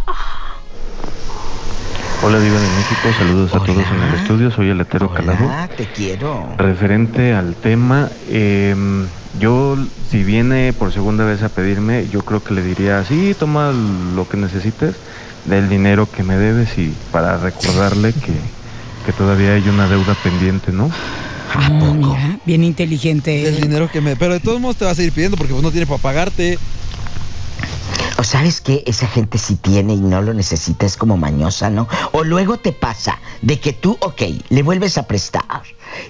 Hola 2.21 2.37
Diva 2.39 2.59
de 2.59 2.67
México, 2.67 3.09
saludos 3.17 3.55
a 3.55 3.59
todos 3.63 3.77
en 3.95 4.03
el 4.03 4.13
estudio, 4.15 4.51
soy 4.51 4.69
el 4.69 4.81
Etero 4.81 5.09
Calado. 5.13 5.45
Hola, 5.45 5.69
te 5.69 5.85
quiero. 5.87 6.49
Referente 6.57 7.33
al 7.33 7.55
tema, 7.55 8.09
em, 8.29 9.07
yo 9.39 9.77
si 10.09 10.23
viene 10.23 10.73
por 10.73 10.91
segunda 10.91 11.25
vez 11.25 11.41
a 11.43 11.49
pedirme, 11.49 12.07
yo 12.11 12.21
creo 12.21 12.43
que 12.43 12.53
le 12.53 12.61
diría, 12.61 13.03
sí, 13.03 13.35
toma 13.37 13.71
lo 14.15 14.27
que 14.27 14.37
necesites 14.37 14.95
del 15.45 15.69
dinero 15.69 16.07
que 16.09 16.23
me 16.23 16.37
debes 16.37 16.77
y 16.77 16.93
para 17.11 17.37
recordarle 17.37 18.13
que, 18.13 18.33
que 19.05 19.13
todavía 19.17 19.53
hay 19.53 19.67
una 19.67 19.87
deuda 19.87 20.15
pendiente, 20.23 20.71
¿no? 20.71 20.85
¿A 21.53 21.67
Ah, 21.67 21.69
mira, 21.69 22.39
bien 22.45 22.63
inteligente. 22.63 23.47
El 23.47 23.61
dinero 23.61 23.89
que 23.91 24.01
me. 24.01 24.15
Pero 24.15 24.33
de 24.33 24.39
todos 24.39 24.59
modos 24.59 24.77
te 24.77 24.85
va 24.85 24.91
a 24.91 24.95
seguir 24.95 25.11
pidiendo 25.11 25.37
porque 25.37 25.53
pues 25.53 25.63
no 25.63 25.71
tiene 25.71 25.85
para 25.85 26.01
pagarte. 26.01 26.57
O 28.23 28.25
sabes 28.25 28.61
que 28.61 28.83
esa 28.87 29.05
gente 29.05 29.37
sí 29.37 29.57
tiene 29.57 29.95
y 29.95 29.99
no 29.99 30.21
lo 30.21 30.33
necesita, 30.33 30.85
es 30.85 30.95
como 30.95 31.17
mañosa, 31.17 31.69
¿no? 31.69 31.89
O 32.13 32.23
luego 32.23 32.55
te 32.55 32.71
pasa 32.71 33.19
de 33.41 33.59
que 33.59 33.73
tú, 33.73 33.97
ok, 33.99 34.21
le 34.47 34.63
vuelves 34.63 34.97
a 34.97 35.03
prestar 35.07 35.61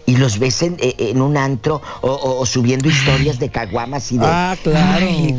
y 0.05 0.17
los 0.17 0.37
ves 0.37 0.61
en, 0.61 0.77
eh, 0.79 0.93
en 0.99 1.23
un 1.23 1.37
antro 1.37 1.81
o, 2.01 2.11
o- 2.11 2.39
o 2.39 2.45
subiendo 2.45 2.87
historias 2.87 3.39
de 3.39 3.49
caguamas 3.49 4.11
y 4.11 4.19
de... 4.19 4.27
Ah, 4.27 4.55
claro. 4.61 5.07
Ay. 5.09 5.35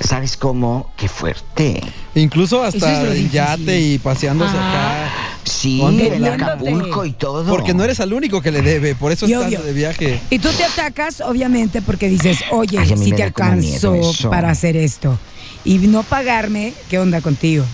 ¿Sabes 0.00 0.38
cómo? 0.38 0.90
Qué 0.96 1.08
fuerte. 1.08 1.82
Incluso 2.14 2.64
es 2.66 2.74
hasta 2.74 3.02
difícil. 3.04 3.30
yate 3.30 3.78
y 3.80 3.98
paseándose 3.98 4.54
Ah. 4.56 4.70
acá. 4.70 5.12
Sí, 5.44 5.82
en. 5.82 6.24
Acapulco 6.24 7.04
y 7.04 7.12
todo. 7.12 7.44
Porque 7.44 7.74
no 7.74 7.84
eres 7.84 8.00
el 8.00 8.14
único 8.14 8.40
que 8.40 8.50
le 8.50 8.62
debe, 8.62 8.94
por 8.94 9.12
eso 9.12 9.26
Y 9.28 9.32
estás 9.34 9.48
obvio. 9.48 9.60
de 9.62 9.72
viaje. 9.74 10.20
Y 10.30 10.38
tú 10.38 10.48
te 10.56 10.64
atacas, 10.64 11.20
obviamente, 11.20 11.82
porque 11.82 12.08
dices, 12.08 12.38
oye, 12.50 12.78
Ay, 12.78 12.88
si 12.96 13.12
te 13.12 13.24
eso. 13.54 14.30
para 14.30 14.48
hacer 14.48 14.74
esto 14.78 15.18
y 15.64 15.78
no 15.78 16.02
pagarme, 16.02 16.74
¿qué 16.88 16.98
onda 16.98 17.20
contigo? 17.20 17.64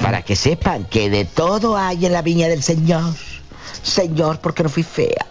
Para 0.00 0.22
que 0.22 0.36
sepan 0.36 0.84
que 0.84 1.08
de 1.10 1.24
todo 1.24 1.76
hay 1.76 2.06
en 2.06 2.12
la 2.12 2.22
viña 2.22 2.48
del 2.48 2.62
Señor. 2.62 3.14
Señor, 3.82 4.40
porque 4.40 4.62
no 4.62 4.68
fui 4.68 4.82
fea. 4.82 5.26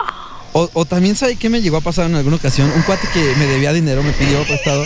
O, 0.54 0.70
o 0.74 0.86
también, 0.86 1.16
¿sabe 1.16 1.36
qué 1.36 1.50
me 1.50 1.62
llegó 1.62 1.78
a 1.78 1.82
pasar 1.82 2.10
en 2.10 2.16
alguna 2.16 2.38
ocasión? 2.38 2.72
Un 2.76 2.82
cuate 2.84 3.08
que 3.14 3.34
me 3.38 3.46
debía 3.46 3.74
dinero, 3.74 4.02
me 4.02 4.12
pidió 4.14 4.42
prestado. 4.44 4.84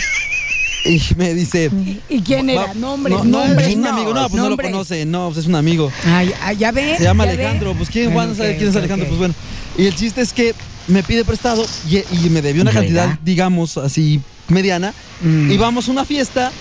Y 0.86 1.02
me 1.17 1.34
dice. 1.34 1.69
¿Y 2.10 2.22
quién 2.22 2.50
era? 2.50 2.74
Nombres, 2.74 3.24
no, 3.26 3.45
no, 3.45 3.60
es 3.60 3.76
un 3.76 3.86
amigo. 3.86 4.13
No, 4.13 4.30
pues 4.30 4.41
no 4.41 4.50
lo 4.50 4.58
conoce. 4.58 5.06
No, 5.06 5.28
pues 5.28 5.39
es 5.39 5.45
un 5.45 5.56
amigo. 5.56 5.91
Ay, 6.06 6.34
ay, 6.41 6.58
ya 6.58 6.72
ve. 6.72 6.95
Se 6.98 7.04
llama 7.04 7.26
ve. 7.26 7.32
Alejandro. 7.32 7.74
Pues 7.76 7.89
quién, 7.89 8.13
Bueno, 8.13 8.34
sabe 8.34 8.58
quién 8.58 8.69
es 8.69 8.76
Alejandro. 8.76 9.08
Pues 9.08 9.19
bueno. 9.19 9.34
Y 9.78 9.86
el 9.88 9.95
chiste 9.95 10.22
es 10.22 10.34
que 10.34 10.56
me 10.88 11.04
pide 11.04 11.26
prestado 11.26 11.65
y, 11.88 11.98
y 11.98 12.30
me 12.30 12.41
debió 12.41 12.62
una 12.62 12.72
¿Verdad? 12.72 12.82
cantidad, 12.82 13.19
digamos, 13.24 13.78
así 13.78 14.22
mediana. 14.49 14.93
Mm. 15.21 15.51
Y 15.51 15.57
vamos 15.57 15.88
a 15.88 15.91
una 15.91 16.05
fiesta 16.05 16.51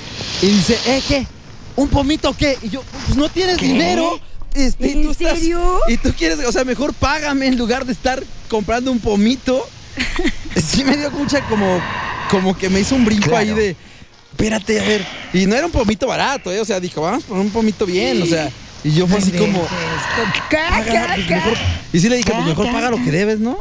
y 0.42 0.46
dice, 0.46 0.79
¿eh, 0.87 1.03
qué? 1.07 1.27
¿Un 1.77 1.88
pomito 1.88 2.35
qué? 2.37 2.59
Y 2.62 2.68
yo, 2.70 2.83
pues 3.07 3.16
no 3.16 3.29
tienes 3.29 3.59
¿Qué? 3.59 3.66
dinero. 3.66 4.20
Este, 4.55 4.88
y 4.88 4.90
¿En 4.92 5.03
tú 5.05 5.11
estás- 5.12 5.38
y 5.88 5.96
tú 5.98 6.12
quieres, 6.16 6.38
o 6.44 6.51
sea, 6.53 6.64
mejor 6.64 6.92
págame 6.94 7.46
en 7.46 7.57
lugar 7.59 7.85
de 7.85 7.92
estar 7.92 8.22
comprando 8.48 8.90
un 8.90 8.98
pomito. 8.98 9.68
sí 10.57 10.85
me 10.85 10.96
dio 10.96 11.11
mucha 11.11 11.40
como, 11.48 11.81
como 12.31 12.57
que 12.57 12.68
me 12.68 12.81
hizo 12.81 12.94
un 12.94 13.05
brinco 13.05 13.29
Claro. 13.29 13.38
ahí 13.38 13.51
de, 13.55 13.77
espérate, 14.33 14.81
a 14.81 14.85
ver. 14.85 15.07
Y 15.33 15.46
no 15.46 15.55
era 15.55 15.66
un 15.66 15.72
pomito 15.72 16.07
barato, 16.07 16.51
¿eh? 16.51 16.61
O 16.61 16.64
sea, 16.64 16.81
dijo, 16.81 17.01
vamos 17.03 17.24
por 17.24 17.38
un 17.38 17.51
pomito 17.51 17.85
bien, 17.87 18.22
o 18.22 18.27
sea. 18.27 18.51
Y 18.85 18.92
yo 18.92 19.07
fue 19.07 19.18
así 19.18 19.33
como, 19.33 19.61
¿Qué, 20.48 20.57
"Paga, 20.57 20.85
qué, 20.85 21.14
pues, 21.14 21.27
qué? 21.27 21.35
mejor". 21.35 21.55
Y 21.92 22.01
sí 22.01 22.09
le 22.09 22.16
dije, 22.16 22.31
pues 22.33 22.44
mejor 22.46 22.70
paga 22.72 22.90
lo 22.90 22.96
que 22.96 23.11
debes, 23.11 23.38
¿no? 23.40 23.59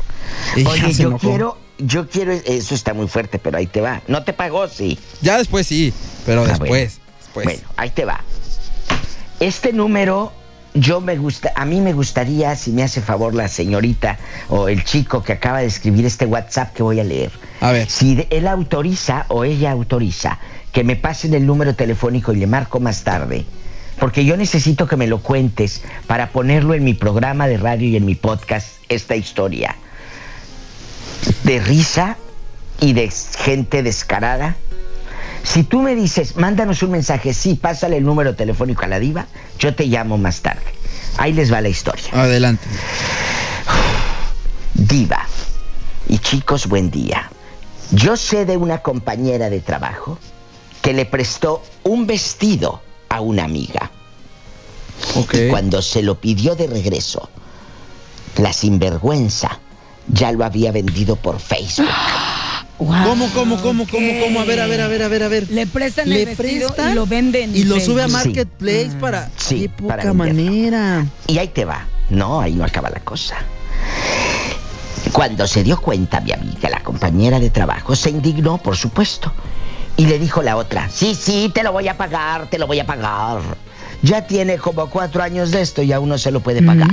Y 0.55 0.63
Oye, 0.65 0.93
yo 0.93 1.17
quiero, 1.17 1.57
yo 1.79 2.07
quiero, 2.09 2.31
eso 2.31 2.73
está 2.75 2.93
muy 2.93 3.07
fuerte, 3.07 3.39
pero 3.39 3.57
ahí 3.57 3.67
te 3.67 3.81
va. 3.81 4.01
No 4.07 4.23
te 4.23 4.33
pagó, 4.33 4.67
sí. 4.67 4.97
Ya 5.21 5.37
después 5.37 5.67
sí, 5.67 5.93
pero 6.25 6.43
Ah, 6.43 6.47
después, 6.47 6.99
después. 7.19 7.45
Bueno, 7.45 7.61
ahí 7.77 7.89
te 7.91 8.05
va. 8.05 8.21
Este 9.39 9.71
número, 9.73 10.31
yo 10.73 10.99
me 11.01 11.15
gusta, 11.17 11.51
a 11.55 11.65
mí 11.65 11.79
me 11.81 11.93
gustaría, 11.93 12.55
si 12.55 12.71
me 12.71 12.83
hace 12.83 13.01
favor 13.01 13.35
la 13.35 13.47
señorita 13.47 14.17
o 14.49 14.67
el 14.67 14.83
chico 14.83 15.23
que 15.23 15.33
acaba 15.33 15.59
de 15.59 15.67
escribir 15.67 16.05
este 16.05 16.25
WhatsApp 16.25 16.73
que 16.73 16.83
voy 16.83 16.99
a 16.99 17.03
leer. 17.03 17.31
A 17.61 17.71
ver. 17.71 17.89
Si 17.89 18.15
de- 18.15 18.27
él 18.31 18.47
autoriza 18.47 19.25
o 19.29 19.43
ella 19.43 19.71
autoriza 19.71 20.39
que 20.71 20.83
me 20.83 20.95
pasen 20.95 21.33
el 21.33 21.45
número 21.45 21.75
telefónico 21.75 22.33
y 22.33 22.37
le 22.37 22.47
marco 22.47 22.79
más 22.79 23.03
tarde. 23.03 23.45
Porque 23.99 24.25
yo 24.25 24.37
necesito 24.37 24.87
que 24.87 24.95
me 24.95 25.07
lo 25.07 25.23
cuentes 25.23 25.81
para 26.05 26.29
ponerlo 26.31 26.75
en 26.75 26.83
mi 26.83 26.93
programa 26.93 27.47
de 27.47 27.57
radio 27.57 27.87
y 27.87 27.95
en 27.95 28.05
mi 28.05 28.13
podcast, 28.13 28.67
esta 28.89 29.15
historia. 29.15 29.75
De 31.43 31.59
risa 31.59 32.17
y 32.79 32.93
de 32.93 33.11
gente 33.39 33.83
descarada. 33.83 34.55
Si 35.43 35.63
tú 35.63 35.81
me 35.81 35.95
dices, 35.95 36.35
mándanos 36.35 36.83
un 36.83 36.91
mensaje, 36.91 37.33
sí, 37.33 37.55
pásale 37.55 37.97
el 37.97 38.03
número 38.03 38.35
telefónico 38.35 38.83
a 38.83 38.87
la 38.87 38.99
diva, 38.99 39.27
yo 39.59 39.73
te 39.73 39.85
llamo 39.85 40.17
más 40.17 40.41
tarde. 40.41 40.73
Ahí 41.17 41.33
les 41.33 41.51
va 41.51 41.61
la 41.61 41.69
historia. 41.69 42.09
Adelante. 42.11 42.65
Diva, 44.73 45.25
y 46.07 46.19
chicos, 46.19 46.67
buen 46.67 46.91
día. 46.91 47.31
Yo 47.91 48.17
sé 48.17 48.45
de 48.45 48.57
una 48.57 48.79
compañera 48.79 49.49
de 49.49 49.61
trabajo 49.61 50.19
que 50.81 50.93
le 50.93 51.05
prestó 51.05 51.63
un 51.83 52.05
vestido 52.05 52.81
a 53.09 53.21
una 53.21 53.45
amiga. 53.45 53.91
Y 55.15 55.49
cuando 55.49 55.81
se 55.81 56.03
lo 56.03 56.19
pidió 56.19 56.55
de 56.55 56.67
regreso, 56.67 57.29
la 58.37 58.51
sinvergüenza 58.51 59.59
ya 60.07 60.31
lo 60.31 60.45
había 60.45 60.71
vendido 60.71 61.15
por 61.15 61.39
Facebook. 61.39 61.87
Guau, 62.79 63.09
¿Cómo, 63.09 63.29
cómo, 63.33 63.59
cómo, 63.59 63.87
cómo, 63.87 64.19
cómo? 64.21 64.39
A 64.39 64.45
ver, 64.45 64.59
a 64.59 64.67
ver, 64.67 64.81
a 64.81 64.87
ver, 64.87 65.01
a 65.01 65.07
ver, 65.07 65.23
a 65.23 65.27
ver. 65.27 65.49
Le 65.49 65.65
prestan 65.65 66.09
Le 66.09 66.19
el 66.21 66.25
vestido 66.27 66.67
prestan 66.67 66.91
y 66.91 66.95
lo 66.95 67.07
venden. 67.07 67.55
Y 67.55 67.63
lo 67.63 67.79
sube 67.79 68.03
a. 68.03 68.07
Marketplace 68.07 68.91
para. 69.01 69.31
Sí, 69.35 69.61
Qué 69.61 69.69
para 69.69 70.03
poca 70.03 70.13
venderlo. 70.13 70.51
manera. 70.51 71.05
Y 71.25 71.39
ahí 71.39 71.47
te 71.47 71.65
va. 71.65 71.87
No, 72.11 72.39
ahí 72.39 72.53
no 72.53 72.63
acaba 72.63 72.91
la 72.91 72.99
cosa. 72.99 73.35
Cuando 75.11 75.47
se 75.47 75.63
dio 75.63 75.81
cuenta 75.81 76.21
mi 76.21 76.31
amiga, 76.31 76.69
la 76.69 76.81
compañera 76.83 77.39
de 77.39 77.49
trabajo, 77.49 77.95
se 77.95 78.11
indignó, 78.11 78.59
por 78.59 78.77
supuesto. 78.77 79.33
Y 79.95 80.05
le 80.05 80.19
dijo 80.19 80.43
la 80.43 80.55
otra, 80.55 80.89
sí, 80.89 81.15
sí, 81.15 81.49
te 81.51 81.63
lo 81.63 81.71
voy 81.71 81.87
a 81.87 81.97
pagar, 81.97 82.47
te 82.47 82.59
lo 82.59 82.67
voy 82.67 82.79
a 82.79 82.85
pagar. 82.85 83.39
Ya 84.03 84.27
tiene 84.27 84.57
como 84.57 84.89
cuatro 84.89 85.23
años 85.23 85.51
de 85.51 85.61
esto 85.61 85.81
y 85.81 85.91
aún 85.91 86.09
no 86.09 86.17
se 86.17 86.31
lo 86.31 86.39
puede 86.41 86.61
pagar. 86.61 86.89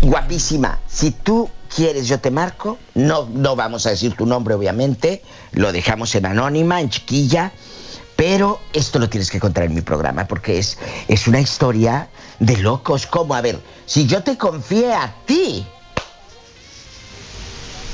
Guapísima, 0.00 0.78
si 0.88 1.10
tú 1.10 1.50
quieres 1.74 2.08
yo 2.08 2.18
te 2.20 2.30
marco, 2.30 2.78
no, 2.94 3.28
no 3.32 3.56
vamos 3.56 3.86
a 3.86 3.90
decir 3.90 4.14
tu 4.14 4.26
nombre 4.26 4.54
obviamente, 4.54 5.22
lo 5.52 5.72
dejamos 5.72 6.14
en 6.14 6.26
anónima, 6.26 6.80
en 6.80 6.88
chiquilla, 6.88 7.52
pero 8.16 8.60
esto 8.72 8.98
lo 8.98 9.08
tienes 9.08 9.30
que 9.30 9.40
contar 9.40 9.64
en 9.64 9.74
mi 9.74 9.80
programa 9.82 10.26
porque 10.26 10.58
es, 10.58 10.78
es 11.08 11.26
una 11.26 11.40
historia 11.40 12.08
de 12.38 12.56
locos. 12.58 13.06
Como, 13.06 13.34
a 13.34 13.40
ver, 13.40 13.60
si 13.86 14.06
yo 14.06 14.22
te 14.22 14.38
confié 14.38 14.94
a 14.94 15.14
ti 15.26 15.66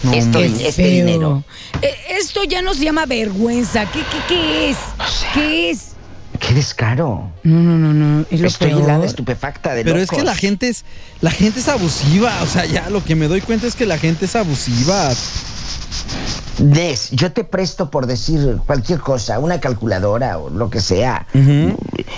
No, 0.03 0.13
esto, 0.13 0.39
este 0.39 0.87
dinero, 0.87 1.43
Eh, 1.83 1.95
Esto 2.19 2.45
ya 2.45 2.63
nos 2.63 2.79
llama 2.79 3.07
vergüenza. 3.07 3.91
¿Qué, 3.91 4.01
qué, 4.01 4.19
qué 4.29 4.71
es? 4.71 4.77
¿Qué 5.33 5.71
es? 5.71 5.90
Qué 6.41 6.55
descaro. 6.55 7.31
No, 7.45 7.61
no, 7.61 7.79
no, 7.79 7.93
no. 7.93 8.25
Es 8.31 8.41
lo 8.41 8.49
Estoy 8.49 8.71
peor. 8.71 8.83
helada, 8.83 9.05
estupefacta 9.07 9.75
de 9.75 9.85
Pero 9.85 9.99
locos. 9.99 10.13
es 10.13 10.19
que 10.19 10.25
la 10.25 10.35
gente 10.35 10.69
es. 10.69 10.85
La 11.21 11.31
gente 11.31 11.61
es 11.61 11.69
abusiva. 11.69 12.33
O 12.43 12.47
sea, 12.47 12.65
ya 12.67 12.91
lo 12.91 13.05
que 13.05 13.15
me 13.15 13.29
doy 13.29 13.41
cuenta 13.43 13.67
es 13.69 13.75
que 13.77 13.87
la 13.87 13.99
gente 13.99 14.25
es 14.25 14.35
abusiva. 14.35 15.11
Des, 16.59 17.11
yo 17.13 17.33
te 17.33 17.43
presto 17.43 17.91
por 17.91 18.07
decir 18.07 18.59
cualquier 18.67 18.99
cosa, 19.01 19.39
una 19.39 19.61
calculadora 19.61 20.37
o 20.39 20.51
lo 20.51 20.69
que 20.69 20.81
sea, 20.81 21.27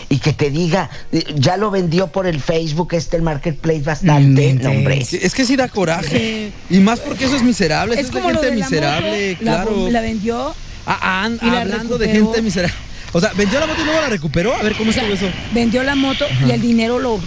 y 0.09 0.19
que 0.19 0.33
te 0.33 0.51
diga, 0.51 0.91
ya 1.37 1.57
lo 1.57 1.71
vendió 1.71 2.09
por 2.09 2.27
el 2.27 2.41
Facebook, 2.41 2.89
este 2.95 3.17
el 3.17 3.23
Marketplace 3.23 3.83
bastante. 3.83 4.55
No, 4.55 4.71
hombre. 4.71 5.01
Es 5.13 5.33
que 5.35 5.45
sí 5.45 5.55
da 5.55 5.69
coraje. 5.69 6.51
Y 6.71 6.81
más 6.81 6.99
porque 6.99 7.27
eso 7.27 7.37
es 7.37 7.43
miserable. 7.45 7.95
Es 7.95 8.01
eso 8.09 8.09
es 8.09 8.15
como 8.15 8.29
de 8.29 8.35
lo 8.35 8.41
gente 8.41 8.55
de 8.55 8.61
la 8.61 8.67
miserable, 8.69 9.31
moto, 9.33 9.45
la- 9.45 9.53
claro. 9.65 9.91
La, 9.91 10.01
vendió, 10.01 10.55
Ah, 10.87 10.99
ah, 11.01 11.29
la 11.41 11.61
hablando 11.61 11.97
de 11.99 12.09
gente 12.09 12.43
miserable. 12.43 12.75
O 13.13 13.21
sea, 13.21 13.33
vendió 13.35 13.61
la 13.61 13.67
moto 13.67 13.81
y 13.81 13.85
luego 13.85 14.01
la 14.01 14.09
recuperó. 14.09 14.55
A 14.55 14.63
ver 14.63 14.75
cómo 14.77 14.91
o 14.91 14.93
sea, 14.93 15.03
estuvo 15.09 15.29
eso. 15.29 15.37
vendió 15.53 15.83
la 15.83 15.95
moto 15.95 16.25
y 16.47 16.51
el 16.51 16.61
dinero 16.61 16.99
lo. 16.99 17.15
O 17.15 17.21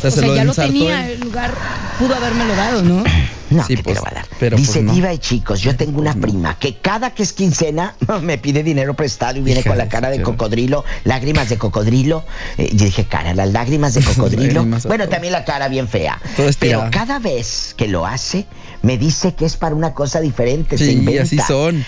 sea, 0.00 0.08
O 0.08 0.12
se 0.12 0.18
sea, 0.20 0.28
lo 0.28 0.34
ya 0.34 0.44
lo 0.44 0.52
tenía, 0.54 1.08
el 1.10 1.20
lugar 1.20 1.54
pudo 1.98 2.14
habérmelo 2.16 2.56
dado, 2.56 2.82
¿no? 2.82 3.04
No, 3.50 3.64
Sí, 3.66 3.76
que 3.76 3.82
pues, 3.84 3.94
te 3.96 4.00
lo 4.00 4.04
va 4.04 4.10
a 4.10 4.14
dar. 4.14 4.26
pero 4.40 4.56
Dice 4.56 4.72
pues 4.80 4.84
no. 4.86 4.92
Diva 4.94 5.12
y 5.12 5.18
chicos, 5.18 5.60
yo 5.60 5.76
tengo 5.76 6.00
una 6.00 6.14
prima 6.14 6.58
que 6.58 6.78
cada 6.78 7.10
que 7.10 7.22
es 7.22 7.32
quincena 7.34 7.94
me 8.22 8.38
pide 8.38 8.62
dinero 8.64 8.94
prestado 8.94 9.38
y 9.38 9.42
viene 9.42 9.60
Hija 9.60 9.68
con 9.70 9.78
la 9.78 9.88
cara 9.88 10.08
de 10.10 10.22
cocodrilo, 10.22 10.84
lágrimas 11.04 11.50
de 11.50 11.58
cocodrilo. 11.58 12.24
Eh, 12.58 12.70
yo 12.74 12.86
dije, 12.86 13.04
cara, 13.04 13.32
las 13.34 13.52
lágrimas 13.52 13.94
de 13.94 14.02
cocodrilo. 14.04 14.54
Lágrimas 14.54 14.86
bueno, 14.86 15.08
también 15.08 15.34
la 15.34 15.44
cara 15.44 15.68
bien 15.68 15.86
fea. 15.86 16.18
Todo 16.34 16.48
estirado. 16.48 16.84
Pero 16.90 16.90
cada 17.04 17.18
vez 17.20 17.74
que 17.76 17.86
lo 17.86 18.06
hace, 18.06 18.46
me 18.80 18.98
dice 18.98 19.34
que 19.34 19.44
es 19.44 19.56
para 19.56 19.74
una 19.76 19.92
cosa 19.94 20.20
diferente. 20.20 20.78
se 20.78 20.86
Sí, 20.86 20.92
inventa. 20.92 21.22
así 21.24 21.38
son. 21.46 21.84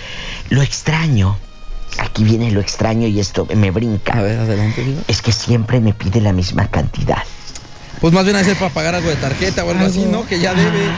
Lo 0.51 0.61
extraño, 0.62 1.37
aquí 1.99 2.24
viene 2.24 2.51
lo 2.51 2.61
extraño 2.61 3.07
y 3.09 3.20
esto 3.20 3.47
me 3.55 3.70
brinca. 3.70 4.12
A 4.14 4.22
ver, 4.22 4.38
adelante. 4.38 4.84
Es 5.09 5.22
que 5.22 5.32
siempre 5.32 5.80
me 5.80 5.92
pide 5.92 6.20
la 6.20 6.32
misma 6.32 6.68
cantidad. 6.68 7.22
Pues 8.01 8.12
más 8.12 8.24
bien 8.24 8.36
a 8.36 8.45
ser 8.45 8.57
para 8.57 8.72
pagar 8.72 8.95
algo 8.95 9.09
de 9.09 9.16
tarjeta 9.16 9.64
o 9.64 9.70
algo 9.70 9.86
así. 9.86 10.05
¿no? 10.05 10.26
Que 10.26 10.38
ya 10.40 10.53
debe. 10.55 10.88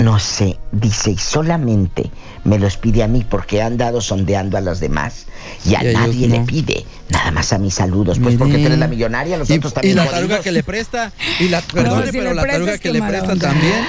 No 0.00 0.18
sé, 0.18 0.58
dice, 0.72 1.12
y 1.12 1.18
solamente 1.18 2.10
me 2.42 2.58
los 2.58 2.76
pide 2.76 3.04
a 3.04 3.08
mí 3.08 3.24
porque 3.28 3.62
han 3.62 3.76
dado 3.76 4.00
sondeando 4.00 4.58
a 4.58 4.60
los 4.60 4.80
demás 4.80 5.26
y 5.64 5.76
a 5.76 5.88
Y 5.88 5.94
nadie 5.94 6.28
le 6.28 6.40
no. 6.40 6.46
pide. 6.46 6.84
Nada 7.10 7.30
más 7.30 7.52
a 7.52 7.58
mis 7.58 7.74
saludos, 7.74 8.18
pues 8.18 8.36
porque 8.36 8.58
tú 8.58 8.66
eres 8.66 8.78
la 8.78 8.88
millonaria, 8.88 9.36
los 9.38 9.48
Y, 9.48 9.54
otros 9.54 9.72
y 9.72 9.74
también. 9.76 9.96
la 9.96 10.02
jodidos. 10.02 10.20
taruga 10.20 10.40
que 10.42 10.52
le 10.52 10.62
presta. 10.64 11.12
Y 11.38 11.48
la, 11.48 11.60
perdone, 11.72 12.06
si 12.10 12.18
pero 12.18 12.34
la 12.34 12.42
taruga 12.44 12.72
que 12.72 12.78
qué 12.80 12.92
le 12.92 12.98
mala 13.00 13.10
presta 13.12 13.32
onda. 13.32 13.48
también. 13.50 13.84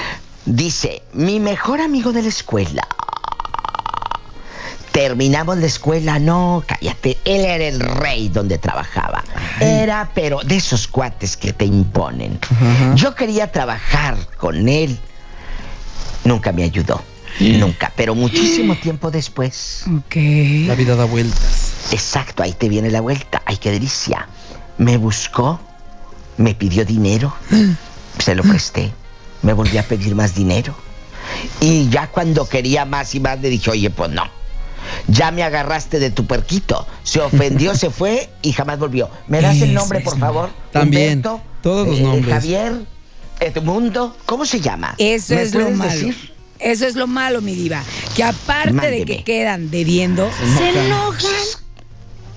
Dice, 0.46 1.02
mi 1.12 1.40
mejor 1.40 1.80
amigo 1.80 2.12
de 2.12 2.22
la 2.22 2.28
escuela. 2.28 2.86
Terminamos 4.96 5.58
la 5.58 5.66
escuela, 5.66 6.18
no, 6.18 6.64
cállate. 6.66 7.18
Él 7.26 7.44
era 7.44 7.66
el 7.66 7.80
rey 7.80 8.30
donde 8.30 8.56
trabajaba. 8.56 9.22
Era, 9.60 10.10
pero 10.14 10.40
de 10.42 10.56
esos 10.56 10.88
cuates 10.88 11.36
que 11.36 11.52
te 11.52 11.66
imponen. 11.66 12.38
Yo 12.94 13.14
quería 13.14 13.52
trabajar 13.52 14.16
con 14.38 14.70
él. 14.70 14.98
Nunca 16.24 16.50
me 16.50 16.62
ayudó. 16.62 17.02
Nunca, 17.40 17.92
pero 17.94 18.14
muchísimo 18.14 18.74
tiempo 18.82 19.10
después. 19.10 19.84
Ok. 19.86 20.16
La 20.66 20.74
vida 20.74 20.96
da 20.96 21.04
vueltas. 21.04 21.92
Exacto, 21.92 22.42
ahí 22.42 22.54
te 22.54 22.70
viene 22.70 22.90
la 22.90 23.02
vuelta. 23.02 23.42
Ay, 23.44 23.58
qué 23.58 23.70
delicia. 23.72 24.26
Me 24.78 24.96
buscó, 24.96 25.60
me 26.38 26.54
pidió 26.54 26.86
dinero, 26.86 27.34
se 28.18 28.34
lo 28.34 28.42
presté, 28.44 28.90
me 29.42 29.52
volvió 29.52 29.78
a 29.78 29.82
pedir 29.82 30.14
más 30.14 30.34
dinero. 30.34 30.74
Y 31.60 31.90
ya 31.90 32.06
cuando 32.06 32.48
quería 32.48 32.86
más 32.86 33.14
y 33.14 33.20
más 33.20 33.38
le 33.42 33.50
dije, 33.50 33.68
oye, 33.68 33.90
pues 33.90 34.10
no. 34.10 34.35
Ya 35.08 35.30
me 35.30 35.42
agarraste 35.42 35.98
de 35.98 36.10
tu 36.10 36.26
puerquito. 36.26 36.86
Se 37.02 37.20
ofendió, 37.20 37.74
se 37.76 37.90
fue 37.90 38.28
y 38.42 38.52
jamás 38.52 38.78
volvió. 38.78 39.10
¿Me 39.28 39.40
das 39.40 39.60
el 39.60 39.74
nombre, 39.74 40.00
por 40.00 40.18
favor? 40.18 40.50
También, 40.72 41.18
Humberto, 41.18 41.40
todos 41.62 41.88
los 41.88 41.98
eh, 41.98 42.02
nombres. 42.02 42.34
Javier, 42.34 42.72
Edmundo, 43.40 44.16
¿cómo 44.26 44.46
se 44.46 44.60
llama? 44.60 44.94
Eso 44.98 45.34
¿Me 45.34 45.42
es 45.42 45.54
lo 45.54 45.70
malo. 45.70 45.90
decir? 45.90 46.36
Eso 46.58 46.86
es 46.86 46.96
lo 46.96 47.06
malo, 47.06 47.42
mi 47.42 47.54
diva. 47.54 47.82
Que 48.14 48.24
aparte 48.24 48.90
de 48.90 49.04
que 49.04 49.24
quedan 49.24 49.70
debiendo, 49.70 50.30
se 50.56 50.68
enojan. 50.86 51.65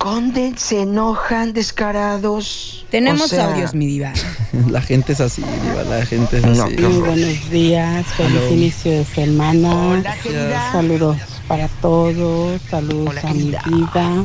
Enojan. 0.00 0.22
Conden, 0.30 0.58
se 0.58 0.82
enojan, 0.82 1.52
descarados. 1.52 2.84
Tenemos 2.90 3.22
O 3.22 3.28
sea, 3.28 3.46
audios, 3.52 3.74
mi 3.74 3.86
diva. 3.86 4.12
La 4.68 4.80
gente 4.80 5.12
es 5.12 5.20
así, 5.20 5.42
Diva, 5.42 5.84
la 5.84 6.04
gente 6.04 6.38
es 6.38 6.44
No, 6.44 6.64
así. 6.64 6.76
Muy 6.76 6.98
buenos 6.98 7.50
días, 7.50 8.06
feliz 8.16 8.50
inicio 8.50 8.90
de 8.92 9.04
semana. 9.04 9.88
Hola, 9.88 10.16
querida. 10.22 10.72
Saludos 10.72 11.16
para 11.46 11.68
todos, 11.80 12.60
saludos 12.70 13.10
Hola, 13.10 13.20
a 13.30 13.34
mi 13.34 13.44
vida. 13.44 14.24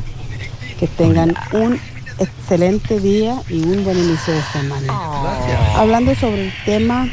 Que 0.79 0.87
tengan 0.87 1.35
un 1.53 1.79
excelente 2.19 2.99
día 2.99 3.41
y 3.49 3.61
un 3.63 3.83
buen 3.83 3.97
inicio 3.97 4.33
de 4.33 4.41
semana. 4.51 4.93
Gracias. 5.23 5.75
Hablando 5.75 6.15
sobre 6.15 6.47
el 6.47 6.53
tema, 6.65 7.07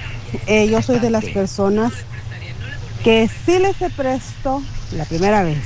eh, 0.46 0.68
yo 0.68 0.80
soy 0.82 0.98
de 0.98 1.10
las 1.10 1.24
personas 1.26 1.92
que 3.04 3.28
sí 3.44 3.58
les 3.58 3.76
presto 3.92 4.62
la 4.96 5.04
primera 5.04 5.42
vez, 5.42 5.58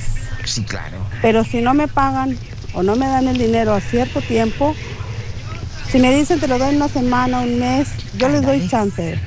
Sí, 0.43 0.63
claro. 0.63 0.97
pero 1.21 1.43
si 1.43 1.61
no 1.61 1.73
me 1.73 1.87
pagan 1.87 2.37
o 2.77 2.83
no 2.83 2.95
me 2.95 3.07
dan 3.07 3.27
el 3.27 3.39
dinero 3.39 3.73
a 3.73 3.81
cierto 3.81 4.21
tiempo, 4.21 4.75
si 5.91 5.97
me 5.97 6.15
dicen 6.15 6.39
te 6.39 6.47
lo 6.47 6.59
doy 6.59 6.75
una 6.75 6.87
semana, 6.87 7.39
un 7.39 7.57
mes, 7.57 7.87
yo 8.19 8.29
les 8.29 8.43
doy 8.43 8.67
chance. 8.69 9.19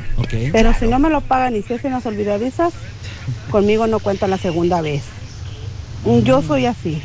Pero 0.52 0.72
si 0.78 0.86
no 0.86 1.00
me 1.00 1.10
lo 1.10 1.20
pagan 1.20 1.56
y 1.56 1.62
se 1.62 1.74
hacen 1.74 1.90
las 1.90 2.06
olvidadizas, 2.06 2.72
conmigo 3.50 3.88
no 3.88 3.98
cuentan 3.98 4.30
la 4.30 4.38
segunda 4.38 4.80
vez. 4.80 5.02
Mm, 6.04 6.20
Yo 6.20 6.42
soy 6.42 6.66
así. 6.66 7.02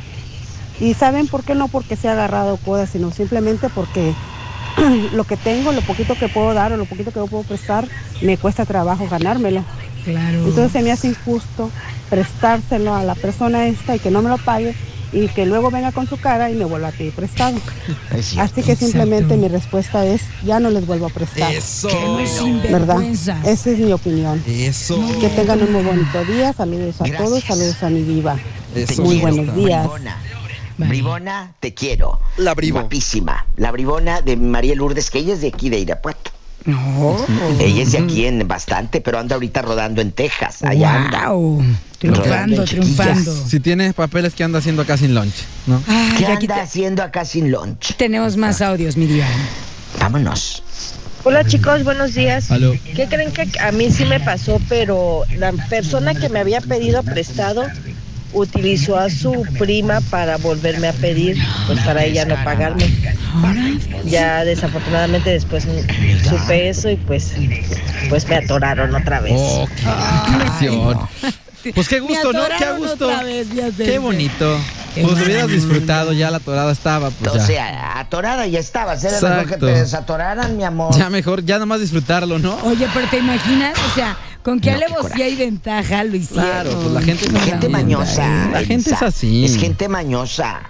¿Y 0.80 0.94
saben 0.94 1.28
por 1.28 1.44
qué 1.44 1.56
no? 1.56 1.68
Porque 1.68 1.96
se 1.96 2.10
ha 2.10 2.12
agarrado 2.12 2.58
coda, 2.58 2.86
sino 2.86 3.10
simplemente 3.12 3.70
porque 3.70 4.14
lo 5.14 5.24
que 5.24 5.38
tengo, 5.38 5.72
lo 5.72 5.82
poquito 5.82 6.14
que 6.14 6.30
puedo 6.30 6.54
dar 6.54 6.74
o 6.74 6.78
lo 6.78 6.86
poquito 6.86 7.12
que 7.12 7.22
puedo 7.22 7.42
prestar, 7.44 7.88
me 8.22 8.38
cuesta 8.38 8.66
trabajo 8.66 9.08
ganármelo. 9.10 9.64
Claro. 10.04 10.46
Entonces 10.46 10.72
se 10.72 10.84
me 10.84 10.92
hace 10.92 11.08
injusto 11.08 11.72
prestárselo 12.12 12.94
a 12.94 13.04
la 13.04 13.16
persona 13.16 13.66
esta 13.66 13.96
y 13.96 14.00
que 14.00 14.12
no 14.12 14.22
me 14.22 14.30
lo 14.30 14.38
pague 14.38 14.76
y 15.16 15.30
que 15.30 15.46
luego 15.46 15.72
venga 15.72 15.94
con 15.94 16.08
su 16.08 16.18
cara 16.18 16.52
y 16.52 16.56
me 16.56 16.66
vuelva 16.66 16.90
a 16.90 16.92
pedir 16.92 17.14
prestado. 17.14 17.58
Cierto. 18.20 18.42
Así 18.42 18.64
que 18.64 18.76
simplemente 18.76 19.38
mi 19.38 19.48
respuesta 19.48 20.06
es, 20.06 20.22
ya 20.44 20.60
no 20.60 20.70
les 20.70 20.86
vuelvo 20.86 21.06
a 21.06 21.10
prestar. 21.10 21.54
Eso. 21.54 21.88
¿Verdad? 22.70 23.02
Esa 23.02 23.42
es 23.46 23.80
mi 23.80 23.94
opinión. 23.94 24.44
Eso. 24.46 25.00
Que 25.22 25.30
tengan 25.30 25.62
un 25.64 25.72
muy 25.72 25.84
bonito 25.84 26.26
día. 26.26 26.52
Saludos 26.52 27.00
a 27.00 27.06
Gracias. 27.06 27.24
todos. 27.24 27.44
Saludos 27.44 27.82
a 27.82 27.90
mi 27.90 28.04
diva. 28.04 28.38
Eso. 28.76 29.04
Muy 29.04 29.20
buenos 29.20 29.56
días. 29.56 29.84
Bribona. 29.84 30.18
Vale. 30.78 30.90
Bribona, 30.90 31.54
te 31.62 31.74
quiero. 31.74 32.20
La 32.36 32.54
Bribo. 32.54 32.80
Guapísima. 32.82 33.46
La 33.56 33.72
bribona 33.72 34.20
de 34.20 34.36
María 34.36 34.76
Lourdes, 34.76 35.10
que 35.10 35.20
ella 35.20 35.34
es 35.34 35.40
de 35.40 35.48
aquí, 35.48 35.70
de 35.70 35.80
Irapuato. 35.80 36.32
No. 36.66 37.16
Ella 37.60 37.84
es 37.84 37.94
de 37.94 38.00
aquí 38.00 38.26
en 38.26 38.46
bastante, 38.48 39.00
pero 39.00 39.20
anda 39.20 39.36
ahorita 39.36 39.62
rodando 39.62 40.02
en 40.02 40.12
Texas. 40.12 40.64
Allá 40.64 41.06
anda. 41.06 41.30
Wow. 41.30 41.60
Rodando 41.60 41.76
Triunfando, 41.98 42.64
triunfando. 42.66 43.48
Si 43.48 43.60
tienes 43.60 43.94
papeles 43.94 44.34
que 44.34 44.44
anda 44.44 44.60
haciendo 44.60 44.82
acá 44.82 44.98
sin 44.98 45.16
lunch, 45.16 45.34
¿no? 45.66 45.82
Ay, 45.88 46.10
¿Qué 46.18 46.26
aquí 46.26 46.46
anda 46.46 46.56
te- 46.56 46.62
haciendo 46.62 47.04
acá 47.04 47.26
sin 47.26 47.52
lunch? 47.52 47.96
tenemos 47.96 48.38
más 48.38 48.62
audios, 48.62 48.98
mi 48.98 49.06
diva. 49.08 49.26
Vámonos. 50.00 50.62
Hola 51.24 51.44
chicos, 51.44 51.84
buenos 51.84 52.14
días. 52.14 52.48
¿Qué 52.96 53.08
creen 53.08 53.32
que 53.32 53.48
a 53.60 53.72
mí 53.72 53.90
sí 53.90 54.06
me 54.06 54.20
pasó, 54.20 54.62
pero 54.70 55.24
la 55.38 55.52
persona 55.70 56.14
que 56.14 56.30
me 56.30 56.40
había 56.40 56.62
pedido 56.62 57.02
prestado 57.02 57.66
utilizó 58.34 58.98
a 59.00 59.10
su 59.10 59.44
prima 59.58 60.02
para 60.10 60.38
volverme 60.38 60.90
a 60.90 60.94
pedir, 60.94 61.38
pues 61.66 61.80
para 61.80 62.04
ella 62.04 62.26
no 62.26 62.36
pagarme. 62.44 62.86
Ya 64.06 64.44
desafortunadamente 64.44 65.30
después 65.32 65.66
supe 66.30 66.70
eso 66.70 66.90
y 66.92 66.98
pues 66.98 67.34
pues 68.10 68.28
me 68.28 68.36
atoraron 68.36 68.94
otra 68.94 69.20
vez. 69.22 69.34
Oh, 69.36 69.68
qué. 70.60 70.70
Pues 71.74 71.88
qué 71.88 72.00
gusto, 72.00 72.32
¿no? 72.34 72.42
Qué 72.58 72.72
gusto. 72.78 73.08
vez. 73.24 73.48
Qué 73.78 73.98
bonito. 74.00 74.58
Pues 74.94 75.06
lo 75.18 75.26
hubieras 75.26 75.48
disfrutado, 75.50 76.14
ya 76.14 76.32
la 76.32 76.40
torada 76.40 76.72
estaba, 76.72 77.10
pues 77.10 77.32
O 77.34 77.36
ya. 77.38 77.46
sea, 77.46 78.00
atorada 78.00 78.48
ya 78.48 78.60
estabas. 78.60 79.04
Era 79.04 79.20
mejor 79.20 79.36
que 79.38 79.42
Exacto. 79.44 79.66
te 79.66 79.72
desatoraran, 79.74 80.56
mi 80.56 80.64
amor. 80.64 80.96
Ya 80.98 81.10
mejor, 81.10 81.44
ya 81.44 81.60
nomás 81.60 81.82
disfrutarlo, 81.82 82.40
¿no? 82.40 82.58
Oye, 82.64 82.88
pero 82.94 83.06
te 83.10 83.18
imaginas, 83.18 83.78
o 83.92 83.94
sea, 83.94 84.18
con 84.42 84.62
qué 84.62 84.72
No, 84.72 84.78
alevosía 84.78 85.28
y 85.28 85.36
ventaja 85.36 86.02
lo 86.06 86.16
hicieron. 86.16 86.46
Claro, 86.50 86.72
pues 86.80 86.92
la 86.94 87.02
gente 87.02 87.26
es 87.26 87.32
La 87.34 87.40
así. 87.42 87.50
gente 87.50 87.70
mañosa. 87.70 88.48
La 88.54 88.64
gente 88.64 88.94
es 88.94 89.02
así. 89.02 89.44
Es 89.46 89.58
gente 89.58 89.90
mañosa. 89.90 90.62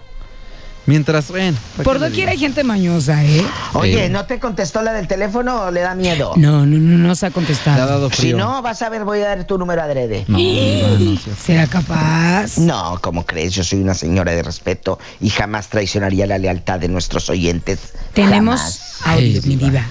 Mientras. 0.88 1.26
¿para 1.26 1.52
Por 1.84 2.00
doquier 2.00 2.30
hay 2.30 2.38
gente 2.38 2.64
mañosa, 2.64 3.24
¿eh? 3.24 3.44
Oye. 3.74 4.10
¿no 4.10 4.26
te 4.26 4.40
contestó 4.40 4.82
la 4.84 4.94
del 4.94 5.08
teléfono 5.08 5.62
o 5.64 5.72
le 5.72 5.82
da 5.82 5.96
miedo? 5.96 6.34
No, 6.36 6.66
no, 6.66 6.78
no, 6.78 6.98
no 6.98 7.16
se 7.16 7.26
ha 7.26 7.30
Le 7.30 7.32
ha 7.32 7.34
contestado. 7.34 7.88
dado 7.88 8.10
Si 8.12 8.16
frío. 8.18 8.38
no, 8.38 8.62
vas 8.62 8.82
a 8.82 8.90
ver, 8.90 9.04
voy 9.04 9.20
a 9.22 9.28
dar 9.30 9.44
tu 9.46 9.58
número 9.58 9.82
adrede. 9.82 10.26
No, 10.28 10.38
no. 10.38 11.20
¿Será 11.44 11.68
capaz? 11.68 12.58
No, 12.60 13.00
¿cómo 13.02 13.26
crees? 13.26 13.54
Yo 13.54 13.64
soy 13.64 13.82
una 13.82 13.94
señora 13.96 14.32
de 14.34 14.44
respeto 14.44 15.00
y 15.20 15.30
jamás 15.30 15.70
traicionaría 15.70 16.28
la 16.28 16.38
lealtad 16.38 16.80
de 16.80 16.88
nuestros 16.88 17.30
oyentes. 17.30 17.80
Tenemos 18.14 18.60
Jamás. 18.60 19.00
audio, 19.06 19.42
mi 19.46 19.56
diva. 19.56 19.86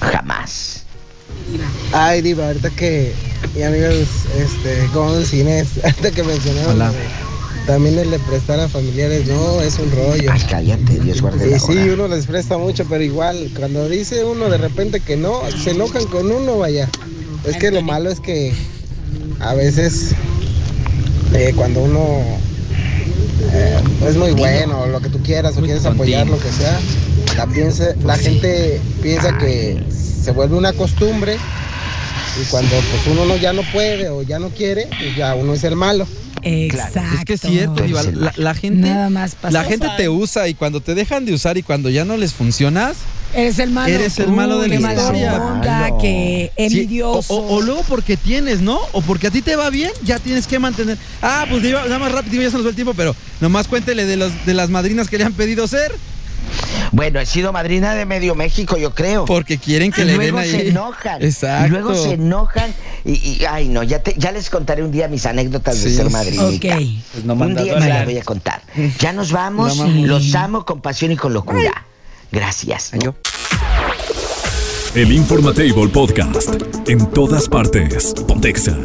Jamás. 0.00 0.84
Ay, 1.92 2.22
Diva, 2.22 2.46
ahorita 2.46 2.70
que 2.70 3.14
mi 3.54 3.62
amigos, 3.62 4.08
este, 4.36 4.86
Gonz, 4.88 5.32
Inés, 5.32 5.68
ahorita 5.84 6.10
que 6.10 6.22
mencionaron 6.24 6.92
también 7.70 8.00
el 8.00 8.10
de 8.10 8.18
prestar 8.18 8.58
a 8.58 8.68
familiares, 8.68 9.28
no, 9.28 9.60
es 9.62 9.78
un 9.78 9.92
rollo. 9.92 10.32
Ay, 10.32 10.42
cállate, 10.50 10.98
Dios 10.98 11.22
guarde 11.22 11.44
Sí, 11.44 11.50
la 11.50 11.58
sí, 11.60 11.72
hora. 11.78 11.94
uno 11.94 12.08
les 12.08 12.26
presta 12.26 12.58
mucho, 12.58 12.84
pero 12.90 13.04
igual, 13.04 13.48
cuando 13.56 13.88
dice 13.88 14.24
uno 14.24 14.50
de 14.50 14.58
repente 14.58 14.98
que 14.98 15.16
no, 15.16 15.40
se 15.56 15.70
enojan 15.70 16.04
con 16.06 16.32
uno, 16.32 16.58
vaya. 16.58 16.88
Es 17.44 17.58
que 17.58 17.70
lo 17.70 17.80
malo 17.80 18.10
es 18.10 18.18
que 18.18 18.52
a 19.38 19.54
veces 19.54 20.16
eh, 21.32 21.52
cuando 21.54 21.84
uno 21.84 22.18
eh, 23.52 23.80
es 24.08 24.16
muy 24.16 24.32
bueno, 24.32 24.86
lo 24.86 25.00
que 25.00 25.08
tú 25.08 25.22
quieras, 25.22 25.56
o 25.56 25.60
quieres 25.60 25.86
apoyar, 25.86 26.26
lo 26.26 26.40
que 26.40 26.50
sea, 26.50 26.76
la, 27.36 27.46
piensa, 27.46 27.94
la 28.04 28.16
gente 28.16 28.80
piensa 29.00 29.38
que 29.38 29.80
se 29.90 30.32
vuelve 30.32 30.56
una 30.56 30.72
costumbre 30.72 31.36
y 32.40 32.44
cuando 32.50 32.70
pues 32.76 33.06
uno 33.06 33.24
no, 33.24 33.36
ya 33.36 33.52
no 33.52 33.62
puede 33.72 34.08
o 34.08 34.22
ya 34.22 34.38
no 34.38 34.48
quiere, 34.50 34.86
pues 34.86 35.16
ya 35.16 35.34
uno 35.34 35.54
es 35.54 35.64
el 35.64 35.76
malo. 35.76 36.06
Exacto. 36.42 37.00
Es 37.18 37.24
que 37.26 37.32
es 37.34 37.40
cierto, 37.42 37.82
Diva, 37.82 38.02
la, 38.02 38.32
la 38.36 38.54
gente, 38.54 38.88
Nada 38.88 39.10
más 39.10 39.36
la 39.50 39.62
gente 39.64 39.86
te 39.98 40.08
usa 40.08 40.48
y 40.48 40.54
cuando 40.54 40.80
te 40.80 40.94
dejan 40.94 41.26
de 41.26 41.34
usar 41.34 41.58
y 41.58 41.62
cuando 41.62 41.90
ya 41.90 42.04
no 42.04 42.16
les 42.16 42.32
funcionas, 42.32 42.96
Eres 43.32 43.60
el 43.60 43.70
malo. 43.70 43.94
Eres 43.94 44.18
el 44.18 44.32
malo 44.32 44.58
de 44.58 44.66
la 44.68 44.74
historia. 44.74 45.36
onda, 45.40 45.80
Malo. 45.82 45.98
que 45.98 46.50
Sí, 46.56 46.62
envidioso. 46.64 47.32
o, 47.32 47.36
o- 47.38 47.56
o 47.58 47.60
luego 47.62 47.84
porque 47.86 48.16
tienes, 48.16 48.60
¿no? 48.60 48.80
O 48.92 49.02
porque 49.02 49.28
a 49.28 49.30
ti 49.30 49.40
te 49.40 49.54
va 49.54 49.70
bien, 49.70 49.90
ya 50.02 50.18
tienes 50.18 50.48
que 50.48 50.58
mantener. 50.58 50.98
Ah, 51.22 51.46
pues 51.48 51.62
Diva, 51.62 51.84
nada 51.84 52.00
más 52.00 52.10
rápido, 52.10 52.42
ya 52.42 52.50
se 52.50 52.56
nos 52.56 52.64
va 52.66 52.70
el 52.70 52.74
tiempo, 52.74 52.92
pero 52.94 53.14
nomás 53.40 53.68
cuéntele 53.68 54.04
de, 54.04 54.16
los, 54.16 54.32
de 54.46 54.54
las 54.54 54.68
madrinas 54.70 55.08
que 55.08 55.16
le 55.18 55.24
han 55.24 55.32
pedido 55.34 55.68
ser, 55.68 55.92
Bueno, 56.92 57.20
he 57.20 57.26
sido 57.26 57.52
madrina 57.52 57.94
de 57.94 58.04
medio 58.04 58.34
México, 58.34 58.76
yo 58.76 58.94
creo. 58.94 59.24
porque 59.24 59.58
quieren 59.58 59.92
que 59.92 60.02
y 60.02 60.04
le 60.06 60.16
luego 60.16 60.38
den 60.38 60.44
ahí. 60.44 60.50
se 60.50 60.68
enojan. 60.68 61.22
Exacto. 61.22 61.66
Y 61.66 61.70
luego 61.70 61.94
se 61.94 62.12
enojan. 62.14 62.74
Y, 63.04 63.12
y- 63.12 63.44
ay, 63.48 63.68
no, 63.68 63.82
ya, 63.82 64.02
te- 64.02 64.14
ya 64.18 64.32
les 64.32 64.50
contaré 64.50 64.82
un 64.82 64.90
día 64.90 65.06
mis 65.08 65.24
anécdotas 65.26 65.82
de 65.82 65.90
ser 65.90 66.06
sí. 66.08 66.12
madrinita. 66.12 66.76
Ok. 66.76 66.90
Pues 67.12 67.24
no 67.24 67.34
un 67.34 67.54
día 67.54 67.76
me 67.78 67.88
las 67.88 68.04
voy 68.04 68.18
a 68.18 68.22
contar. 68.24 68.62
Ya 68.98 69.12
nos 69.12 69.30
vamos. 69.32 69.78
Los 69.78 70.34
amo 70.34 70.64
con 70.64 70.80
pasión 70.80 71.12
y 71.12 71.16
con 71.16 71.32
locura. 71.32 71.84
Gracias. 72.32 72.92
El 74.94 75.12
Informatable 75.12 75.88
Podcast. 75.88 76.48
En 76.88 77.06
todas 77.12 77.48
partes. 77.48 78.12
Pontexa. 78.26 78.76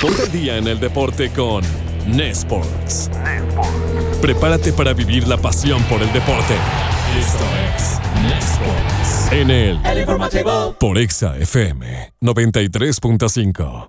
Ponte 0.00 0.26
día 0.32 0.56
en 0.56 0.66
el 0.66 0.80
deporte 0.80 1.30
con 1.30 1.62
Nesports. 2.10 3.10
Prepárate 4.20 4.72
para 4.72 4.92
vivir 4.92 5.26
la 5.28 5.36
pasión 5.36 5.82
por 5.84 6.02
el 6.02 6.12
deporte. 6.12 6.54
Esto 7.18 7.44
es 7.76 7.98
Nesports. 8.22 9.32
En 9.32 9.50
el 9.50 9.80
El 9.86 10.00
Informatable. 10.00 10.76
por 10.78 10.98
Exa 10.98 11.36
FM 11.36 12.12
93.5. 12.20 13.88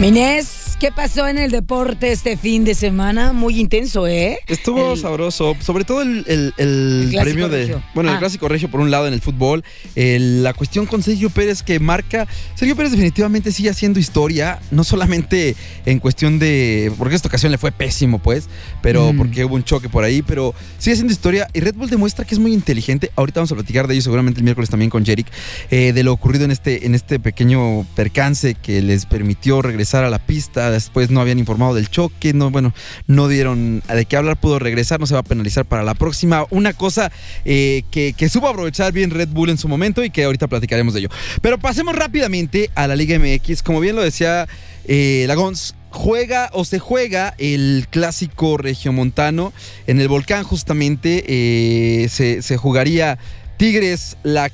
Minés, 0.00 0.67
¿qué 0.80 0.92
pasó 0.92 1.26
en 1.26 1.38
el 1.38 1.50
deporte 1.50 2.12
este 2.12 2.36
fin 2.36 2.64
de 2.64 2.74
semana? 2.74 3.32
Muy 3.32 3.58
intenso, 3.58 4.06
¿eh? 4.06 4.38
Estuvo 4.46 4.92
El- 4.92 4.98
sabroso, 5.00 5.56
sobre 5.60 5.84
todo 5.84 6.02
el, 6.02 6.24
el- 6.28 6.54
el 6.56 7.10
El 7.14 7.20
premio 7.20 7.48
de. 7.48 7.58
regio. 7.62 7.82
Bueno, 7.94 8.10
el 8.10 8.16
Ah. 8.16 8.18
clásico 8.20 8.46
regio 8.48 8.70
por 8.70 8.80
un 8.80 8.90
lado 8.90 9.08
en 9.08 9.14
el 9.14 9.20
fútbol. 9.20 9.64
el- 9.96 10.42
la 10.44 10.54
cuestión 10.54 10.86
con 10.86 11.02
Sergio 11.02 11.30
Pérez 11.30 11.62
que 11.64 11.80
marca. 11.80 12.28
Sergio 12.54 12.76
Pérez 12.76 12.92
definitivamente 12.92 13.50
sigue 13.50 13.70
haciendo 13.70 13.98
historia, 13.98 14.60
no 14.70 14.84
solamente 14.84 15.56
en 15.86 15.98
cuestión 15.98 16.38
de. 16.38 16.92
Porque 16.96 17.14
esta 17.16 17.26
ocasión 17.28 17.50
le 17.50 17.58
fue 17.58 17.72
pésimo, 17.72 18.18
pues, 18.20 18.48
pero 18.80 19.12
Mm. 19.12 19.16
porque 19.16 19.44
hubo 19.44 19.56
un 19.56 19.64
choque 19.64 19.88
por 19.88 20.04
ahí, 20.04 20.22
pero 20.22 20.54
sigue 20.78 20.92
haciendo 20.92 21.12
historia 21.12 21.48
y 21.52 21.60
Red 21.60 21.74
Bull 21.74 21.90
demuestra 21.90 22.24
que 22.24 22.34
es 22.34 22.38
muy 22.38 22.52
inteligente. 22.52 23.10
Ahorita 23.16 23.40
vamos 23.40 23.50
a 23.52 23.54
platicar 23.56 23.88
de 23.88 23.94
ello 23.94 24.02
seguramente 24.02 24.38
el 24.38 24.44
miércoles 24.44 24.70
también 24.70 24.90
con 24.90 25.04
Jerick, 25.04 25.26
eh, 25.70 25.92
de 25.92 26.02
lo 26.04 26.12
ocurrido 26.12 26.44
en 26.44 26.52
este, 26.52 26.86
en 26.86 26.94
este 26.94 27.18
pequeño 27.18 27.84
percance 27.96 28.54
que 28.54 28.80
les 28.82 29.06
permitió 29.06 29.60
regresar 29.62 30.04
a 30.04 30.10
la 30.10 30.18
pista. 30.20 30.67
Después 30.70 31.10
no 31.10 31.20
habían 31.20 31.38
informado 31.38 31.74
del 31.74 31.88
choque, 31.88 32.32
no, 32.32 32.50
bueno, 32.50 32.74
no 33.06 33.28
dieron 33.28 33.82
de 33.86 34.06
qué 34.06 34.16
hablar, 34.16 34.38
pudo 34.38 34.58
regresar, 34.58 35.00
no 35.00 35.06
se 35.06 35.14
va 35.14 35.20
a 35.20 35.24
penalizar 35.24 35.64
para 35.64 35.82
la 35.82 35.94
próxima. 35.94 36.46
Una 36.50 36.72
cosa 36.72 37.10
eh, 37.44 37.82
que, 37.90 38.12
que 38.12 38.28
supo 38.28 38.48
aprovechar 38.48 38.92
bien 38.92 39.10
Red 39.10 39.28
Bull 39.28 39.50
en 39.50 39.58
su 39.58 39.68
momento 39.68 40.04
y 40.04 40.10
que 40.10 40.24
ahorita 40.24 40.48
platicaremos 40.48 40.94
de 40.94 41.00
ello. 41.00 41.08
Pero 41.42 41.58
pasemos 41.58 41.94
rápidamente 41.94 42.70
a 42.74 42.86
la 42.86 42.96
Liga 42.96 43.18
MX. 43.18 43.62
Como 43.62 43.80
bien 43.80 43.96
lo 43.96 44.02
decía 44.02 44.46
eh, 44.84 45.24
Lagons, 45.28 45.74
juega 45.90 46.50
o 46.52 46.64
se 46.64 46.78
juega 46.78 47.34
el 47.38 47.86
clásico 47.90 48.56
regiomontano 48.56 49.52
en 49.86 50.00
el 50.00 50.08
volcán 50.08 50.44
justamente. 50.44 51.24
eh, 51.26 52.08
se, 52.08 52.42
se 52.42 52.56
jugaría 52.56 53.18
Tigres, 53.56 54.16
la 54.22 54.50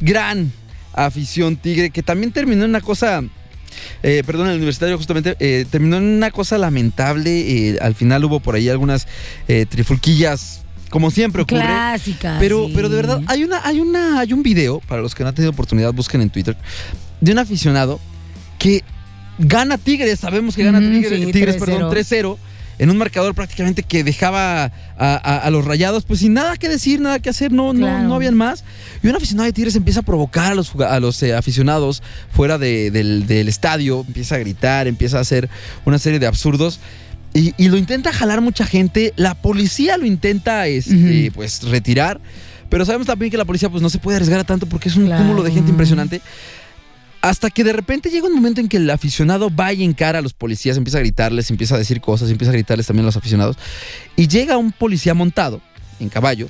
gran 0.00 0.52
afición 0.92 1.56
Tigre, 1.56 1.90
que 1.90 2.02
también 2.02 2.32
terminó 2.32 2.64
en 2.64 2.70
una 2.70 2.80
cosa... 2.80 3.22
Eh, 4.02 4.22
perdón, 4.26 4.48
el 4.48 4.56
universitario 4.56 4.96
justamente 4.96 5.36
eh, 5.40 5.66
terminó 5.70 5.96
en 5.96 6.04
una 6.04 6.30
cosa 6.30 6.58
lamentable. 6.58 7.30
eh, 7.70 7.78
al 7.80 7.94
final 7.94 8.24
hubo 8.24 8.40
por 8.40 8.54
ahí 8.54 8.68
algunas 8.68 9.06
eh, 9.48 9.66
trifulquillas, 9.68 10.62
como 10.90 11.10
siempre 11.10 11.42
ocurre. 11.42 11.60
Clásica. 11.60 12.36
Pero, 12.38 12.66
sí. 12.66 12.72
pero 12.74 12.88
de 12.88 12.96
verdad, 12.96 13.22
hay 13.26 13.44
una, 13.44 13.60
hay 13.64 13.80
una, 13.80 14.20
hay 14.20 14.32
un 14.32 14.42
video, 14.42 14.80
para 14.80 15.02
los 15.02 15.14
que 15.14 15.22
no 15.22 15.30
han 15.30 15.34
tenido 15.34 15.50
oportunidad, 15.52 15.92
busquen 15.92 16.20
en 16.20 16.30
Twitter, 16.30 16.56
de 17.20 17.32
un 17.32 17.38
aficionado 17.38 18.00
que 18.58 18.82
gana 19.38 19.78
Tigres, 19.78 20.20
sabemos 20.20 20.56
que 20.56 20.64
gana 20.64 20.80
Tigres, 20.80 21.20
sí, 21.20 21.32
Tigres 21.32 21.56
3-0. 21.56 21.58
perdón, 21.60 21.92
3-0, 21.92 22.36
en 22.78 22.90
un 22.90 22.98
marcador 22.98 23.34
prácticamente 23.34 23.82
que 23.82 24.04
dejaba 24.04 24.64
a, 24.64 24.70
a- 24.98 25.38
a 25.38 25.50
los 25.50 25.64
rayados, 25.64 26.04
pues 26.04 26.20
sin 26.20 26.34
nada 26.34 26.56
que 26.56 26.68
decir, 26.68 27.00
nada 27.00 27.18
que 27.20 27.30
hacer, 27.30 27.52
no, 27.52 27.72
no, 27.72 27.80
Claro. 27.86 28.08
no 28.08 28.14
habían 28.14 28.34
más. 28.36 28.64
Y 29.02 29.08
un 29.08 29.16
aficionado 29.16 29.46
de 29.46 29.52
Tigres 29.52 29.76
empieza 29.76 30.00
a 30.00 30.02
provocar 30.02 30.52
a 30.52 30.54
los, 30.54 30.74
a 30.76 31.00
los 31.00 31.22
eh, 31.22 31.34
aficionados 31.34 32.02
fuera 32.32 32.58
de- 32.58 32.90
del, 32.90 33.26
del 33.26 33.48
estadio, 33.48 34.04
empieza 34.06 34.34
a 34.34 34.38
gritar, 34.38 34.86
empieza 34.86 35.18
a 35.18 35.20
hacer 35.20 35.48
una 35.84 35.98
serie 35.98 36.18
de 36.18 36.26
absurdos. 36.26 36.80
Y, 37.34 37.54
y 37.58 37.68
lo 37.68 37.76
intenta 37.76 38.12
jalar 38.12 38.40
mucha 38.40 38.64
gente. 38.66 39.12
La 39.16 39.34
policía 39.34 39.98
lo 39.98 40.06
intenta 40.06 40.66
este, 40.68 41.30
pues, 41.34 41.62
retirar. 41.64 42.18
Pero 42.70 42.84
sabemos 42.84 43.06
también 43.06 43.30
que 43.30 43.36
la 43.36 43.44
policía 43.44 43.68
pues, 43.68 43.82
no 43.82 43.90
se 43.90 43.98
puede 43.98 44.16
arriesgar 44.16 44.40
a 44.40 44.44
tanto 44.44 44.66
porque 44.66 44.88
es 44.88 44.96
un 44.96 45.04
Claro. 45.06 45.22
cúmulo 45.22 45.42
de 45.42 45.50
gente 45.52 45.70
impresionante. 45.70 46.20
Hasta 47.26 47.50
que 47.50 47.64
de 47.64 47.72
repente 47.72 48.08
llega 48.08 48.28
un 48.28 48.34
momento 48.34 48.60
en 48.60 48.68
que 48.68 48.76
el 48.76 48.88
aficionado 48.88 49.50
va 49.52 49.72
y 49.72 49.82
encara 49.82 50.20
a 50.20 50.22
los 50.22 50.32
policías, 50.32 50.76
empieza 50.76 50.98
a 50.98 51.00
gritarles, 51.00 51.50
empieza 51.50 51.74
a 51.74 51.78
decir 51.78 52.00
cosas, 52.00 52.30
empieza 52.30 52.50
a 52.50 52.52
gritarles 52.52 52.86
también 52.86 53.04
a 53.04 53.06
los 53.06 53.16
aficionados. 53.16 53.56
Y 54.14 54.28
llega 54.28 54.56
un 54.56 54.70
policía 54.70 55.12
montado 55.12 55.60
en 55.98 56.08
caballo 56.08 56.46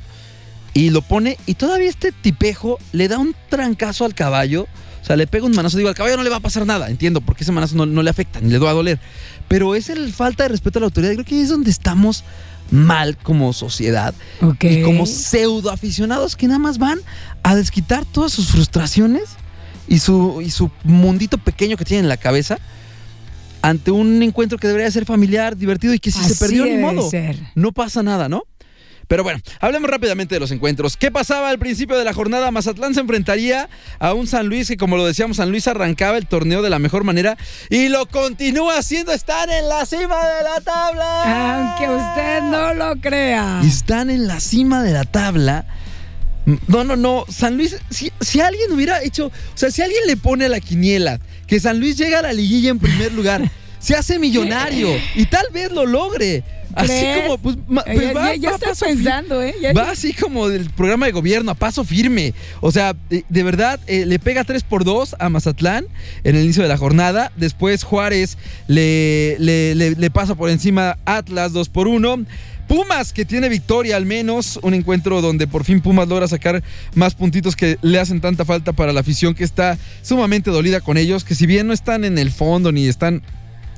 y 0.74 0.90
lo 0.90 1.00
pone 1.00 1.38
y 1.46 1.54
todavía 1.54 1.88
este 1.88 2.12
tipejo 2.12 2.78
le 2.92 3.08
da 3.08 3.16
un 3.16 3.34
trancazo 3.48 4.04
al 4.04 4.14
caballo. 4.14 4.66
O 5.00 5.06
sea, 5.06 5.16
le 5.16 5.26
pega 5.26 5.46
un 5.46 5.52
manazo. 5.52 5.78
Digo, 5.78 5.88
al 5.88 5.94
caballo 5.94 6.18
no 6.18 6.22
le 6.22 6.28
va 6.28 6.36
a 6.36 6.40
pasar 6.40 6.66
nada, 6.66 6.90
entiendo, 6.90 7.22
porque 7.22 7.44
ese 7.44 7.52
manazo 7.52 7.74
no, 7.74 7.86
no 7.86 8.02
le 8.02 8.10
afecta, 8.10 8.42
ni 8.42 8.50
le 8.50 8.58
va 8.58 8.68
a 8.68 8.74
doler. 8.74 9.00
Pero 9.48 9.76
es 9.76 9.88
el 9.88 10.12
falta 10.12 10.42
de 10.42 10.50
respeto 10.50 10.78
a 10.78 10.80
la 10.80 10.86
autoridad. 10.88 11.14
Creo 11.14 11.24
que 11.24 11.36
ahí 11.36 11.40
es 11.40 11.48
donde 11.48 11.70
estamos 11.70 12.22
mal 12.70 13.16
como 13.16 13.54
sociedad 13.54 14.14
y 14.60 14.82
como 14.82 15.06
pseudo 15.06 15.70
aficionados 15.70 16.36
que 16.36 16.48
nada 16.48 16.58
más 16.58 16.76
van 16.76 17.00
a 17.42 17.54
desquitar 17.54 18.04
todas 18.04 18.32
sus 18.32 18.48
frustraciones 18.48 19.22
y 19.88 19.98
su, 19.98 20.40
y 20.42 20.50
su 20.50 20.70
mundito 20.84 21.38
pequeño 21.38 21.76
que 21.76 21.84
tienen 21.84 22.04
en 22.04 22.08
la 22.08 22.16
cabeza 22.16 22.58
ante 23.62 23.90
un 23.90 24.22
encuentro 24.22 24.58
que 24.58 24.68
debería 24.68 24.90
ser 24.90 25.04
familiar, 25.06 25.56
divertido 25.56 25.92
y 25.92 25.98
que 25.98 26.10
si 26.12 26.22
se 26.22 26.36
perdió 26.36 26.64
ni 26.64 26.76
modo, 26.76 27.10
ser. 27.10 27.36
no 27.54 27.72
pasa 27.72 28.02
nada, 28.02 28.28
¿no? 28.28 28.44
Pero 29.08 29.22
bueno, 29.22 29.40
hablemos 29.60 29.88
rápidamente 29.88 30.34
de 30.34 30.40
los 30.40 30.50
encuentros. 30.50 30.96
¿Qué 30.96 31.12
pasaba 31.12 31.50
al 31.50 31.58
principio 31.58 31.96
de 31.96 32.04
la 32.04 32.12
jornada? 32.12 32.50
Mazatlán 32.50 32.92
se 32.94 33.00
enfrentaría 33.00 33.68
a 34.00 34.14
un 34.14 34.26
San 34.26 34.48
Luis 34.48 34.66
que, 34.66 34.76
como 34.76 34.96
lo 34.96 35.06
decíamos, 35.06 35.36
San 35.36 35.50
Luis 35.50 35.68
arrancaba 35.68 36.18
el 36.18 36.26
torneo 36.26 36.60
de 36.60 36.70
la 36.70 36.80
mejor 36.80 37.04
manera 37.04 37.36
y 37.70 37.88
lo 37.88 38.06
continúa 38.06 38.78
haciendo. 38.78 39.12
Están 39.12 39.50
en 39.50 39.68
la 39.68 39.86
cima 39.86 40.16
de 40.26 40.42
la 40.42 40.60
tabla. 40.60 41.76
Aunque 41.76 41.88
usted 41.88 42.42
no 42.42 42.74
lo 42.74 43.00
crea. 43.00 43.60
Están 43.64 44.10
en 44.10 44.26
la 44.26 44.40
cima 44.40 44.82
de 44.82 44.92
la 44.92 45.04
tabla. 45.04 45.66
No, 46.68 46.84
no, 46.84 46.96
no. 46.96 47.24
San 47.28 47.56
Luis, 47.56 47.76
si, 47.90 48.12
si 48.20 48.40
alguien 48.40 48.70
hubiera 48.72 49.02
hecho, 49.02 49.26
o 49.26 49.32
sea, 49.56 49.70
si 49.70 49.82
alguien 49.82 50.02
le 50.06 50.16
pone 50.16 50.44
a 50.46 50.48
la 50.48 50.60
quiniela 50.60 51.18
que 51.46 51.58
San 51.60 51.78
Luis 51.80 51.96
llega 51.98 52.20
a 52.20 52.22
la 52.22 52.32
liguilla 52.32 52.70
en 52.70 52.78
primer 52.78 53.12
lugar, 53.12 53.50
se 53.80 53.94
hace 53.96 54.18
millonario 54.18 54.88
y 55.14 55.26
tal 55.26 55.46
vez 55.52 55.72
lo 55.72 55.84
logre. 55.86 56.42
Así 56.74 56.88
¿Crees? 56.88 57.22
como, 57.22 57.38
pues, 57.38 57.56
ma- 57.68 57.82
pues, 57.84 58.00
ya- 58.00 58.12
va, 58.12 58.34
ya 58.36 58.50
va 58.50 58.58
fir- 58.58 58.84
pensando, 58.86 59.42
¿eh? 59.42 59.54
Ya- 59.62 59.72
va 59.72 59.90
así 59.92 60.12
como 60.12 60.48
del 60.48 60.68
programa 60.70 61.06
de 61.06 61.12
gobierno, 61.12 61.50
a 61.50 61.54
paso 61.54 61.84
firme. 61.84 62.34
O 62.60 62.70
sea, 62.70 62.94
de, 63.08 63.24
de 63.28 63.42
verdad, 63.42 63.80
eh, 63.86 64.04
le 64.04 64.18
pega 64.18 64.44
3 64.44 64.62
por 64.62 64.84
2 64.84 65.16
a 65.18 65.28
Mazatlán 65.30 65.86
en 66.22 66.36
el 66.36 66.44
inicio 66.44 66.62
de 66.62 66.68
la 66.68 66.76
jornada. 66.76 67.32
Después 67.36 67.82
Juárez 67.82 68.36
le, 68.68 69.36
le- 69.38 69.74
le- 69.74 69.92
le 69.92 70.10
pasa 70.10 70.34
por 70.34 70.50
encima 70.50 70.98
Atlas 71.06 71.52
2 71.54 71.70
por 71.70 71.88
1. 71.88 72.26
Pumas, 72.68 73.12
que 73.12 73.24
tiene 73.24 73.48
victoria 73.48 73.96
al 73.96 74.06
menos, 74.06 74.58
un 74.62 74.74
encuentro 74.74 75.20
donde 75.20 75.46
por 75.46 75.64
fin 75.64 75.80
Pumas 75.80 76.08
logra 76.08 76.26
sacar 76.26 76.62
más 76.94 77.14
puntitos 77.14 77.54
que 77.54 77.78
le 77.82 78.00
hacen 78.00 78.20
tanta 78.20 78.44
falta 78.44 78.72
para 78.72 78.92
la 78.92 79.00
afición 79.00 79.34
que 79.34 79.44
está 79.44 79.78
sumamente 80.02 80.50
dolida 80.50 80.80
con 80.80 80.96
ellos, 80.96 81.24
que 81.24 81.34
si 81.34 81.46
bien 81.46 81.66
no 81.66 81.72
están 81.72 82.04
en 82.04 82.18
el 82.18 82.30
fondo 82.30 82.72
ni 82.72 82.88
están 82.88 83.22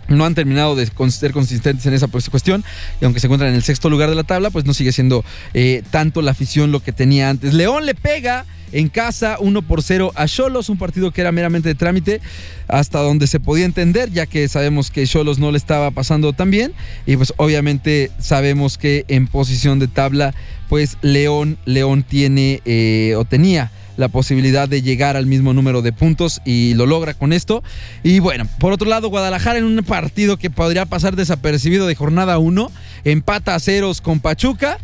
no 0.08 0.24
han 0.24 0.34
terminado 0.34 0.74
de 0.74 0.86
ser 1.10 1.32
consistentes 1.32 1.86
en 1.86 1.94
esa 1.94 2.08
pues, 2.08 2.28
cuestión 2.30 2.64
y 3.00 3.04
aunque 3.04 3.20
se 3.20 3.26
encuentran 3.26 3.50
en 3.50 3.56
el 3.56 3.62
sexto 3.62 3.90
lugar 3.90 4.08
de 4.08 4.16
la 4.16 4.24
tabla, 4.24 4.50
pues 4.50 4.64
no 4.64 4.74
sigue 4.74 4.92
siendo 4.92 5.24
eh, 5.54 5.82
tanto 5.90 6.22
la 6.22 6.32
afición 6.32 6.72
lo 6.72 6.80
que 6.80 6.92
tenía 6.92 7.30
antes. 7.30 7.54
León 7.54 7.86
le 7.86 7.94
pega 7.94 8.46
en 8.72 8.88
casa 8.88 9.36
1 9.40 9.62
por 9.62 9.82
0 9.82 10.12
a 10.14 10.26
Cholos, 10.26 10.68
un 10.68 10.78
partido 10.78 11.10
que 11.10 11.20
era 11.20 11.32
meramente 11.32 11.68
de 11.68 11.74
trámite 11.74 12.20
hasta 12.66 12.98
donde 13.00 13.26
se 13.26 13.40
podía 13.40 13.64
entender, 13.64 14.10
ya 14.10 14.26
que 14.26 14.46
sabemos 14.48 14.90
que 14.90 15.06
Cholos 15.06 15.38
no 15.38 15.50
le 15.50 15.58
estaba 15.58 15.90
pasando 15.90 16.32
tan 16.32 16.50
bien 16.50 16.74
y 17.06 17.16
pues 17.16 17.32
obviamente 17.36 18.10
sabemos 18.18 18.76
que 18.76 19.04
en 19.08 19.26
posición 19.26 19.78
de 19.78 19.88
tabla 19.88 20.34
pues 20.68 20.98
León, 21.00 21.58
León 21.64 22.02
tiene 22.02 22.60
eh, 22.66 23.14
o 23.16 23.24
tenía 23.24 23.70
la 23.98 24.08
posibilidad 24.08 24.68
de 24.68 24.80
llegar 24.80 25.16
al 25.16 25.26
mismo 25.26 25.52
número 25.52 25.82
de 25.82 25.92
puntos 25.92 26.40
y 26.44 26.72
lo 26.74 26.86
logra 26.86 27.14
con 27.14 27.34
esto. 27.34 27.62
Y 28.02 28.20
bueno, 28.20 28.46
por 28.58 28.72
otro 28.72 28.88
lado, 28.88 29.08
Guadalajara 29.08 29.58
en 29.58 29.64
un 29.64 29.84
partido 29.84 30.38
que 30.38 30.50
podría 30.50 30.86
pasar 30.86 31.16
desapercibido 31.16 31.86
de 31.86 31.96
jornada 31.96 32.38
1, 32.38 32.70
empata 33.04 33.56
a 33.56 33.60
ceros 33.60 34.00
con 34.00 34.20
Pachuca. 34.20 34.78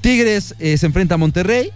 Tigres 0.00 0.54
eh, 0.60 0.78
se 0.78 0.86
enfrenta 0.86 1.16
a 1.16 1.18
Monterrey. 1.18 1.72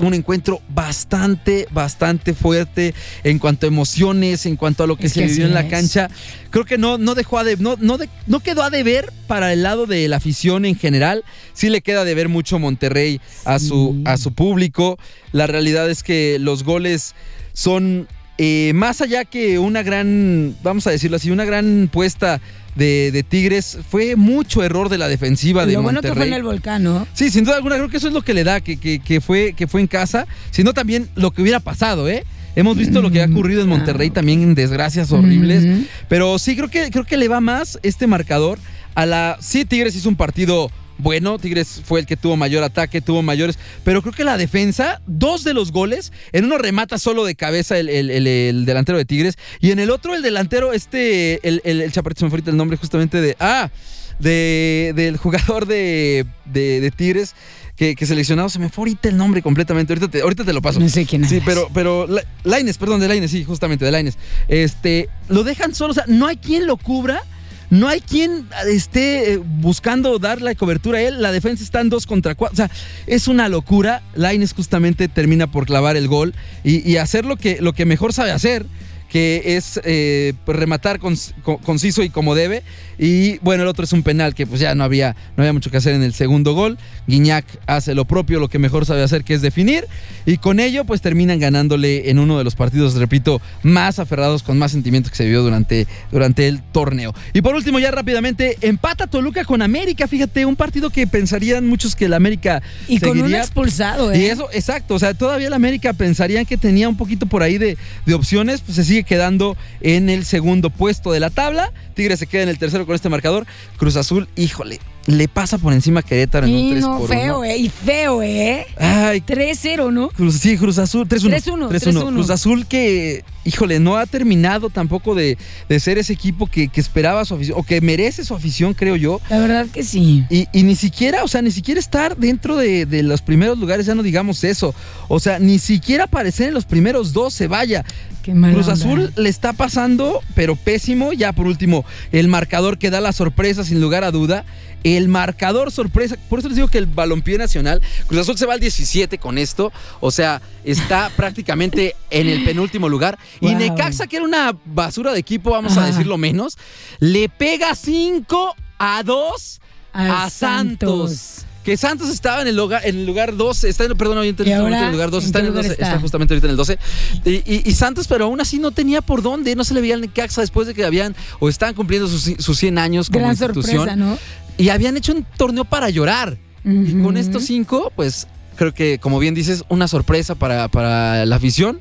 Un 0.00 0.14
encuentro 0.14 0.60
bastante, 0.68 1.66
bastante 1.70 2.34
fuerte 2.34 2.94
en 3.24 3.38
cuanto 3.38 3.66
a 3.66 3.68
emociones, 3.68 4.46
en 4.46 4.56
cuanto 4.56 4.82
a 4.84 4.86
lo 4.86 4.96
que 4.96 5.06
Es 5.06 5.12
se 5.12 5.20
que 5.20 5.26
vivió 5.26 5.46
en 5.46 5.54
la 5.54 5.60
es. 5.60 5.70
cancha. 5.70 6.08
Creo 6.50 6.64
que 6.64 6.78
no, 6.78 6.98
no 6.98 7.14
dejó 7.14 7.38
a 7.38 7.44
de, 7.44 7.56
no, 7.56 7.76
no, 7.80 7.98
de- 7.98 8.08
no 8.26 8.40
quedó 8.40 8.62
a 8.62 8.70
deber 8.70 9.12
para 9.26 9.52
el 9.52 9.62
lado 9.62 9.86
de 9.86 10.08
la 10.08 10.16
afición 10.16 10.64
en 10.64 10.76
general. 10.76 11.24
Sí 11.52 11.68
le 11.68 11.80
queda 11.82 12.04
de 12.04 12.14
ver 12.14 12.28
mucho 12.28 12.58
Monterrey 12.58 13.20
a 13.44 13.58
su, 13.58 14.00
a 14.04 14.16
su 14.16 14.32
público. 14.32 14.98
La 15.32 15.46
realidad 15.46 15.88
es 15.90 16.02
que 16.02 16.38
los 16.40 16.64
goles 16.64 17.14
son 17.52 18.08
eh, 18.38 18.72
más 18.74 19.00
allá 19.02 19.24
que 19.26 19.58
una 19.58 19.82
gran, 19.82 20.56
vamos 20.62 20.86
a 20.86 20.90
decirlo 20.90 21.18
así, 21.18 21.30
una 21.30 21.44
gran 21.44 21.88
puesta 21.92 22.40
de, 22.80 23.10
de 23.12 23.22
Tigres, 23.22 23.78
fue 23.88 24.16
mucho 24.16 24.64
error 24.64 24.88
de 24.88 24.98
la 24.98 25.06
defensiva 25.08 25.66
de 25.66 25.74
Lo 25.74 25.82
bueno 25.82 25.98
Monterrey. 25.98 26.14
que 26.14 26.18
fue 26.18 26.26
en 26.28 26.32
el 26.34 26.42
volcán, 26.42 26.82
¿no? 26.82 27.06
Sí, 27.12 27.30
sin 27.30 27.44
duda 27.44 27.56
alguna, 27.56 27.76
creo 27.76 27.88
que 27.88 27.98
eso 27.98 28.08
es 28.08 28.14
lo 28.14 28.22
que 28.22 28.34
le 28.34 28.42
da, 28.42 28.60
que, 28.60 28.76
que- 28.78 28.98
que 28.98 29.20
fue, 29.20 29.52
que 29.52 29.66
fue 29.68 29.80
en 29.80 29.86
casa, 29.86 30.26
sino 30.50 30.72
también 30.72 31.08
lo 31.14 31.30
que 31.30 31.42
hubiera 31.42 31.60
pasado, 31.60 32.08
¿eh? 32.08 32.24
Hemos 32.56 32.76
visto 32.76 33.00
lo 33.00 33.10
que 33.12 33.22
ha 33.22 33.26
ocurrido 33.26 33.62
en 33.62 33.68
Monterrey 33.68 34.10
también 34.10 34.42
en 34.42 34.54
desgracias 34.56 35.12
horribles. 35.12 35.86
Pero 36.08 36.36
sí, 36.38 36.56
creo 36.56 36.68
que, 36.68 36.90
creo 36.90 37.04
que 37.04 37.16
le 37.16 37.28
va 37.28 37.40
más 37.40 37.78
este 37.84 38.08
marcador 38.08 38.58
a 38.96 39.06
la. 39.06 39.36
Sí, 39.40 39.64
Tigres 39.64 39.94
hizo 39.94 40.08
un 40.08 40.16
partido 40.16 40.68
bueno. 41.00 41.38
Tigres 41.38 41.80
fue 41.84 42.00
el 42.00 42.06
que 42.06 42.16
tuvo 42.16 42.36
mayor 42.36 42.62
ataque, 42.62 43.00
tuvo 43.00 43.22
mayores. 43.22 43.58
Pero 43.84 44.02
creo 44.02 44.12
que 44.14 44.24
la 44.24 44.36
defensa, 44.36 45.00
dos 45.06 45.42
de 45.44 45.54
los 45.54 45.72
goles, 45.72 46.12
en 46.32 46.44
uno 46.44 46.58
remata 46.58 46.98
solo 46.98 47.24
de 47.24 47.34
cabeza 47.34 47.78
el, 47.78 47.88
el- 47.88 48.10
el- 48.10 48.26
el 48.26 48.64
delantero 48.64 48.98
de 48.98 49.04
Tigres. 49.04 49.36
Y 49.60 49.70
en 49.72 49.78
el 49.78 49.90
otro, 49.90 50.14
el 50.14 50.22
delantero, 50.22 50.72
este, 50.72 51.40
el, 51.48 51.90
chaparrito, 51.92 52.20
se 52.20 52.24
me 52.26 52.30
fue 52.30 52.36
ahorita 52.38 52.50
el 52.50 52.56
nombre 52.56 52.76
justamente 52.76 53.20
de. 53.20 53.36
Ah, 53.40 53.70
de, 54.18 54.92
del 54.94 55.16
jugador 55.16 55.66
de, 55.66 56.26
de, 56.44 56.80
de 56.80 56.90
Tigres. 56.90 57.34
Que, 57.76 57.94
que 57.94 58.04
seleccionado, 58.04 58.50
se 58.50 58.58
me 58.58 58.68
fue 58.68 58.82
ahorita 58.82 59.08
el 59.08 59.16
nombre 59.16 59.40
completamente. 59.40 59.94
Ahorita 59.94 60.08
te, 60.10 60.20
ahorita 60.20 60.44
te 60.44 60.52
lo 60.52 60.60
paso. 60.60 60.78
No 60.80 60.88
sé 60.90 61.06
quién 61.06 61.26
Sí, 61.26 61.36
hablas. 61.36 61.46
pero, 61.46 61.68
pero 61.72 62.06
La- 62.06 62.22
Laines, 62.44 62.76
perdón, 62.76 63.00
de 63.00 63.08
Laines, 63.08 63.30
sí, 63.30 63.42
justamente 63.42 63.86
de 63.86 63.90
Laines. 63.90 64.18
Este, 64.48 65.08
lo 65.30 65.44
dejan 65.44 65.74
solo, 65.74 65.92
o 65.92 65.94
sea, 65.94 66.04
no 66.06 66.26
hay 66.26 66.36
quien 66.36 66.66
lo 66.66 66.76
cubra. 66.76 67.22
No 67.70 67.88
hay 67.88 68.00
quien 68.00 68.48
esté 68.66 69.34
eh, 69.34 69.36
buscando 69.38 70.18
dar 70.18 70.42
la 70.42 70.54
cobertura 70.54 70.98
a 70.98 71.02
él. 71.02 71.22
La 71.22 71.32
defensa 71.32 71.62
está 71.62 71.80
en 71.80 71.88
dos 71.88 72.06
contra 72.06 72.34
cuatro. 72.34 72.52
O 72.52 72.56
sea, 72.56 72.70
es 73.06 73.28
una 73.28 73.48
locura. 73.48 74.02
Laines 74.14 74.52
justamente 74.52 75.08
termina 75.08 75.50
por 75.50 75.66
clavar 75.66 75.96
el 75.96 76.08
gol 76.08 76.34
y, 76.64 76.88
y 76.88 76.96
hacer 76.96 77.24
lo 77.24 77.36
que, 77.36 77.60
lo 77.60 77.72
que 77.72 77.86
mejor 77.86 78.12
sabe 78.12 78.32
hacer, 78.32 78.66
que 79.10 79.42
es 79.56 79.78
eh, 79.84 80.32
pues, 80.46 80.56
rematar 80.58 80.98
con- 81.00 81.16
con- 81.42 81.58
conciso 81.58 82.02
y 82.02 82.08
como 82.08 82.34
debe. 82.34 82.62
Y 82.98 83.38
bueno, 83.38 83.62
el 83.64 83.68
otro 83.68 83.84
es 83.84 83.92
un 83.92 84.02
penal 84.02 84.34
que 84.34 84.46
pues 84.46 84.60
ya 84.60 84.74
no 84.74 84.84
había, 84.84 85.16
no 85.36 85.42
había 85.42 85.52
mucho 85.52 85.70
que 85.70 85.78
hacer 85.78 85.94
en 85.94 86.02
el 86.02 86.12
segundo 86.14 86.54
gol. 86.54 86.78
Guiñac 87.06 87.44
hace 87.66 87.94
lo 87.94 88.04
propio, 88.04 88.38
lo 88.40 88.48
que 88.48 88.58
mejor 88.58 88.86
sabe 88.86 89.02
hacer, 89.02 89.24
que 89.24 89.34
es 89.34 89.42
definir. 89.42 89.86
Y 90.26 90.36
con 90.36 90.60
ello 90.60 90.84
pues 90.84 91.00
terminan 91.00 91.38
ganándole 91.40 92.10
en 92.10 92.18
uno 92.18 92.38
de 92.38 92.44
los 92.44 92.54
partidos, 92.54 92.94
repito, 92.94 93.40
más 93.62 93.98
aferrados, 93.98 94.42
con 94.42 94.58
más 94.58 94.72
sentimientos 94.72 95.10
que 95.10 95.16
se 95.16 95.24
vivió 95.24 95.42
durante, 95.42 95.86
durante 96.12 96.46
el 96.46 96.62
torneo. 96.62 97.14
Y 97.32 97.40
por 97.40 97.54
último, 97.54 97.78
ya 97.78 97.90
rápidamente, 97.90 98.58
empata 98.60 99.06
Toluca 99.06 99.44
con 99.44 99.62
América. 99.62 100.06
Fíjate, 100.06 100.44
un 100.44 100.56
partido 100.56 100.90
que 100.90 101.06
pensarían 101.06 101.66
muchos 101.66 101.96
que 101.96 102.04
el 102.04 102.12
América 102.14 102.62
Y 102.86 103.00
con 103.00 103.20
un 103.20 103.34
expulsado, 103.34 104.12
¿eh? 104.12 104.18
Y 104.20 104.24
eso, 104.26 104.48
exacto. 104.52 104.94
O 104.94 104.98
sea, 104.98 105.14
todavía 105.14 105.46
el 105.48 105.54
América 105.54 105.94
pensarían 105.94 106.44
que 106.46 106.56
tenía 106.56 106.88
un 106.88 106.96
poquito 106.96 107.26
por 107.26 107.42
ahí 107.42 107.58
de, 107.58 107.76
de 108.06 108.14
opciones. 108.14 108.60
Pues 108.60 108.76
se 108.76 108.84
sigue 108.84 108.99
quedando 109.04 109.56
en 109.80 110.10
el 110.10 110.24
segundo 110.24 110.70
puesto 110.70 111.12
de 111.12 111.20
la 111.20 111.30
tabla. 111.30 111.72
Tigres 111.94 112.18
se 112.18 112.26
queda 112.26 112.42
en 112.42 112.48
el 112.48 112.58
tercero 112.58 112.86
con 112.86 112.94
este 112.94 113.08
marcador. 113.08 113.46
Cruz 113.76 113.96
Azul, 113.96 114.28
híjole, 114.36 114.78
le 115.06 115.28
pasa 115.28 115.58
por 115.58 115.72
encima 115.72 116.00
a 116.00 116.02
Querétaro 116.02 116.46
en 116.46 116.52
Y 116.52 116.64
un 116.64 116.70
3 116.72 116.82
no, 116.82 116.98
por 116.98 117.08
feo, 117.08 117.38
1. 117.38 117.44
¿eh? 117.44 117.56
Y 117.56 117.68
feo, 117.68 118.22
¿eh? 118.22 118.66
Ay, 118.78 119.20
3-0, 119.20 119.92
¿no? 119.92 120.08
Cruz, 120.10 120.36
sí, 120.36 120.56
Cruz 120.56 120.78
Azul, 120.78 121.08
3-1. 121.08 121.42
3-1, 121.42 121.68
3-1. 121.68 121.80
3-1. 121.80 122.12
Cruz 122.12 122.30
Azul 122.30 122.66
que, 122.66 123.24
híjole, 123.44 123.80
no 123.80 123.96
ha 123.96 124.06
terminado 124.06 124.70
tampoco 124.70 125.14
de, 125.14 125.38
de 125.68 125.80
ser 125.80 125.98
ese 125.98 126.12
equipo 126.12 126.46
que, 126.46 126.68
que 126.68 126.80
esperaba 126.80 127.24
su 127.24 127.34
afición, 127.34 127.58
o 127.58 127.62
que 127.62 127.80
merece 127.80 128.24
su 128.24 128.34
afición, 128.34 128.74
creo 128.74 128.96
yo. 128.96 129.20
La 129.30 129.38
verdad 129.38 129.66
que 129.72 129.82
sí. 129.82 130.24
Y, 130.30 130.46
y 130.52 130.62
ni 130.62 130.76
siquiera, 130.76 131.24
o 131.24 131.28
sea, 131.28 131.42
ni 131.42 131.50
siquiera 131.50 131.80
estar 131.80 132.16
dentro 132.16 132.56
de, 132.56 132.86
de 132.86 133.02
los 133.02 133.22
primeros 133.22 133.58
lugares, 133.58 133.86
ya 133.86 133.94
no 133.94 134.02
digamos 134.02 134.44
eso. 134.44 134.74
O 135.08 135.18
sea, 135.18 135.38
ni 135.38 135.58
siquiera 135.58 136.04
aparecer 136.04 136.48
en 136.48 136.54
los 136.54 136.66
primeros 136.66 137.12
dos 137.12 137.34
se 137.34 137.48
vaya. 137.48 137.84
Cruz 138.22 138.68
onda. 138.68 138.72
Azul 138.72 139.12
le 139.16 139.28
está 139.28 139.52
pasando, 139.52 140.20
pero 140.34 140.56
pésimo. 140.56 141.12
Ya 141.12 141.32
por 141.32 141.46
último, 141.46 141.84
el 142.12 142.28
marcador 142.28 142.78
que 142.78 142.90
da 142.90 143.00
la 143.00 143.12
sorpresa, 143.12 143.64
sin 143.64 143.80
lugar 143.80 144.04
a 144.04 144.10
duda. 144.10 144.44
El 144.82 145.08
marcador 145.08 145.70
sorpresa. 145.70 146.16
Por 146.28 146.38
eso 146.38 146.48
les 146.48 146.56
digo 146.56 146.68
que 146.68 146.78
el 146.78 146.86
balompié 146.86 147.36
nacional, 147.36 147.82
Cruz 148.06 148.22
Azul 148.22 148.38
se 148.38 148.46
va 148.46 148.54
al 148.54 148.60
17 148.60 149.18
con 149.18 149.36
esto. 149.36 149.72
O 150.00 150.10
sea, 150.10 150.40
está 150.64 151.10
prácticamente 151.16 151.96
en 152.10 152.28
el 152.28 152.44
penúltimo 152.44 152.88
lugar. 152.88 153.18
Y. 153.40 153.54
Necaxa, 153.54 154.06
que 154.06 154.16
era 154.16 154.24
una 154.24 154.56
basura 154.64 155.12
de 155.12 155.18
equipo, 155.18 155.50
vamos 155.50 155.76
a 155.76 155.84
decirlo 155.84 156.16
menos, 156.16 156.56
le 156.98 157.28
pega 157.28 157.74
5 157.74 158.54
a 158.78 159.02
2 159.02 159.60
A 159.92 160.24
a, 160.24 160.30
Santos. 160.30 161.10
Santos. 161.10 161.49
Que 161.64 161.76
Santos 161.76 162.08
estaba 162.08 162.40
en 162.40 162.48
el 162.48 162.56
lugar, 162.56 162.80
en 162.86 162.96
el 163.00 163.06
lugar 163.06 163.36
12, 163.36 163.68
está 163.68 163.84
en, 163.84 163.94
perdón, 163.96 164.16
ahorita 164.18 164.44
¿Y 164.44 164.50
en 164.52 164.72
el 164.72 164.92
lugar 164.92 165.10
12, 165.10 165.24
¿En 165.24 165.28
está 165.28 165.38
en 165.40 165.44
el 165.44 165.50
lugar 165.50 165.64
12, 165.64 165.72
está? 165.74 165.86
está 165.88 166.00
justamente 166.00 166.32
ahorita 166.34 166.46
en 166.46 166.50
el 166.52 166.56
12. 166.56 166.78
Y, 167.26 167.30
y- 167.30 167.62
y 167.66 167.72
Santos, 167.72 168.08
pero 168.08 168.24
aún 168.24 168.40
así 168.40 168.58
no 168.58 168.70
tenía 168.70 169.02
por 169.02 169.20
dónde, 169.20 169.54
no 169.54 169.64
se 169.64 169.74
le 169.74 169.82
veía 169.82 169.94
al 169.94 170.00
Necaxa 170.00 170.40
después 170.40 170.66
de 170.66 170.74
que 170.74 170.84
habían 170.84 171.14
o 171.38 171.48
estaban 171.50 171.74
cumpliendo 171.74 172.08
sus, 172.08 172.32
sus 172.38 172.58
100 172.58 172.78
años 172.78 173.08
como 173.08 173.20
Gran 173.20 173.32
institución. 173.32 173.76
sorpresa, 173.76 173.96
¿no? 173.96 174.16
Y 174.56 174.70
habían 174.70 174.96
hecho 174.96 175.12
un 175.12 175.26
torneo 175.36 175.64
para 175.64 175.90
llorar. 175.90 176.38
Y 176.64 177.02
con 177.02 177.16
estos 177.16 177.44
cinco, 177.44 177.92
pues 177.96 178.26
creo 178.56 178.74
que, 178.74 178.98
como 178.98 179.18
bien 179.18 179.34
dices, 179.34 179.64
una 179.70 179.88
sorpresa 179.88 180.34
para, 180.34 180.68
para 180.68 181.24
la 181.26 181.36
afición. 181.36 181.80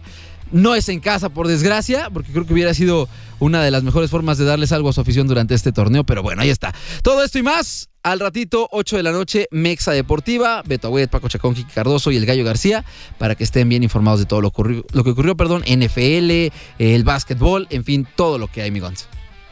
No 0.52 0.76
es 0.76 0.90
en 0.90 1.00
casa, 1.00 1.30
por 1.30 1.48
desgracia, 1.48 2.10
porque 2.12 2.32
creo 2.32 2.46
que 2.46 2.54
hubiera 2.54 2.74
sido 2.74 3.08
una 3.40 3.64
de 3.64 3.72
las 3.72 3.84
mejores 3.84 4.10
formas 4.10 4.38
de 4.38 4.46
darles 4.46 4.72
algo 4.72 4.90
a 4.90 4.94
su 4.94 5.02
afición 5.02 5.28
durante 5.28 5.54
este 5.54 5.72
torneo. 5.72 6.04
Pero 6.04 6.24
bueno, 6.24 6.42
ahí 6.42 6.50
está. 6.50 6.74
Todo 7.04 7.24
esto 7.24 7.38
y 7.40 7.44
más, 7.44 7.90
al 8.04 8.20
ratito, 8.20 8.68
8 8.72 8.98
de 8.98 9.04
la 9.04 9.12
noche, 9.12 9.48
Mexa 9.52 9.92
Deportiva, 9.92 10.64
Beto 10.66 10.88
Agüed, 10.88 11.10
Paco 11.10 11.28
Chacón, 11.30 11.54
Kiki 11.54 11.72
Cardoso 11.72 12.12
y 12.12 12.18
el 12.18 12.26
Gallo 12.26 12.44
García, 12.44 12.86
para 13.18 13.36
que 13.36 13.44
estén 13.44 13.70
bien 13.70 13.84
informados 13.84 14.20
de 14.20 14.26
todo 14.26 14.42
lo, 14.42 14.48
ocurrió, 14.50 14.86
lo 14.92 15.04
que 15.04 15.12
ocurrió, 15.12 15.36
perdón, 15.36 15.64
NFL, 15.64 16.52
el 16.80 17.04
básquetbol, 17.04 17.68
en 17.70 17.84
fin, 17.84 18.08
todo 18.16 18.38
lo 18.38 18.48
que 18.48 18.62
hay, 18.62 18.72
mi 18.72 18.80
Gonz. 18.80 19.08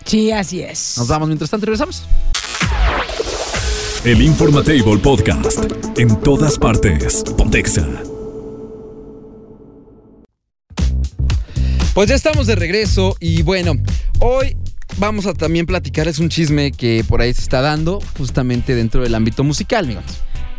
Sí, 0.06 0.32
así 0.32 0.62
es. 0.62 0.96
Nos 0.98 1.08
vamos 1.08 1.28
mientras 1.28 1.50
tanto 1.50 1.66
y 1.66 1.68
regresamos. 1.68 2.04
El 4.06 4.22
Informatable 4.22 4.98
Podcast. 5.00 5.66
En 5.98 6.16
todas 6.22 6.58
partes. 6.58 7.24
Pontexa. 7.36 7.86
Pues 11.98 12.10
ya 12.10 12.16
estamos 12.16 12.46
de 12.46 12.54
regreso 12.54 13.18
y 13.20 13.42
bueno, 13.42 13.74
hoy 14.20 14.56
vamos 14.98 15.26
a 15.26 15.34
también 15.34 15.66
platicarles 15.66 16.20
un 16.20 16.30
chisme 16.30 16.72
que 16.72 17.04
por 17.10 17.22
ahí 17.22 17.34
se 17.34 17.42
está 17.42 17.60
dando 17.60 18.00
justamente 18.20 18.76
dentro 18.76 19.02
del 19.02 19.16
ámbito 19.16 19.44
musical, 19.44 19.86
amigos. 19.86 20.04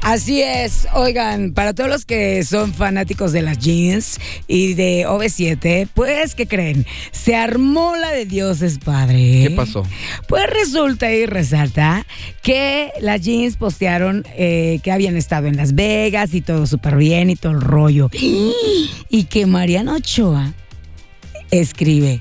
Así 0.03 0.43
es, 0.43 0.89
oigan, 0.95 1.53
para 1.53 1.75
todos 1.75 1.89
los 1.89 2.05
que 2.05 2.43
son 2.43 2.75
fanáticos 2.75 3.31
de 3.31 3.43
las 3.43 3.57
jeans 3.59 4.19
y 4.49 4.75
de 4.75 5.07
OV7, 5.07 5.89
pues, 5.95 6.35
¿qué 6.35 6.49
creen? 6.49 6.85
Se 7.13 7.37
armó 7.37 7.95
la 7.95 8.11
de 8.11 8.27
Dios 8.27 8.61
es 8.61 8.81
Padre. 8.81 9.45
¿Qué 9.47 9.53
pasó? 9.55 9.85
Pues 10.27 10.45
resulta 10.51 11.13
y 11.13 11.25
resalta 11.25 12.05
que 12.43 12.91
las 13.01 13.21
jeans 13.21 13.57
postearon 13.57 14.27
eh, 14.37 14.81
que 14.83 14.91
habían 14.91 15.17
estado 15.17 15.47
en 15.47 15.57
Las 15.57 15.77
Vegas 15.77 16.35
y 16.35 16.41
todo 16.41 16.67
súper 16.67 16.97
bien 16.97 17.31
y 17.31 17.37
todo 17.37 17.53
el 17.53 17.61
rollo. 17.61 18.11
Y 19.11 19.25
que 19.25 19.47
Mariana 19.47 19.95
Ochoa 19.95 20.53
escribe. 21.51 22.21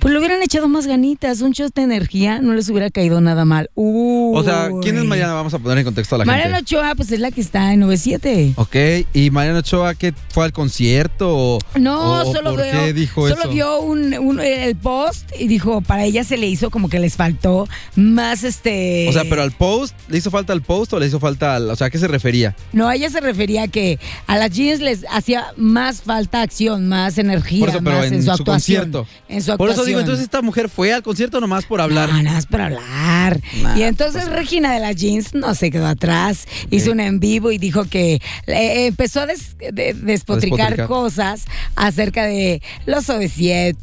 Pues 0.00 0.12
le 0.12 0.18
hubieran 0.20 0.40
echado 0.42 0.68
más 0.68 0.86
ganitas, 0.86 1.40
un 1.40 1.50
shot 1.52 1.74
de 1.74 1.82
energía, 1.82 2.40
no 2.40 2.54
les 2.54 2.68
hubiera 2.68 2.88
caído 2.90 3.20
nada 3.20 3.44
mal. 3.44 3.68
O 3.74 4.40
sea, 4.44 4.70
¿quién 4.80 4.94
es 4.96 5.02
Uy. 5.02 5.08
Mariana? 5.08 5.32
Vamos 5.34 5.52
a 5.54 5.58
poner 5.58 5.78
en 5.78 5.84
contexto 5.84 6.14
a 6.14 6.18
la 6.18 6.24
Mariana 6.24 6.56
gente. 6.56 6.76
Ochoa, 6.76 6.94
pues 6.94 7.10
es 7.10 7.18
la 7.18 7.30
que 7.32 7.40
está 7.40 7.72
en 7.72 7.80
97. 7.80 8.52
Ok, 8.56 8.76
¿y 9.12 9.30
Mariana 9.30 9.58
Ochoa 9.58 9.94
qué 9.94 10.14
fue 10.30 10.44
al 10.44 10.52
concierto? 10.52 11.36
O, 11.36 11.58
No, 11.78 12.22
o- 12.22 12.32
solo 12.32 12.50
¿Por 12.50 12.60
veo- 12.60 12.84
qué 12.86 12.92
dijo 12.92 13.28
solo 13.28 13.40
eso? 13.42 13.50
vio 13.50 13.80
un, 13.80 14.14
un- 14.18 14.40
el 14.40 14.76
post 14.76 15.30
y 15.38 15.48
dijo, 15.48 15.80
para 15.80 16.04
ella 16.04 16.22
se 16.22 16.36
le 16.36 16.46
hizo 16.46 16.70
como 16.70 16.88
que 16.88 17.00
les 17.00 17.16
faltó 17.16 17.68
más 17.96 18.44
este... 18.44 19.06
O 19.08 19.12
sea, 19.12 19.24
pero 19.28 19.42
al 19.42 19.50
post, 19.52 19.96
¿le 20.08 20.18
hizo 20.18 20.30
falta 20.30 20.52
al 20.52 20.62
post 20.62 20.92
o 20.92 21.00
le 21.00 21.06
hizo 21.06 21.18
falta 21.18 21.56
al. 21.56 21.70
O 21.70 21.76
sea, 21.76 21.88
¿a 21.88 21.90
qué 21.90 21.98
se 21.98 22.06
refería? 22.08 22.54
No, 22.72 22.86
a 22.88 22.94
ella 22.94 23.10
se 23.10 23.20
refería 23.20 23.64
a 23.64 23.68
que 23.68 23.98
a 24.28 24.36
las 24.38 24.50
jeans 24.52 24.80
les 24.80 25.04
hacía 25.10 25.46
más 25.56 26.02
falta 26.02 26.42
acción, 26.42 26.88
más 26.88 27.18
energía, 27.18 27.66
eso, 27.66 27.78
pero 27.82 27.96
más 27.96 28.06
en, 28.06 28.14
en, 28.14 28.20
su 28.20 28.26
su 28.26 28.32
actuación. 28.32 28.92
concierto. 28.92 29.06
En 29.28 29.42
su 29.42 29.56
Por 29.56 29.70
eso 29.70 29.87
digo, 29.88 30.00
entonces 30.00 30.24
esta 30.24 30.42
mujer 30.42 30.68
fue 30.68 30.92
al 30.92 31.02
concierto 31.02 31.40
nomás 31.40 31.64
por 31.64 31.80
hablar. 31.80 32.08
No, 32.10 32.22
nada 32.22 32.36
más 32.36 32.46
por 32.46 32.60
hablar. 32.60 33.40
Nah, 33.62 33.76
y 33.76 33.82
entonces 33.82 34.28
Regina 34.28 34.72
de 34.72 34.80
las 34.80 34.96
Jeans 34.96 35.34
no 35.34 35.54
se 35.54 35.70
quedó 35.70 35.86
atrás, 35.86 36.46
hizo 36.70 36.92
un 36.92 37.00
en 37.00 37.20
vivo 37.20 37.50
y 37.52 37.58
dijo 37.58 37.84
que 37.84 38.20
eh, 38.46 38.86
empezó 38.86 39.20
a 39.20 39.26
des- 39.26 39.56
de- 39.58 39.94
despotricar 39.94 40.70
despotricar. 40.76 40.86
cosas 40.86 41.44
acerca 41.76 42.24
de 42.24 42.62
los 42.86 43.08
OV7, 43.08 43.74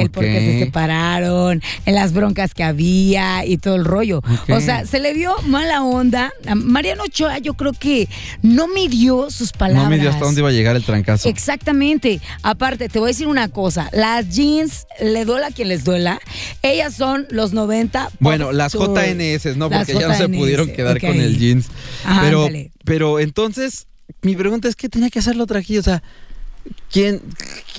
el 0.00 0.10
por 0.10 0.24
qué 0.24 0.38
se 0.40 0.58
separaron, 0.64 1.62
en 1.86 1.94
las 1.94 2.12
broncas 2.12 2.54
que 2.54 2.64
había 2.64 3.44
y 3.44 3.58
todo 3.58 3.76
el 3.76 3.84
rollo. 3.84 4.22
O 4.50 4.60
sea, 4.60 4.86
se 4.86 5.00
le 5.00 5.12
vio 5.14 5.34
mala 5.46 5.82
onda. 5.82 6.32
A 6.46 6.54
Mariano 6.54 7.04
Ochoa 7.04 7.38
yo 7.38 7.54
creo 7.54 7.72
que 7.72 8.08
no 8.42 8.68
midió 8.68 9.30
sus 9.30 9.52
palabras. 9.52 9.84
No 9.84 9.90
me 9.90 9.98
dio 9.98 10.10
hasta 10.10 10.24
dónde 10.24 10.40
iba 10.40 10.48
a 10.48 10.52
llegar 10.52 10.76
el 10.76 10.84
trancazo. 10.84 11.28
Exactamente. 11.28 12.20
Aparte, 12.42 12.88
te 12.88 12.98
voy 12.98 13.08
a 13.08 13.12
decir 13.12 13.26
una 13.26 13.48
cosa. 13.48 13.88
Las 13.92 14.28
jeans, 14.34 14.86
le 15.00 15.24
duela 15.44 15.46
a 15.46 15.50
quien 15.50 15.68
les 15.68 15.84
duela. 15.84 16.20
Ellas 16.62 16.94
son 16.94 17.26
los 17.30 17.52
90. 17.52 18.10
Bueno, 18.20 18.52
las. 18.52 18.72
JNS, 18.72 19.56
¿no? 19.56 19.70
Porque 19.70 19.94
ya 19.94 20.08
no 20.08 20.14
se 20.14 20.28
pudieron 20.28 20.68
quedar 20.72 21.00
con 21.00 21.16
el 21.16 21.38
jeans. 21.38 21.66
Ajá, 22.04 22.22
pero, 22.22 22.40
ándale. 22.40 22.72
pero 22.84 23.20
entonces, 23.20 23.86
mi 24.22 24.36
pregunta 24.36 24.68
es: 24.68 24.76
¿qué 24.76 24.88
tenía 24.88 25.10
que 25.10 25.18
hacer 25.18 25.36
la 25.36 25.44
otra 25.44 25.60
aquí? 25.60 25.78
O 25.78 25.82
sea, 25.82 26.02
¿quién, 26.94 27.20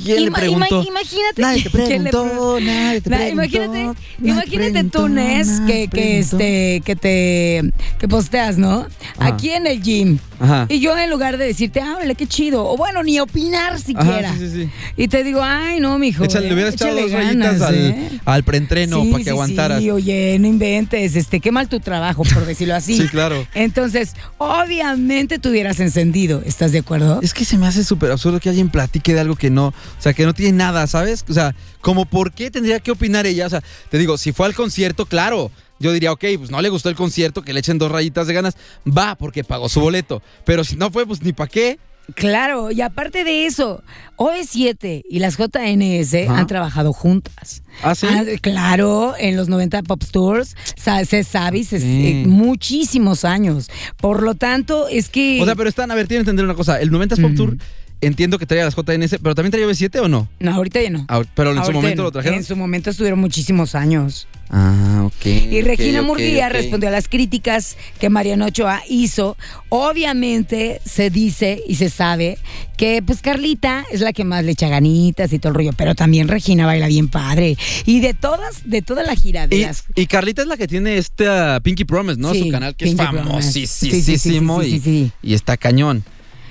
quién 0.04 0.22
le 0.24 0.28
Ima- 0.30 0.36
preguntó? 0.40 0.82
ima- 0.84 0.88
imagínate. 0.90 1.42
Nadie 1.42 1.64
te 1.64 1.70
¿quién 1.88 2.04
le 2.04 2.10
preguntó, 2.12 2.56
pre- 2.58 2.66
nadie 2.66 3.02
te 3.02 3.10
preguntó, 3.10 3.32
Imagínate, 3.34 3.80
nadie 3.80 3.96
imagínate 4.32 4.72
preguntó, 4.72 5.00
tú, 5.02 5.10
Nes, 5.10 5.48
que, 5.66 5.74
que, 5.74 5.88
preguntó. 5.90 6.20
este, 6.38 6.82
que 6.86 6.96
te 6.96 7.62
que 7.98 8.08
posteas, 8.08 8.58
¿no? 8.58 8.88
Ajá. 9.18 9.28
Aquí 9.34 9.50
en 9.50 9.66
el 9.68 9.82
gym. 9.82 10.20
Ajá. 10.38 10.66
Y 10.70 10.82
yo 10.82 10.98
en 10.98 11.10
lugar 11.10 11.38
de 11.38 11.46
decirte, 11.46 11.80
háblale, 11.80 12.14
qué 12.16 12.28
chido. 12.28 12.66
O 12.68 12.76
bueno, 12.76 13.02
ni 13.04 13.20
opinar 13.22 13.80
siquiera. 13.80 14.30
Ajá, 14.30 14.38
sí, 14.38 14.50
sí, 14.50 14.64
sí. 14.66 14.70
Y 14.98 15.08
te 15.08 15.24
digo, 15.24 15.40
ay, 15.42 15.80
no, 15.80 15.98
mijo. 15.98 16.26
Échale, 16.26 16.48
le 16.50 16.54
hubieras 16.54 16.74
echado 16.74 16.94
dos 17.00 17.10
rayitas 17.12 17.62
al, 17.62 17.76
¿eh? 17.76 18.10
al 18.26 18.44
preentreno 18.44 18.98
para 19.06 19.18
que 19.20 19.24
sí, 19.24 19.30
aguantaras. 19.30 19.80
Sí, 19.82 19.90
oye, 19.92 20.38
no 20.40 20.48
inventes, 20.48 21.16
este, 21.16 21.40
qué 21.40 21.52
mal 21.54 21.70
tu 21.70 21.80
trabajo, 21.80 22.24
por 22.24 22.46
decirlo 22.46 22.76
así. 22.76 22.98
Sí, 22.98 23.08
claro. 23.08 23.48
Entonces, 23.54 24.14
obviamente 24.38 25.40
tú 25.40 25.50
hubieras 25.50 25.80
encendido, 25.80 26.42
¿estás 26.46 26.72
de 26.74 26.80
acuerdo? 26.80 27.20
Es 27.22 27.34
que 27.34 27.46
se 27.46 27.58
me 27.58 27.68
hace 27.68 27.84
súper 27.86 28.12
absurdo 28.12 28.40
que 28.40 28.50
alguien 28.50 28.70
platique 28.70 29.05
de 29.14 29.20
algo 29.20 29.36
que 29.36 29.50
no, 29.50 29.68
o 29.68 29.74
sea, 30.00 30.14
que 30.14 30.26
no 30.26 30.34
tiene 30.34 30.58
nada, 30.58 30.88
¿sabes? 30.88 31.24
O 31.30 31.34
sea, 31.34 31.56
como 31.82 32.06
por 32.06 32.32
qué 32.32 32.50
tendría 32.52 32.80
que 32.80 32.92
opinar 32.92 33.26
ella. 33.26 33.46
O 33.46 33.50
sea, 33.50 33.62
te 33.90 33.98
digo, 33.98 34.18
si 34.18 34.32
fue 34.32 34.46
al 34.48 34.56
concierto, 34.56 35.06
claro. 35.06 35.52
Yo 35.78 35.92
diría, 35.92 36.14
ok, 36.14 36.24
pues 36.38 36.52
no 36.52 36.62
le 36.62 36.70
gustó 36.70 36.88
el 36.88 36.96
concierto, 36.96 37.42
que 37.42 37.52
le 37.52 37.60
echen 37.60 37.78
dos 37.78 37.92
rayitas 37.92 38.28
de 38.28 38.34
ganas. 38.34 38.56
Va, 38.88 39.16
porque 39.16 39.44
pagó 39.44 39.68
su 39.68 39.82
boleto. 39.82 40.22
Pero 40.46 40.64
si 40.64 40.78
no 40.78 40.90
fue, 40.90 41.06
pues 41.06 41.22
ni 41.22 41.34
para 41.34 41.50
qué. 41.50 41.80
Claro, 42.14 42.72
y 42.72 42.80
aparte 42.82 43.24
de 43.26 43.46
eso, 43.46 43.84
OV7 44.18 45.04
y 45.10 45.20
las 45.20 45.38
JNS 45.38 46.28
Ajá. 46.30 46.38
han 46.40 46.48
trabajado 46.48 46.94
juntas. 46.94 47.64
¿Ah, 47.84 47.94
sí? 47.96 48.08
claro, 48.42 49.16
en 49.18 49.36
los 49.36 49.50
90 49.50 49.84
Pop 49.84 50.02
Tours, 50.12 50.56
se 50.78 51.24
sabe, 51.24 51.64
se- 51.64 51.80
Sí. 51.80 52.08
eh, 52.08 52.24
muchísimos 52.28 53.26
años. 53.26 53.70
Por 53.98 54.24
lo 54.24 54.36
tanto, 54.36 54.88
es 54.88 55.10
que... 55.10 55.40
O 55.42 55.46
sea, 55.46 55.56
pero 55.56 55.68
están, 55.70 55.92
a 55.92 55.96
ver, 55.96 56.08
tienen 56.08 56.22
que 56.24 56.30
entender 56.30 56.46
una 56.46 56.56
cosa. 56.56 56.80
El 56.80 56.92
90s 56.92 57.20
Pop 57.22 57.32
Mm. 57.32 57.36
Tour, 57.36 57.58
entiendo 58.06 58.38
que 58.40 58.46
traía 58.46 58.66
las 58.66 58.76
JNS, 58.76 59.18
pero 59.22 59.36
también 59.36 59.52
traía 59.52 59.68
B7 59.68 60.00
o 60.02 60.08
no? 60.08 60.28
No, 60.40 60.54
ahorita 60.54 60.82
ya 60.82 60.90
no. 60.90 61.06
Ah, 61.08 61.22
Pero 61.36 61.52
en 61.52 61.64
su 61.64 61.72
momento 61.72 61.98
no. 61.98 62.04
lo 62.04 62.12
trajeron. 62.12 62.38
En 62.40 62.44
su 62.44 62.56
momento 62.56 62.90
estuvieron 62.90 63.20
muchísimos 63.20 63.76
años. 63.76 64.28
Ah, 64.50 65.02
ok. 65.06 65.26
Y 65.26 65.62
Regina 65.64 66.02
ok, 66.02 66.06
Murguía 66.08 66.50
respondió 66.50 66.90
a 66.90 66.92
las 66.92 67.08
críticas 67.08 67.78
que 68.00 68.10
Mariano 68.10 68.46
Ochoa 68.46 68.84
hizo. 68.88 69.38
Obviamente 69.70 70.82
se 70.86 71.10
dice 71.10 71.64
y 71.68 71.76
se 71.76 71.90
sabe 71.90 72.38
que 72.78 73.02
pues 73.02 73.22
Carlita 73.22 73.86
es 73.92 74.02
la 74.02 74.14
que 74.14 74.24
más 74.24 74.44
le 74.44 74.52
echa 74.52 74.70
ganitas 74.70 75.34
y 75.34 75.40
todo 75.40 75.50
el 75.50 75.56
rollo, 75.56 75.72
pero 75.76 75.96
también 75.96 76.28
Regina 76.28 76.66
baila 76.68 76.88
bien 76.88 77.08
padre. 77.08 77.58
Y 77.86 78.02
de 78.02 78.14
todas, 78.14 78.70
de 78.70 78.82
toda 78.84 79.04
la 79.04 79.16
gira 79.16 79.48
de 79.48 79.56
Y, 79.56 79.62
las 79.62 79.86
y 79.96 80.06
Carlita 80.06 80.44
es 80.44 80.48
la 80.48 80.58
que 80.58 80.68
tiene 80.68 80.98
esta 80.98 81.60
Pinky 81.62 81.86
Promise, 81.86 82.20
¿no? 82.20 82.32
Sí, 82.34 82.44
Su 82.44 82.52
canal 82.52 82.76
que 82.76 82.86
Pinky 82.86 83.02
es 83.04 83.10
famosísimo 83.10 83.42
Sí, 83.52 83.68
sí, 83.68 84.02
sí, 84.02 84.18
sí, 84.18 84.40
sí, 84.40 84.76
y, 84.76 84.80
sí. 84.80 85.12
y 85.24 85.34
está 85.34 85.58
cañón. 85.58 86.04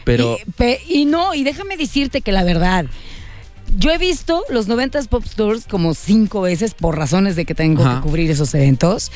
Pero 0.05 0.37
Y, 0.47 0.51
pe- 0.53 0.81
y 0.89 1.05
no, 1.05 1.35
y 1.35 1.45
déjame 1.45 1.77
decirte 1.77 2.21
que 2.21 2.33
la 2.33 2.45
verdad, 2.45 2.87
yo 3.77 3.91
he 3.91 3.99
visto 3.99 4.45
los 4.51 4.69
90s 4.69 5.09
Pop 5.09 5.25
Tours 5.35 5.65
como 5.67 5.95
cinco 5.95 6.43
veces 6.43 6.75
por 6.75 6.97
razones 6.97 7.35
de 7.35 7.45
que 7.45 7.55
tengo 7.55 7.85
Ajá. 7.85 7.97
que 7.97 8.01
cubrir 8.03 8.31
esos 8.31 8.55
eventos. 8.55 9.11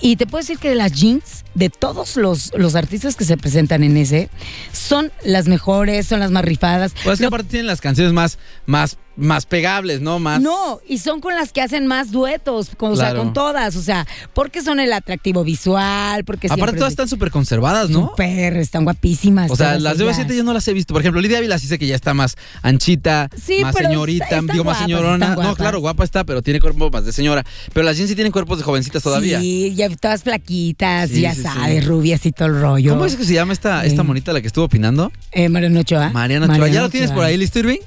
Y 0.00 0.16
te 0.16 0.26
puedo 0.26 0.42
decir 0.42 0.58
que 0.58 0.68
de 0.68 0.74
las 0.74 0.92
jeans, 0.92 1.44
de 1.54 1.70
todos 1.70 2.16
los, 2.16 2.52
los 2.54 2.74
artistas 2.74 3.16
que 3.16 3.24
se 3.24 3.36
presentan 3.36 3.82
en 3.82 3.96
ese, 3.96 4.28
son 4.72 5.10
las 5.24 5.48
mejores, 5.48 6.06
son 6.06 6.20
las 6.20 6.30
más 6.30 6.44
rifadas. 6.44 6.92
pues 7.02 7.14
es 7.14 7.20
que 7.20 7.26
aparte 7.26 7.48
tienen 7.48 7.66
las 7.66 7.80
canciones 7.80 8.12
más, 8.12 8.38
más, 8.66 8.98
más 9.16 9.46
pegables, 9.46 10.00
¿no? 10.00 10.18
Más. 10.18 10.40
No, 10.40 10.80
y 10.88 10.98
son 10.98 11.20
con 11.20 11.34
las 11.34 11.52
que 11.52 11.60
hacen 11.62 11.86
más 11.86 12.10
duetos, 12.10 12.70
con, 12.76 12.92
o 12.92 12.96
sea, 12.96 13.14
con 13.14 13.32
todas, 13.32 13.76
o 13.76 13.82
sea, 13.82 14.06
porque 14.32 14.62
son 14.62 14.80
el 14.80 14.92
atractivo 14.92 15.44
visual, 15.44 16.24
porque 16.24 16.46
Aparte 16.48 16.60
siempre 16.60 16.78
todas 16.78 16.92
están 16.92 17.08
súper 17.08 17.30
conservadas, 17.30 17.90
¿no? 17.90 18.08
Súper, 18.10 18.56
están 18.56 18.84
guapísimas. 18.84 19.50
O 19.50 19.56
sea, 19.56 19.78
las 19.78 19.98
de 19.98 20.04
ellas. 20.04 20.18
B7 20.18 20.36
yo 20.36 20.44
no 20.44 20.52
las 20.52 20.66
he 20.68 20.72
visto. 20.72 20.92
Por 20.94 21.00
ejemplo, 21.02 21.20
Lidia 21.20 21.38
Ávila 21.38 21.58
sí 21.58 21.66
sé 21.66 21.78
que 21.78 21.86
ya 21.86 21.94
está 21.94 22.14
más 22.14 22.36
anchita, 22.62 23.28
Sí, 23.40 23.58
más 23.62 23.74
pero 23.74 23.88
señorita, 23.90 24.24
está- 24.24 24.52
digo 24.52 24.64
más 24.64 24.78
señorona. 24.78 25.34
No, 25.36 25.54
claro, 25.54 25.80
guapa 25.80 26.04
está, 26.04 26.24
pero 26.24 26.42
tiene 26.42 26.60
cuerpo 26.60 26.90
más 26.90 27.04
de 27.04 27.12
señora. 27.12 27.44
Pero 27.72 27.84
las 27.84 27.96
jeans 27.96 28.08
sí 28.10 28.14
tienen 28.14 28.32
cuerpos 28.32 28.58
de 28.58 28.64
jovencitas 28.64 29.02
todavía. 29.02 29.40
Sí, 29.40 29.74
ya 29.76 29.88
todas 29.96 30.22
flaquitas, 30.22 31.10
Sí, 31.10 31.20
ya 31.20 31.34
sí, 31.34 31.42
sabes, 31.42 31.84
rubias 31.86 32.24
y 32.26 32.32
todo 32.32 32.48
el 32.48 32.60
rollo. 32.60 32.92
¿Cómo 32.92 33.04
es 33.04 33.16
que 33.16 33.24
se 33.24 33.34
llama 33.34 33.52
esta, 33.52 33.84
esta 33.84 34.02
monita 34.02 34.32
la 34.32 34.40
que 34.40 34.46
estuvo 34.48 34.64
opinando? 34.64 35.12
Eh, 35.32 35.48
Mariano 35.48 35.80
Ochoa. 35.80 36.10
Mariana 36.10 36.46
Ochoa. 36.52 36.68
¿Ya 36.68 36.82
lo 36.82 36.88
tienes 36.90 37.10
por 37.12 37.24
ahí, 37.24 37.36
listo, 37.36 37.58
Irving? 37.58 37.78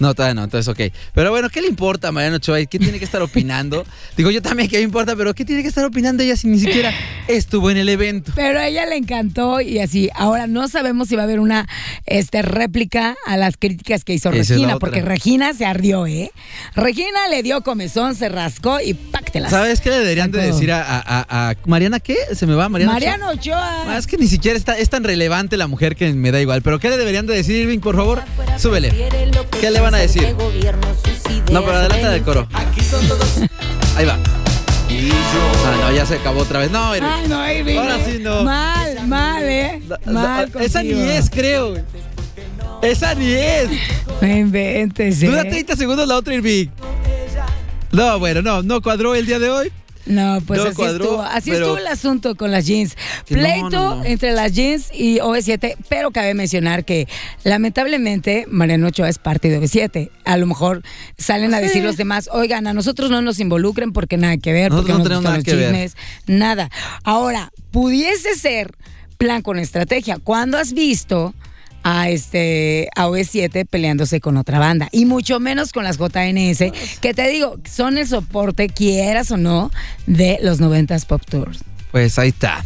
No, 0.00 0.14
todavía 0.14 0.34
no, 0.34 0.44
entonces 0.44 0.66
ok. 0.66 0.92
Pero 1.14 1.30
bueno, 1.30 1.50
¿qué 1.50 1.60
le 1.60 1.68
importa 1.68 2.08
a 2.08 2.12
Mariano 2.12 2.36
Ochoa? 2.36 2.64
¿Qué 2.64 2.78
tiene 2.78 2.98
que 2.98 3.04
estar 3.04 3.20
opinando? 3.20 3.84
Digo, 4.16 4.30
yo 4.30 4.40
también, 4.40 4.68
¿qué 4.68 4.78
me 4.78 4.84
importa? 4.84 5.14
Pero 5.14 5.34
¿qué 5.34 5.44
tiene 5.44 5.60
que 5.62 5.68
estar 5.68 5.84
opinando 5.84 6.22
ella 6.22 6.36
si 6.36 6.48
ni 6.48 6.58
siquiera 6.58 6.92
estuvo 7.28 7.70
en 7.70 7.76
el 7.76 7.88
evento? 7.88 8.32
Pero 8.34 8.58
a 8.58 8.66
ella 8.66 8.86
le 8.86 8.96
encantó 8.96 9.60
y 9.60 9.78
así. 9.78 10.08
Ahora 10.14 10.46
no 10.46 10.68
sabemos 10.68 11.08
si 11.08 11.16
va 11.16 11.22
a 11.22 11.24
haber 11.24 11.38
una 11.38 11.68
este, 12.06 12.40
réplica 12.40 13.14
a 13.26 13.36
las 13.36 13.58
críticas 13.58 14.04
que 14.04 14.14
hizo 14.14 14.30
Esa 14.30 14.54
Regina, 14.54 14.78
porque 14.78 15.02
Regina 15.02 15.52
se 15.52 15.66
ardió, 15.66 16.06
¿eh? 16.06 16.32
Regina 16.74 17.28
le 17.28 17.42
dio 17.42 17.60
comezón, 17.60 18.14
se 18.14 18.30
rascó 18.30 18.80
y 18.80 18.94
¿Sabes 19.48 19.80
qué 19.80 19.90
le 19.90 19.98
deberían 20.00 20.30
de 20.30 20.40
decir 20.42 20.72
a, 20.72 20.82
a- 20.82 21.02
a- 21.06 21.50
a- 21.50 21.54
Mariana 21.66 22.00
qué? 22.00 22.16
¿Se 22.34 22.46
me 22.46 22.54
va? 22.54 22.68
Mariana 22.68 22.96
Ochoa? 22.96 23.10
Mariano 23.10 23.30
Ochoa. 23.30 23.84
Ah, 23.94 23.98
Es 23.98 24.06
que 24.06 24.16
ni 24.16 24.26
siquiera 24.26 24.56
está, 24.58 24.76
es 24.78 24.90
tan 24.90 25.04
relevante 25.04 25.56
la 25.56 25.66
mujer 25.66 25.94
que 25.96 26.12
me 26.12 26.30
da 26.32 26.40
igual. 26.40 26.62
Pero 26.62 26.78
¿qué 26.78 26.88
le 26.90 26.96
deberían 26.96 27.26
de 27.26 27.34
decir, 27.34 27.56
Irving, 27.56 27.78
por 27.80 27.96
favor? 27.96 28.22
Súbele. 28.58 28.90
¿Qué 29.60 29.70
le 29.70 29.80
van 29.80 29.94
a 29.94 29.98
decir? 29.98 30.34
No, 31.52 31.64
pero 31.64 31.76
adelante 31.78 32.08
del 32.08 32.22
coro. 32.22 32.48
Ahí 33.96 34.04
va. 34.06 34.18
Ah, 34.92 35.76
no, 35.80 35.92
ya 35.96 36.04
se 36.04 36.16
acabó 36.16 36.40
otra 36.40 36.58
vez. 36.60 36.70
No, 36.70 36.94
Irving. 36.96 37.08
Ay, 37.08 37.28
no, 37.28 37.52
Irving. 37.52 37.76
Ahora 37.78 37.98
sí 38.04 38.18
no. 38.20 38.42
Mal, 38.42 39.06
mal, 39.06 39.42
¿eh? 39.44 39.82
Mal 40.06 40.50
Esa 40.60 40.82
ni 40.82 40.90
es, 41.00 41.30
creo. 41.30 41.76
Esa 42.82 43.14
ni 43.14 43.30
es. 43.32 43.68
No 44.20 44.28
inventes, 44.28 45.22
¿eh? 45.22 45.26
Dura 45.26 45.42
30 45.44 45.76
segundos 45.76 46.08
la 46.08 46.16
otra, 46.16 46.34
Irving. 46.34 46.66
No, 47.92 48.18
bueno, 48.18 48.42
no, 48.42 48.62
no 48.62 48.80
cuadró 48.82 49.14
el 49.14 49.26
día 49.26 49.38
de 49.38 49.50
hoy. 49.50 49.72
No, 50.06 50.40
pues 50.46 50.58
No 50.60 50.66
así, 50.66 50.76
cuadró, 50.76 51.04
estuvo, 51.04 51.22
así 51.22 51.50
pero- 51.50 51.64
estuvo 51.66 51.78
el 51.78 51.86
asunto 51.86 52.34
con 52.34 52.50
las 52.50 52.66
jeans. 52.66 52.96
Pleito 53.28 53.68
no, 53.68 53.96
no. 53.96 54.04
entre 54.04 54.32
las 54.32 54.52
jeans 54.52 54.86
y 54.94 55.18
OV7, 55.18 55.76
pero 55.90 56.10
cabe 56.10 56.32
mencionar 56.34 56.84
que 56.86 57.06
lamentablemente 57.44 58.46
Mariano 58.48 58.88
Ochoa 58.88 59.08
es 59.08 59.18
parte 59.18 59.50
de 59.50 59.60
OV7. 59.60 60.10
A 60.24 60.36
lo 60.38 60.46
mejor 60.46 60.82
salen 61.18 61.52
a 61.52 61.60
decir 61.60 61.84
los 61.84 61.96
demás, 61.98 62.30
oigan, 62.32 62.66
a 62.66 62.72
nosotros 62.72 63.10
no 63.10 63.20
nos 63.20 63.38
involucren 63.40 63.92
porque 63.92 64.16
nada 64.16 64.38
que 64.38 64.52
ver, 64.52 64.70
Nosotros 64.70 64.80
porque 64.80 64.92
no 64.92 64.98
nos 64.98 65.04
tenemos 65.04 65.22
gustan 65.22 65.32
nada 65.32 65.36
los 65.36 65.44
que 65.44 65.54
ver. 65.54 65.90
chismes, 65.90 65.96
nada. 66.26 66.70
Ahora, 67.04 67.52
pudiese 67.70 68.34
ser 68.36 68.74
plan 69.18 69.42
con 69.42 69.58
estrategia. 69.58 70.16
¿Cuándo 70.22 70.56
has 70.56 70.72
visto 70.72 71.34
a 71.82 72.10
este 72.10 72.88
a 72.96 73.08
OV7 73.08 73.66
peleándose 73.66 74.20
con 74.20 74.36
otra 74.36 74.58
banda? 74.58 74.88
Y 74.92 75.06
mucho 75.06 75.40
menos 75.40 75.72
con 75.72 75.84
las 75.84 75.98
JNS, 75.98 76.72
que 77.00 77.14
te 77.14 77.28
digo, 77.28 77.58
son 77.70 77.98
el 77.98 78.06
soporte, 78.06 78.68
quieras 78.68 79.30
o 79.30 79.36
no, 79.36 79.70
de 80.06 80.38
los 80.42 80.60
90s 80.60 81.06
Pop 81.06 81.22
Tours. 81.28 81.60
Pues 81.90 82.18
ahí 82.18 82.28
está. 82.28 82.64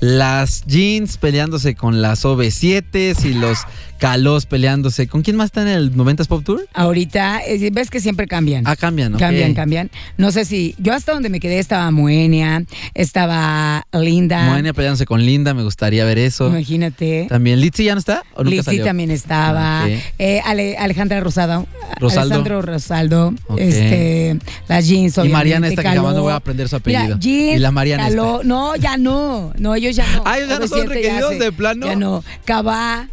Las 0.00 0.64
jeans 0.66 1.16
peleándose 1.16 1.74
con 1.74 2.02
las 2.02 2.24
OV7 2.24 3.24
y 3.24 3.34
los 3.34 3.60
Calos 3.98 4.46
peleándose. 4.46 5.06
¿Con 5.08 5.22
quién 5.22 5.36
más 5.36 5.46
está 5.46 5.62
en 5.62 5.68
el 5.68 5.92
90s 5.94 6.26
Pop 6.26 6.44
Tour? 6.44 6.66
Ahorita, 6.74 7.40
eh, 7.46 7.70
ves 7.72 7.90
que 7.90 8.00
siempre 8.00 8.26
cambian. 8.26 8.64
Ah, 8.66 8.76
cambian, 8.76 9.14
ok. 9.14 9.20
Cambian, 9.20 9.54
cambian. 9.54 9.90
No 10.16 10.30
sé 10.32 10.44
si. 10.44 10.74
Yo 10.78 10.92
hasta 10.94 11.12
donde 11.12 11.28
me 11.28 11.40
quedé 11.40 11.58
estaba 11.58 11.90
Moenia, 11.90 12.62
estaba 12.94 13.86
Linda. 13.92 14.44
Moenia 14.46 14.72
peleándose 14.72 15.06
con 15.06 15.24
Linda, 15.24 15.54
me 15.54 15.62
gustaría 15.62 16.04
ver 16.04 16.18
eso. 16.18 16.48
Imagínate. 16.48 17.26
También, 17.28 17.60
¿Litzy 17.60 17.84
ya 17.84 17.94
no 17.94 17.98
está? 17.98 18.22
¿O 18.34 18.42
nunca 18.44 18.50
Lizzy 18.56 18.64
salió? 18.64 18.84
también 18.84 19.10
estaba. 19.10 19.84
Ah, 19.84 19.88
eh, 20.18 20.40
Ale- 20.44 20.76
Alejandra 20.76 21.20
Rosado. 21.20 21.66
Rosaldo. 21.98 22.20
Alessandro 22.34 22.62
Rosaldo. 22.62 23.34
Ok. 23.46 23.58
Este, 23.60 24.38
las 24.68 24.86
jeans, 24.86 25.16
Y. 25.18 25.28
Mariana 25.28 25.68
esta 25.68 25.82
que 25.82 25.88
jamás 25.88 26.14
no 26.14 26.22
voy 26.22 26.32
a 26.32 26.36
aprender 26.36 26.68
su 26.68 26.76
apellido. 26.76 27.02
Mira, 27.04 27.18
jeans, 27.18 27.56
Y 27.56 27.58
la 27.60 27.70
Mariana 27.70 28.04
Caló. 28.08 28.40
No, 28.44 28.76
ya 28.76 28.96
no. 28.96 29.52
No, 29.58 29.74
ellos 29.74 29.96
ya 29.96 30.06
no. 30.14 30.22
Ah, 30.26 30.38
ellos 30.38 30.50
ya 30.50 30.58
no 30.58 30.68
son 30.68 30.80
OV7 30.80 30.88
requeridos 30.88 31.38
de 31.38 31.52
plano. 31.52 31.86
Ya 31.86 31.96
no. 31.96 32.24
Cabá. 32.44 33.08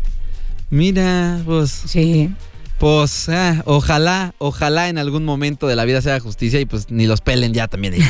Mira, 0.73 1.39
pues. 1.45 1.69
Sí. 1.85 2.31
Pues, 2.79 3.29
ah, 3.29 3.61
ojalá, 3.65 4.33
ojalá 4.39 4.89
en 4.89 4.97
algún 4.97 5.23
momento 5.23 5.67
de 5.67 5.75
la 5.75 5.85
vida 5.85 6.01
sea 6.01 6.19
justicia 6.19 6.59
y 6.59 6.65
pues 6.65 6.89
ni 6.89 7.05
los 7.05 7.21
pelen 7.21 7.53
ya 7.53 7.67
también. 7.67 7.93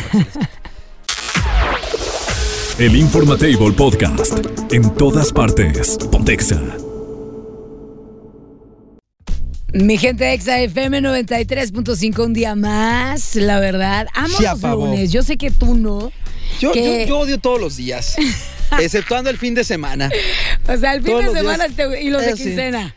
El 2.80 2.96
Informatable 2.96 3.74
Podcast. 3.74 4.32
En 4.72 4.96
todas 4.96 5.34
partes. 5.34 5.98
Pontexa. 6.10 6.62
Mi 9.74 9.98
gente 9.98 10.24
de 10.24 10.34
Exa 10.34 10.62
FM 10.62 11.02
93.5, 11.02 12.24
un 12.26 12.34
día 12.34 12.56
más, 12.56 13.36
la 13.36 13.60
verdad. 13.60 14.08
Amo 14.14 14.38
Se 14.38 14.44
los 14.44 14.62
lunes. 14.62 15.12
Yo 15.12 15.22
sé 15.22 15.36
que 15.36 15.52
tú 15.52 15.76
no. 15.76 16.14
Yo, 16.62 16.72
que- 16.72 17.02
yo, 17.02 17.10
yo 17.10 17.20
odio 17.20 17.38
todos 17.40 17.60
los 17.60 17.76
días, 17.76 18.16
exceptuando 18.82 19.30
el 19.30 19.38
fin 19.38 19.54
de 19.56 19.64
semana. 19.64 20.10
O 20.68 20.78
sea, 20.78 20.94
el 20.94 21.04
fin 21.04 21.12
Todos 21.14 21.34
de 21.34 21.40
semana 21.42 21.68
días. 21.68 21.90
y 22.02 22.10
los 22.10 22.22
de 22.22 22.30
Eh, 22.32 22.36
sí. 22.38 22.44
quincena. 22.44 22.96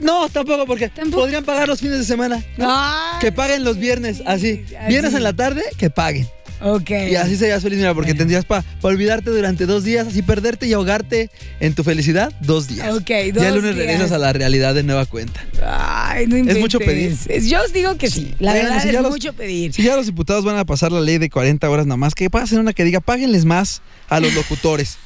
No, 0.00 0.28
tampoco, 0.28 0.66
porque 0.66 0.90
podrían 1.12 1.44
pagar 1.44 1.68
los 1.68 1.78
fines 1.80 1.98
de 1.98 2.04
semana. 2.04 2.42
Ay. 2.58 3.18
Que 3.20 3.30
paguen 3.30 3.62
los 3.62 3.78
viernes, 3.78 4.20
así. 4.26 4.64
así. 4.66 4.88
Viernes 4.88 5.14
en 5.14 5.22
la 5.22 5.32
tarde, 5.32 5.62
que 5.78 5.90
paguen. 5.90 6.26
Ok. 6.60 6.90
Y 7.10 7.14
así 7.16 7.36
serías 7.36 7.62
feliz, 7.62 7.78
mira, 7.78 7.94
porque 7.94 8.14
tendrías 8.14 8.44
para 8.44 8.64
olvidarte 8.80 9.30
durante 9.30 9.66
dos 9.66 9.84
días, 9.84 10.06
así 10.08 10.22
perderte 10.22 10.66
y 10.66 10.72
ahogarte 10.72 11.30
en 11.60 11.74
tu 11.74 11.84
felicidad 11.84 12.32
dos 12.40 12.66
días. 12.68 12.92
Ok, 12.94 13.08
Ya 13.08 13.32
dos 13.32 13.44
el 13.44 13.54
lunes 13.56 13.74
días. 13.76 13.86
regresas 13.86 14.12
a 14.12 14.18
la 14.18 14.32
realidad 14.32 14.74
de 14.74 14.82
nueva 14.82 15.04
cuenta. 15.06 15.44
Ay, 15.64 16.26
no 16.26 16.36
Es 16.36 16.58
mucho 16.58 16.78
inventes. 16.80 17.26
pedir. 17.28 17.42
Yo 17.44 17.62
os 17.62 17.72
digo 17.72 17.96
que 17.96 18.08
sí. 18.10 18.34
La 18.40 18.52
Bueno, 18.52 18.68
verdad 18.68 18.82
si 18.82 18.88
es 18.88 18.94
ya 18.94 19.02
los- 19.02 19.10
mucho 19.12 19.32
pedir. 19.34 19.72
Si 19.72 19.82
ya 19.82 19.94
los 19.96 20.06
diputados 20.06 20.44
van 20.44 20.56
a 20.58 20.64
pasar 20.64 20.90
la 20.90 21.00
ley 21.00 21.18
de 21.18 21.28
40 21.30 21.68
horas 21.70 21.86
nada 21.86 21.96
más, 21.98 22.14
que 22.14 22.28
pasen 22.30 22.58
una 22.60 22.72
que 22.72 22.82
diga, 22.84 23.00
páguenles 23.00 23.44
más 23.44 23.82
a 24.08 24.18
los 24.20 24.32
locutores. 24.34 24.96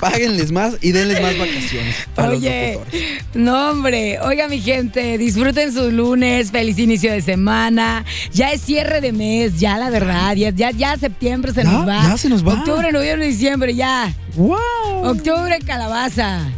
Páguenles 0.00 0.50
más 0.50 0.74
y 0.80 0.90
denles 0.92 1.22
más 1.22 1.38
vacaciones 1.38 1.94
a 2.16 2.26
los 2.26 2.38
Oye, 2.38 2.72
locutores. 2.74 3.02
no 3.34 3.70
hombre, 3.70 4.18
oiga 4.20 4.48
mi 4.48 4.60
gente, 4.60 5.16
disfruten 5.16 5.72
sus 5.72 5.92
lunes, 5.92 6.50
feliz 6.50 6.78
inicio 6.80 7.12
de 7.12 7.22
semana, 7.22 8.04
ya 8.32 8.50
es 8.52 8.62
cierre 8.62 9.00
de 9.00 9.12
mes, 9.12 9.60
ya 9.60 9.78
la 9.78 9.90
verdad, 9.90 10.34
ya, 10.34 10.50
ya, 10.50 10.72
ya 10.72 10.96
septiembre 10.96 11.52
se 11.52 11.62
Ya, 11.62 11.70
nos 11.70 11.86
va. 11.88 12.02
ya 12.02 12.16
se 12.18 12.28
nos 12.28 12.44
va. 12.46 12.54
Octubre, 12.54 12.90
noviembre, 12.90 13.28
diciembre, 13.28 13.74
ya. 13.76 14.12
¡Wow! 14.34 14.56
Octubre, 15.04 15.58
calabaza. 15.64 16.48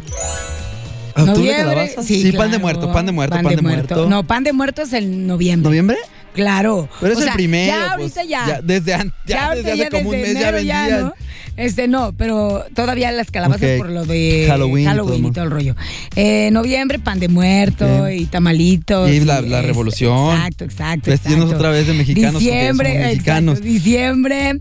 ¿Octubre, 1.09 1.33
Noviembre, 1.33 1.75
calabaza? 1.75 2.03
sí, 2.03 2.21
Sí, 2.23 2.31
pan 2.31 2.51
de 2.51 2.57
muerto, 2.57 2.91
pan 2.91 3.05
de 3.05 3.11
muerto, 3.11 3.35
pan, 3.35 3.55
de 3.55 3.61
muerto. 3.61 4.09
No, 4.09 4.23
pan 4.25 4.43
de 4.43 4.53
muerto 4.53 4.81
es 4.81 4.91
el 4.93 5.27
noviembre. 5.27 5.69
¿Noviembre? 5.69 5.97
Claro. 6.35 6.87
Pero 6.99 7.13
es 7.13 7.17
O 7.17 7.21
el 7.21 7.25
sea, 7.25 7.33
primero. 7.33 7.73
Ya 7.73 7.93
pues, 7.97 8.15
ahorita 8.17 8.23
ya. 8.29 8.61
desde, 8.61 8.93
an- 8.93 9.13
ya 9.25 9.47
ahorita 9.47 9.69
desde 9.69 9.81
hace 9.83 9.91
como 9.91 10.09
un 10.09 10.15
desde 10.17 10.33
mes 10.33 10.41
ya 10.43 10.51
vendían. 10.51 11.01
¿no? 11.01 11.13
Este, 11.57 11.87
no, 11.87 12.11
pero 12.17 12.65
todavía 12.73 13.13
las 13.13 13.31
calabazas 13.31 13.77
por 13.77 13.89
lo 13.89 14.03
de 14.05 14.43
Halloween 14.45 14.89
y 14.91 14.95
todo, 14.97 15.15
y 15.15 15.31
todo 15.31 15.43
el 15.45 15.51
rollo. 15.51 15.75
Eh, 16.17 16.49
noviembre, 16.51 16.99
pan 16.99 17.17
de 17.21 17.29
muerto 17.29 18.09
y 18.09 18.25
tamalitos. 18.25 19.09
Y 19.09 19.21
la- 19.21 19.39
la 19.41 19.61
es- 19.61 19.65
revolución. 19.65 20.35
Exacto, 20.35 20.65
exacto. 20.65 21.09
Vestirnos 21.11 21.45
exacto. 21.45 21.55
otra 21.57 21.69
vez 21.69 21.87
de 21.87 21.93
mexicanos 21.93 22.39
Diciembre, 22.41 22.89
exacto, 22.89 23.07
mexicanos. 23.13 23.61
diciembre. 23.61 24.59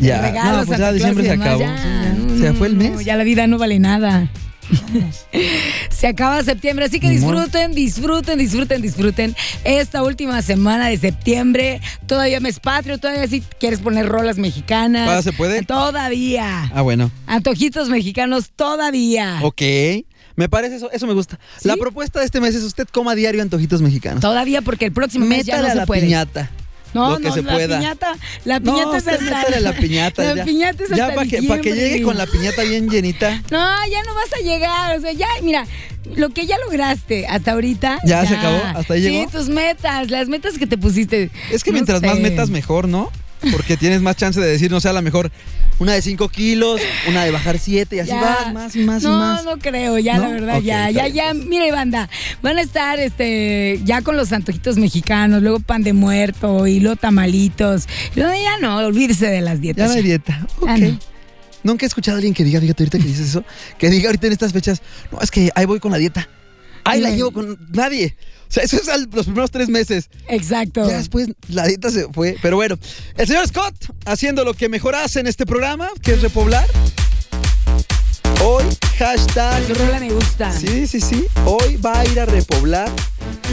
Ya. 0.00 0.20
Regalos, 0.22 0.60
No, 0.62 0.66
pues 0.66 0.78
ya 0.80 0.92
diciembre 0.92 1.24
se 1.24 1.30
acabó. 1.30 1.60
ya. 1.60 1.76
Sí, 1.78 1.84
ya. 1.84 2.12
No, 2.14 2.38
Se 2.38 2.48
no, 2.50 2.54
fue 2.54 2.66
el 2.66 2.78
no, 2.78 2.90
mes. 2.96 3.04
ya 3.04 3.14
la 3.16 3.22
vida 3.24 3.46
no 3.46 3.56
vale 3.58 3.78
nada. 3.78 4.28
Se 5.90 6.06
acaba 6.06 6.42
septiembre, 6.42 6.86
así 6.86 7.00
que 7.00 7.10
disfruten, 7.10 7.72
disfruten, 7.72 8.38
disfruten, 8.38 8.82
disfruten 8.82 9.36
esta 9.64 10.02
última 10.02 10.42
semana 10.42 10.88
de 10.88 10.98
septiembre. 10.98 11.80
Todavía 12.06 12.40
mes 12.40 12.60
patrio, 12.60 12.98
todavía 12.98 13.26
si 13.26 13.40
quieres 13.40 13.80
poner 13.80 14.06
rolas 14.08 14.38
mexicanas. 14.38 15.04
¿Todavía 15.06 15.22
se 15.22 15.32
puede? 15.32 15.62
Todavía. 15.62 16.70
Ah, 16.74 16.82
bueno. 16.82 17.10
Antojitos 17.26 17.88
mexicanos 17.88 18.50
todavía. 18.54 19.40
Ok. 19.42 19.62
Me 20.36 20.48
parece 20.48 20.76
eso, 20.76 20.90
eso 20.90 21.06
me 21.06 21.14
gusta. 21.14 21.38
La 21.62 21.76
propuesta 21.76 22.18
de 22.18 22.26
este 22.26 22.40
mes 22.40 22.54
es 22.54 22.64
usted 22.64 22.88
coma 22.90 23.14
diario 23.14 23.40
antojitos 23.40 23.80
mexicanos. 23.82 24.20
Todavía 24.20 24.62
porque 24.62 24.86
el 24.86 24.92
próximo 24.92 25.26
mes 25.26 25.46
ya 25.46 25.58
no 25.60 25.66
a 25.66 25.70
se 25.70 25.76
la 25.76 25.86
puede. 25.86 26.02
piñata. 26.02 26.50
No, 26.94 27.10
lo 27.10 27.16
que 27.18 27.28
no, 27.28 27.34
se 27.34 27.42
la 27.42 27.52
pueda. 27.52 27.78
piñata, 27.78 28.16
la 28.44 28.60
No, 28.60 28.72
piñata 28.72 28.96
es 28.96 29.06
usted 29.06 29.32
hasta 29.32 29.60
la 29.60 29.72
piñata. 29.74 30.22
La 30.24 30.34
ya. 30.36 30.44
piñata 30.44 30.84
es 30.84 30.90
Ya 30.90 31.04
hasta 31.04 31.14
para 31.16 31.28
que, 31.28 31.42
para 31.42 31.60
que 31.60 31.68
diciembre. 31.70 31.90
llegue 31.90 32.02
con 32.04 32.16
la 32.16 32.26
piñata 32.26 32.62
bien 32.62 32.88
llenita. 32.88 33.42
No, 33.50 33.58
ya 33.90 34.02
no 34.04 34.14
vas 34.14 34.32
a 34.38 34.42
llegar. 34.42 34.96
O 34.96 35.00
sea, 35.00 35.12
ya, 35.12 35.26
mira, 35.42 35.66
lo 36.16 36.30
que 36.30 36.46
ya 36.46 36.56
lograste 36.58 37.26
hasta 37.26 37.52
ahorita. 37.52 37.98
¿Ya 38.04 38.24
se 38.26 38.36
acabó? 38.36 38.58
¿Hasta 38.76 38.94
ahí 38.94 39.02
sí, 39.02 39.10
llegó? 39.10 39.30
tus 39.30 39.48
metas, 39.48 40.10
las 40.10 40.28
metas 40.28 40.56
que 40.58 40.66
te 40.66 40.78
pusiste. 40.78 41.30
Es 41.50 41.64
que 41.64 41.70
No 41.70 41.74
mientras 41.74 42.00
más 42.02 42.18
metas, 42.20 42.50
mejor, 42.50 42.88
¿no? 42.88 43.10
Porque 43.52 43.76
tienes 43.76 44.00
más 44.02 44.16
chance 44.16 44.40
de 44.40 44.46
decir, 44.46 44.70
no 44.70 44.80
sé, 44.80 44.88
a 44.88 44.92
lo 44.92 45.02
mejor 45.02 45.30
una 45.78 45.92
de 45.92 46.02
5 46.02 46.28
kilos, 46.28 46.80
una 47.08 47.24
de 47.24 47.30
bajar 47.30 47.58
7 47.58 47.96
y 47.96 47.98
así 48.00 48.10
Ya. 48.10 48.20
vas, 48.20 48.52
más 48.54 48.76
y 48.76 48.80
más 48.84 49.02
no, 49.02 49.08
y 49.14 49.18
más. 49.18 49.44
No, 49.44 49.58
creo, 49.58 49.98
ya 49.98 50.16
¿No? 50.16 50.22
la 50.24 50.28
verdad, 50.30 50.60
ya, 50.60 50.90
ya, 50.90 51.08
ya. 51.08 51.34
Mire, 51.34 51.72
banda, 51.72 52.08
van 52.42 52.58
a 52.58 52.62
estar 52.62 52.98
este 53.00 53.80
ya 53.84 54.02
con 54.02 54.16
los 54.16 54.32
antojitos 54.32 54.76
mexicanos, 54.76 55.42
luego 55.42 55.60
pan 55.60 55.82
de 55.82 55.92
muerto 55.92 56.66
y 56.66 56.80
luego 56.80 56.96
tamalitos. 56.96 57.86
Ya 58.14 58.58
no, 58.60 58.76
olvídese 58.78 59.26
de 59.26 59.40
las 59.40 59.56
Ya 59.56 59.60
dietas. 59.62 59.88
no 59.88 59.94
hay 59.94 60.02
dieta. 60.02 60.46
Ok. 60.60 60.68
Ah, 60.68 60.78
no. 60.78 60.98
Nunca 61.62 61.86
he 61.86 61.88
escuchado 61.88 62.16
a 62.16 62.18
alguien 62.18 62.34
que 62.34 62.44
diga, 62.44 62.60
fíjate 62.60 62.82
ahorita 62.82 62.98
que 62.98 63.04
dices 63.08 63.28
eso, 63.30 63.42
que 63.78 63.88
diga 63.88 64.08
ahorita 64.08 64.26
en 64.26 64.32
estas 64.34 64.52
fechas, 64.52 64.82
no, 65.10 65.18
es 65.20 65.30
que 65.30 65.50
ahí 65.54 65.64
voy 65.64 65.80
con 65.80 65.92
la 65.92 65.98
dieta. 65.98 66.28
Ahí 66.84 67.00
la 67.00 67.10
llevo 67.10 67.32
con 67.32 67.58
nadie. 67.72 68.16
O 68.48 68.52
sea, 68.54 68.62
eso 68.62 68.76
es 68.76 68.88
al- 68.88 69.08
los 69.12 69.24
primeros 69.26 69.50
tres 69.50 69.68
meses. 69.68 70.10
Exacto. 70.28 70.86
Ya 70.88 70.98
después 70.98 71.28
la 71.48 71.66
dieta 71.66 71.90
se 71.90 72.06
fue. 72.12 72.36
Pero 72.42 72.56
bueno, 72.56 72.78
el 73.16 73.26
señor 73.26 73.46
Scott 73.48 73.74
haciendo 74.04 74.44
lo 74.44 74.54
que 74.54 74.68
mejor 74.68 74.94
hace 74.94 75.20
en 75.20 75.26
este 75.26 75.44
programa, 75.46 75.88
que 76.02 76.12
es 76.12 76.22
repoblar. 76.22 76.66
Hoy, 78.42 78.64
hashtag. 78.98 79.62
Tu 79.66 79.74
rola 79.74 79.98
me 80.00 80.10
gusta. 80.10 80.52
Sí, 80.52 80.86
sí, 80.86 81.00
sí. 81.00 81.24
Hoy 81.46 81.76
va 81.76 82.00
a 82.00 82.04
ir 82.04 82.20
a 82.20 82.26
repoblar. 82.26 82.90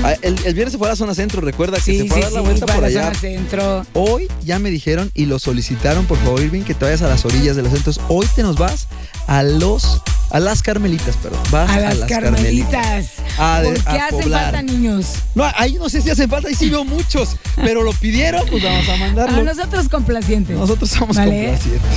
Ah, 0.04 0.16
El, 0.22 0.36
el 0.46 0.54
viernes 0.54 0.74
se 0.74 0.78
fue 0.78 0.88
a 0.88 0.92
la 0.92 0.96
zona 0.96 1.16
centro, 1.16 1.40
recuerda 1.42 1.78
que 1.78 1.84
Sí, 1.84 2.00
se 2.00 2.08
fue 2.08 2.18
sí, 2.18 2.22
a 2.22 2.26
dar 2.26 2.34
la 2.34 2.40
sí, 2.42 2.46
vuelta 2.46 2.66
por 2.66 2.82
la 2.82 2.88
allá. 2.88 3.04
zona 3.06 3.20
centro. 3.20 3.86
Hoy 3.94 4.28
ya 4.44 4.60
me 4.60 4.70
dijeron 4.70 5.10
y 5.14 5.26
lo 5.28 5.40
solicitaron, 5.40 6.06
por 6.06 6.18
favor, 6.18 6.42
Irving, 6.42 6.64
que 6.64 6.74
te 6.74 6.86
vayas 6.86 7.02
a 7.04 7.08
las 7.08 7.24
orillas 7.26 7.56
de 7.56 7.62
los 7.62 7.72
centros. 7.72 8.00
Hoy 8.10 8.28
te 8.36 8.44
nos 8.44 8.58
vas 8.58 8.88
a 9.28 9.44
los. 9.44 10.02
A 10.34 10.40
las 10.40 10.62
Carmelitas, 10.62 11.18
perdón. 11.18 11.40
Vas 11.52 11.70
A 11.70 11.80
las 11.80 12.00
carmelitas. 12.10 13.08
A 13.38 13.60
de- 13.62 13.72
¿Por 13.72 13.84
qué 13.84 14.00
a 14.00 14.06
hacen 14.08 14.32
falta 14.32 14.62
niños? 14.62 15.16
No, 15.36 15.44
ahí 15.58 15.74
no 15.74 15.90
sé 15.90 16.02
si 16.02 16.10
hacen 16.10 16.30
falta, 16.30 16.48
ahí 16.48 16.56
sí 16.56 16.70
veo 16.70 16.86
muchos, 16.86 17.36
pero 17.58 17.84
lo 17.84 17.92
pidieron, 17.94 18.46
pues 18.50 18.64
vamos 18.64 18.88
a 18.88 18.94
A 18.94 18.98
mandarlo. 18.98 19.44
nosotros 19.44 19.90
complacientes. 19.90 20.56
Nosotros 20.58 20.90
somos 20.90 21.18
Vale. 21.18 21.48
complacientes. 21.48 21.92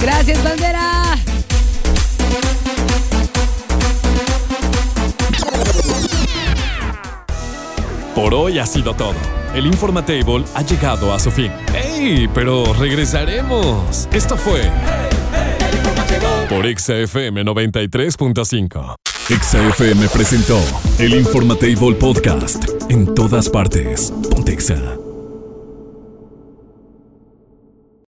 Gracias, 0.00 0.44
bandera. 0.44 1.16
Por 8.14 8.34
hoy 8.34 8.58
ha 8.58 8.66
sido 8.66 8.94
todo. 8.94 9.14
El 9.54 9.66
Informatable 9.66 10.44
ha 10.54 10.62
llegado 10.62 11.12
a 11.12 11.18
su 11.18 11.30
fin. 11.30 11.50
¡Ey! 11.74 12.28
Pero 12.34 12.72
regresaremos. 12.74 14.08
Esto 14.12 14.36
fue. 14.36 14.70
Por 16.50 16.66
XFM 16.66 17.44
93.5. 17.44 18.96
XFM 19.28 20.08
presentó 20.08 20.58
el 20.98 21.14
Informatable 21.14 21.94
Podcast. 21.94 22.64
En 22.88 23.14
todas 23.14 23.48
partes. 23.48 24.12
Pontexa. 24.32 25.09